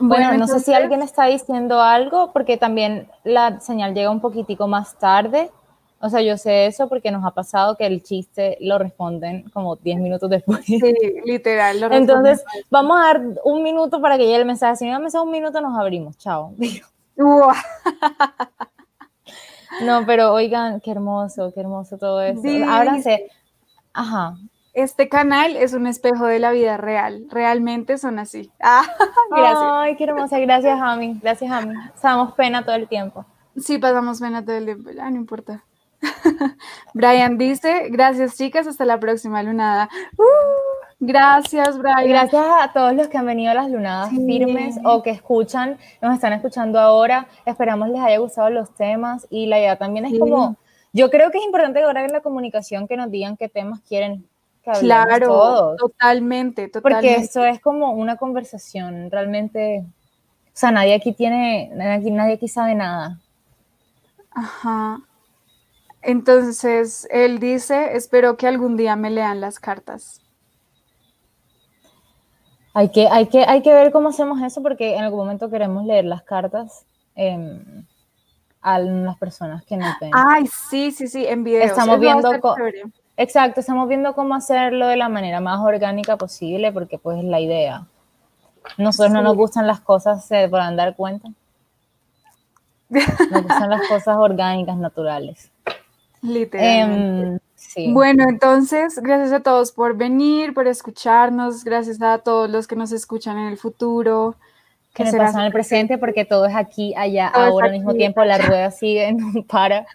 Bueno, 0.00 0.32
no 0.36 0.46
sé 0.46 0.60
si 0.60 0.70
entonces- 0.70 0.74
alguien 0.74 1.02
está 1.02 1.26
diciendo 1.26 1.80
algo, 1.80 2.32
porque 2.32 2.56
también 2.56 3.08
la 3.24 3.60
señal 3.60 3.94
llega 3.94 4.10
un 4.10 4.20
poquitico 4.20 4.68
más 4.68 4.96
tarde. 4.98 5.50
O 6.02 6.08
sea, 6.08 6.22
yo 6.22 6.38
sé 6.38 6.66
eso 6.66 6.88
porque 6.88 7.10
nos 7.10 7.24
ha 7.26 7.32
pasado 7.32 7.76
que 7.76 7.84
el 7.86 8.02
chiste 8.02 8.56
lo 8.60 8.78
responden 8.78 9.50
como 9.50 9.76
10 9.76 9.98
minutos 10.00 10.30
después. 10.30 10.64
Sí, 10.64 10.80
literal. 11.26 11.78
lo 11.80 11.92
Entonces, 11.92 12.42
vamos 12.70 12.98
a 12.98 13.02
dar 13.04 13.20
un 13.44 13.62
minuto 13.62 14.00
para 14.00 14.16
que 14.16 14.24
llegue 14.24 14.36
el 14.36 14.46
mensaje. 14.46 14.76
Si 14.76 14.84
no 14.84 14.88
llega 14.88 14.96
el 14.96 15.02
mensaje 15.02 15.24
un 15.24 15.30
minuto, 15.30 15.60
nos 15.60 15.78
abrimos. 15.78 16.16
Chao. 16.16 16.54
No, 19.82 20.04
pero 20.06 20.32
oigan, 20.32 20.80
qué 20.80 20.90
hermoso, 20.90 21.52
qué 21.54 21.60
hermoso 21.60 21.98
todo 21.98 22.20
eso. 22.22 22.40
Sí. 22.42 22.62
Ábranse. 22.62 23.30
Ajá. 23.92 24.36
Este 24.72 25.08
canal 25.08 25.56
es 25.56 25.72
un 25.74 25.86
espejo 25.86 26.26
de 26.26 26.38
la 26.38 26.52
vida 26.52 26.76
real. 26.76 27.26
Realmente 27.28 27.98
son 27.98 28.18
así. 28.18 28.50
Ah, 28.60 28.84
gracias. 29.30 29.58
Ay, 29.62 29.96
qué 29.96 30.04
hermosa. 30.04 30.38
Gracias, 30.38 30.80
Ami. 30.80 31.18
Gracias, 31.22 31.50
Ami. 31.50 31.74
Sabemos 31.96 32.32
pena 32.34 32.64
todo 32.64 32.76
el 32.76 32.88
tiempo. 32.88 33.24
Sí, 33.56 33.78
pasamos 33.78 34.20
pena 34.20 34.44
todo 34.44 34.56
el 34.56 34.64
tiempo. 34.64 34.90
Ya, 34.90 35.10
no 35.10 35.16
importa. 35.16 35.64
Brian 36.94 37.36
dice, 37.36 37.88
gracias 37.90 38.36
chicas, 38.36 38.66
hasta 38.66 38.84
la 38.84 38.98
próxima 38.98 39.42
lunada. 39.42 39.88
Uh, 40.16 40.69
gracias, 41.00 41.76
Brian. 41.78 42.06
Gracias 42.08 42.44
a 42.60 42.72
todos 42.72 42.94
los 42.94 43.08
que 43.08 43.18
han 43.18 43.26
venido 43.26 43.50
a 43.50 43.54
las 43.54 43.70
lunadas 43.70 44.10
Sí. 44.10 44.24
firmes 44.26 44.76
o 44.84 45.02
que 45.02 45.10
escuchan, 45.10 45.78
nos 46.00 46.14
están 46.14 46.32
escuchando 46.34 46.78
ahora. 46.78 47.26
Esperamos 47.46 47.88
les 47.88 48.00
haya 48.00 48.18
gustado 48.18 48.50
los 48.50 48.72
temas 48.74 49.26
y 49.30 49.46
la 49.46 49.58
idea 49.58 49.76
también 49.76 50.04
es 50.04 50.12
Sí. 50.12 50.18
como, 50.18 50.56
yo 50.92 51.10
creo 51.10 51.30
que 51.30 51.38
es 51.38 51.44
importante 51.44 51.82
ahora 51.82 52.04
en 52.04 52.12
la 52.12 52.20
comunicación 52.20 52.86
que 52.86 52.96
nos 52.96 53.10
digan 53.10 53.36
qué 53.36 53.48
temas 53.48 53.80
quieren 53.80 54.24
que 54.62 54.72
Claro, 54.80 55.26
todos. 55.28 55.76
totalmente, 55.78 56.68
Porque 56.68 56.80
totalmente. 56.96 57.20
esto 57.22 57.44
es 57.46 57.60
como 57.60 57.92
una 57.92 58.16
conversación, 58.16 59.10
realmente, 59.10 59.84
o 59.86 60.50
sea, 60.52 60.70
nadie 60.70 60.94
aquí 60.94 61.12
tiene, 61.12 61.70
nadie 61.74 61.92
aquí, 61.92 62.10
nadie 62.10 62.34
aquí 62.34 62.46
sabe 62.48 62.74
nada. 62.74 63.18
Ajá. 64.32 65.00
Entonces, 66.02 67.06
él 67.10 67.38
dice, 67.40 67.96
espero 67.96 68.36
que 68.36 68.46
algún 68.46 68.76
día 68.76 68.96
me 68.96 69.10
lean 69.10 69.40
las 69.40 69.58
cartas. 69.60 70.20
Hay 72.72 72.90
que, 72.90 73.08
hay, 73.08 73.26
que, 73.26 73.44
hay 73.44 73.62
que 73.62 73.72
ver 73.72 73.90
cómo 73.90 74.10
hacemos 74.10 74.40
eso 74.42 74.62
porque 74.62 74.94
en 74.96 75.02
algún 75.04 75.20
momento 75.20 75.50
queremos 75.50 75.84
leer 75.84 76.04
las 76.04 76.22
cartas 76.22 76.84
em, 77.16 77.84
a 78.60 78.78
las 78.78 79.16
personas 79.18 79.64
que 79.64 79.76
nos 79.76 79.98
ven. 80.00 80.10
Ay, 80.14 80.46
sí, 80.46 80.92
sí, 80.92 81.08
sí, 81.08 81.26
en 81.26 81.42
videos. 81.42 81.70
Estamos 81.70 81.96
a 81.96 81.98
viendo. 81.98 82.30
Exacto, 83.16 83.60
estamos 83.60 83.88
viendo 83.88 84.14
cómo 84.14 84.34
hacerlo 84.34 84.86
de 84.86 84.96
la 84.96 85.08
manera 85.08 85.40
más 85.40 85.60
orgánica 85.60 86.16
posible 86.16 86.72
porque 86.72 86.98
pues 86.98 87.18
es 87.18 87.24
la 87.24 87.40
idea. 87.40 87.86
Nosotros 88.78 89.12
no 89.12 89.20
Sí. 89.20 89.24
nos 89.24 89.36
gustan 89.36 89.66
las 89.66 89.80
cosas, 89.80 90.24
se 90.24 90.48
podrán 90.48 90.76
dar 90.76 90.94
cuenta. 90.96 91.28
Nos 93.30 93.42
gustan 93.42 93.70
las 93.70 93.86
cosas 93.88 94.16
orgánicas, 94.16 94.76
naturales. 94.76 95.52
Literalmente. 96.22 97.26
Em, 97.28 97.38
sí. 97.72 97.92
Bueno, 97.92 98.24
entonces, 98.28 98.98
gracias 98.98 99.32
a 99.32 99.40
todos 99.40 99.72
por 99.72 99.96
venir, 99.96 100.54
por 100.54 100.66
escucharnos, 100.66 101.64
gracias 101.64 102.00
a 102.02 102.18
todos 102.18 102.50
los 102.50 102.66
que 102.66 102.76
nos 102.76 102.92
escuchan 102.92 103.38
en 103.38 103.48
el 103.48 103.56
futuro. 103.56 104.34
que 104.94 105.04
me 105.04 105.10
será 105.10 105.26
pasa 105.26 105.40
en 105.40 105.46
el 105.46 105.52
presente 105.52 105.98
porque 105.98 106.24
todo 106.24 106.46
es 106.46 106.56
aquí, 106.56 106.94
allá, 106.96 107.30
Todo 107.32 107.44
ahora 107.44 107.66
al 107.66 107.72
mismo 107.72 107.94
tiempo, 107.94 108.24
la 108.24 108.38
rueda 108.38 108.70
sigue, 108.70 109.12
no 109.14 109.42
para. 109.44 109.86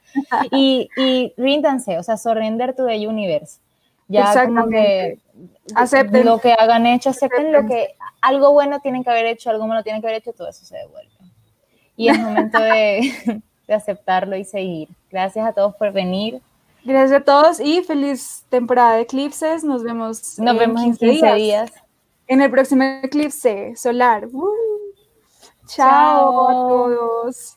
Y, 0.52 0.90
y 0.96 1.34
ríndanse, 1.38 1.98
o 1.98 2.04
sea, 2.04 2.18
surrender 2.18 2.74
to 2.74 2.86
the 2.86 3.08
universe. 3.08 3.60
Ya 4.08 4.46
como 4.46 4.68
que 4.70 5.18
Acepten. 5.74 6.26
lo 6.26 6.40
que 6.40 6.54
hagan 6.54 6.86
hecho, 6.86 7.10
acepten 7.10 7.52
lo 7.52 7.60
Acepten. 7.60 7.78
que 7.78 7.96
algo 8.22 8.52
bueno 8.52 8.80
tienen 8.80 9.04
que 9.04 9.10
haber 9.10 9.26
hecho, 9.26 9.50
algo 9.50 9.66
malo 9.68 9.84
tienen 9.84 10.02
que 10.02 10.08
haber 10.08 10.20
hecho, 10.20 10.32
todo 10.32 10.48
eso 10.48 10.64
se 10.64 10.78
devuelve. 10.78 11.12
Y 11.98 12.10
es 12.10 12.20
momento 12.20 12.60
de, 12.60 13.42
de 13.68 13.74
aceptarlo 13.74 14.36
y 14.36 14.44
seguir. 14.44 14.90
Gracias 15.10 15.46
a 15.46 15.54
todos 15.54 15.76
por 15.76 15.92
venir. 15.92 16.42
Gracias 16.86 17.22
a 17.22 17.24
todos 17.24 17.60
y 17.60 17.82
feliz 17.84 18.46
temporada 18.50 18.96
de 18.96 19.02
eclipses. 19.02 19.64
Nos 19.64 19.84
vemos, 19.84 20.38
Nos 20.38 20.58
vemos 20.58 20.84
en 20.84 20.96
15 20.96 21.34
días. 21.34 21.74
En 22.28 22.42
el 22.42 22.52
próximo 22.52 22.84
eclipse 23.02 23.76
solar. 23.76 24.28
Uh. 24.32 24.48
Chao 25.68 26.48
a 26.48 26.54
Chao. 26.54 26.68
todos. 26.70 27.55